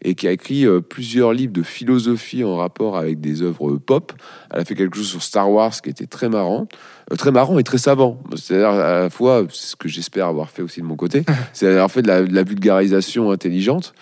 et 0.00 0.14
qui 0.14 0.26
a 0.26 0.32
écrit 0.32 0.64
plusieurs 0.88 1.34
livres 1.34 1.52
de 1.52 1.62
philosophie 1.62 2.42
en 2.42 2.56
rapport 2.56 2.96
avec 2.96 3.20
des 3.20 3.42
œuvres 3.42 3.76
pop. 3.76 4.14
Elle 4.50 4.60
a 4.60 4.64
fait 4.64 4.74
quelque 4.74 4.96
chose 4.96 5.08
sur 5.08 5.22
Star 5.22 5.50
Wars 5.50 5.72
qui 5.72 5.90
était 5.90 6.06
très 6.06 6.30
marrant, 6.30 6.66
très 7.18 7.30
marrant 7.30 7.58
et 7.58 7.62
très 7.62 7.78
savant. 7.78 8.18
C'est-à-dire, 8.34 8.70
à 8.70 9.00
la 9.02 9.10
fois, 9.10 9.44
c'est 9.50 9.66
ce 9.66 9.76
que 9.76 9.88
j'espère 9.88 10.26
avoir 10.26 10.50
fait 10.50 10.62
aussi 10.62 10.80
de 10.80 10.86
mon 10.86 10.96
côté, 10.96 11.24
c'est 11.52 11.68
avoir 11.68 11.90
fait 11.90 12.02
de 12.02 12.08
la, 12.08 12.22
de 12.22 12.34
la 12.34 12.42
vulgarisation 12.42 13.30
intelligente. 13.30 13.92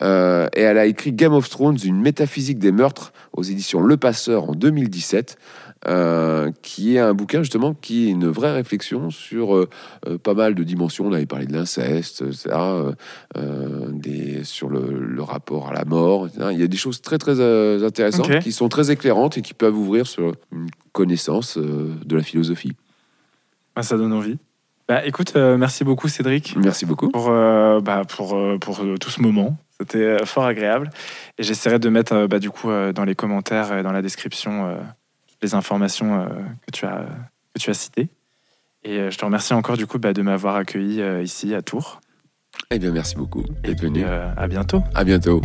Et 0.00 0.62
elle 0.62 0.78
a 0.78 0.86
écrit 0.86 1.12
Game 1.12 1.34
of 1.34 1.39
Thrones, 1.48 1.78
une 1.82 2.00
métaphysique 2.00 2.58
des 2.58 2.72
meurtres 2.72 3.12
aux 3.32 3.42
éditions 3.42 3.80
Le 3.80 3.96
Passeur 3.96 4.50
en 4.50 4.52
2017, 4.52 5.38
euh, 5.88 6.50
qui 6.60 6.96
est 6.96 6.98
un 6.98 7.14
bouquin 7.14 7.42
justement 7.42 7.72
qui 7.72 8.08
est 8.08 8.10
une 8.10 8.26
vraie 8.28 8.52
réflexion 8.52 9.08
sur 9.08 9.56
euh, 9.56 9.68
euh, 10.06 10.18
pas 10.18 10.34
mal 10.34 10.54
de 10.54 10.62
dimensions. 10.62 11.06
On 11.06 11.12
avait 11.14 11.24
parlé 11.24 11.46
de 11.46 11.54
l'inceste, 11.54 12.22
euh, 12.48 12.92
des, 13.88 14.44
sur 14.44 14.68
le, 14.68 14.98
le 15.00 15.22
rapport 15.22 15.68
à 15.68 15.72
la 15.72 15.86
mort. 15.86 16.26
etc. 16.26 16.48
Il 16.52 16.60
y 16.60 16.62
a 16.62 16.66
des 16.66 16.76
choses 16.76 17.00
très 17.00 17.16
très 17.16 17.40
intéressantes 17.82 18.40
qui 18.40 18.52
sont 18.52 18.68
très 18.68 18.90
éclairantes 18.90 19.38
et 19.38 19.42
qui 19.42 19.54
peuvent 19.54 19.76
ouvrir 19.76 20.06
sur 20.06 20.34
une 20.52 20.68
connaissance 20.92 21.56
de 21.56 22.16
la 22.16 22.22
philosophie. 22.22 22.72
Ah, 23.74 23.82
Ça 23.82 23.96
donne 23.96 24.12
envie. 24.12 24.36
Bah, 24.86 25.06
écoute, 25.06 25.34
merci 25.36 25.84
beaucoup 25.84 26.08
Cédric 26.08 26.56
Merci 26.56 26.84
beaucoup. 26.84 27.08
pour, 27.08 27.30
bah, 27.30 28.02
pour, 28.06 28.36
pour 28.60 28.80
tout 29.00 29.10
ce 29.10 29.22
moment. 29.22 29.56
C'était 29.80 29.98
euh, 29.98 30.24
fort 30.26 30.44
agréable. 30.44 30.90
Et 31.38 31.42
j'essaierai 31.42 31.78
de 31.78 31.88
mettre 31.88 32.12
euh, 32.12 32.26
bah, 32.28 32.38
du 32.38 32.50
coup 32.50 32.70
euh, 32.70 32.92
dans 32.92 33.04
les 33.04 33.14
commentaires 33.14 33.72
et 33.76 33.82
dans 33.82 33.92
la 33.92 34.02
description 34.02 34.76
les 35.42 35.54
informations 35.54 36.28
que, 36.66 36.70
tu 36.70 36.84
as, 36.84 37.06
que 37.54 37.58
tu 37.60 37.70
as 37.70 37.74
citées. 37.74 38.08
Et 38.84 39.10
je 39.10 39.16
te 39.16 39.24
remercie 39.24 39.54
encore 39.54 39.76
du 39.78 39.86
coup 39.86 39.98
bah, 39.98 40.12
de 40.12 40.20
m'avoir 40.22 40.56
accueilli 40.56 41.02
ici 41.22 41.54
à 41.54 41.62
Tours. 41.62 42.00
Eh 42.70 42.78
bien, 42.78 42.90
merci 42.90 43.16
beaucoup 43.16 43.42
Et 43.64 43.68
d'être 43.68 43.80
venu. 43.80 44.04
euh, 44.04 44.32
à 44.36 44.46
bientôt. 44.48 44.82
À 44.94 45.02
bientôt. 45.04 45.40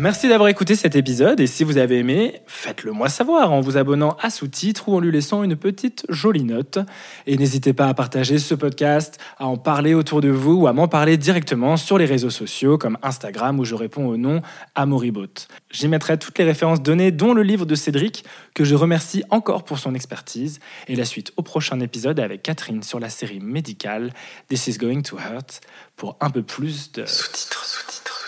Merci 0.00 0.30
d'avoir 0.30 0.48
écouté 0.48 0.76
cet 0.76 0.96
épisode 0.96 1.40
et 1.40 1.46
si 1.46 1.62
vous 1.62 1.76
avez 1.76 1.98
aimé, 1.98 2.40
faites-le 2.46 2.90
moi 2.90 3.10
savoir 3.10 3.52
en 3.52 3.60
vous 3.60 3.76
abonnant 3.76 4.16
à 4.22 4.30
sous-titres 4.30 4.88
ou 4.88 4.96
en 4.96 5.00
lui 5.00 5.12
laissant 5.12 5.42
une 5.42 5.56
petite 5.56 6.06
jolie 6.08 6.42
note. 6.42 6.78
Et 7.26 7.36
n'hésitez 7.36 7.74
pas 7.74 7.86
à 7.86 7.92
partager 7.92 8.38
ce 8.38 8.54
podcast, 8.54 9.20
à 9.36 9.44
en 9.44 9.58
parler 9.58 9.92
autour 9.92 10.22
de 10.22 10.30
vous 10.30 10.54
ou 10.54 10.66
à 10.68 10.72
m'en 10.72 10.88
parler 10.88 11.18
directement 11.18 11.76
sur 11.76 11.98
les 11.98 12.06
réseaux 12.06 12.30
sociaux 12.30 12.78
comme 12.78 12.96
Instagram 13.02 13.60
où 13.60 13.66
je 13.66 13.74
réponds 13.74 14.06
au 14.06 14.16
nom 14.16 14.40
Amoribot. 14.74 15.26
J'y 15.70 15.86
mettrai 15.86 16.18
toutes 16.18 16.38
les 16.38 16.44
références 16.44 16.80
données 16.80 17.10
dont 17.10 17.34
le 17.34 17.42
livre 17.42 17.66
de 17.66 17.74
Cédric 17.74 18.24
que 18.54 18.64
je 18.64 18.74
remercie 18.74 19.22
encore 19.28 19.64
pour 19.64 19.78
son 19.78 19.94
expertise 19.94 20.60
et 20.88 20.96
la 20.96 21.04
suite 21.04 21.34
au 21.36 21.42
prochain 21.42 21.78
épisode 21.78 22.20
avec 22.20 22.42
Catherine 22.42 22.82
sur 22.82 23.00
la 23.00 23.10
série 23.10 23.40
médicale 23.40 24.14
This 24.48 24.66
is 24.66 24.78
Going 24.78 25.02
to 25.02 25.18
Hurt 25.18 25.60
pour 25.94 26.16
un 26.22 26.30
peu 26.30 26.40
plus 26.40 26.90
de 26.92 27.04
sous-titres, 27.04 27.66
sous-titres. 27.66 28.19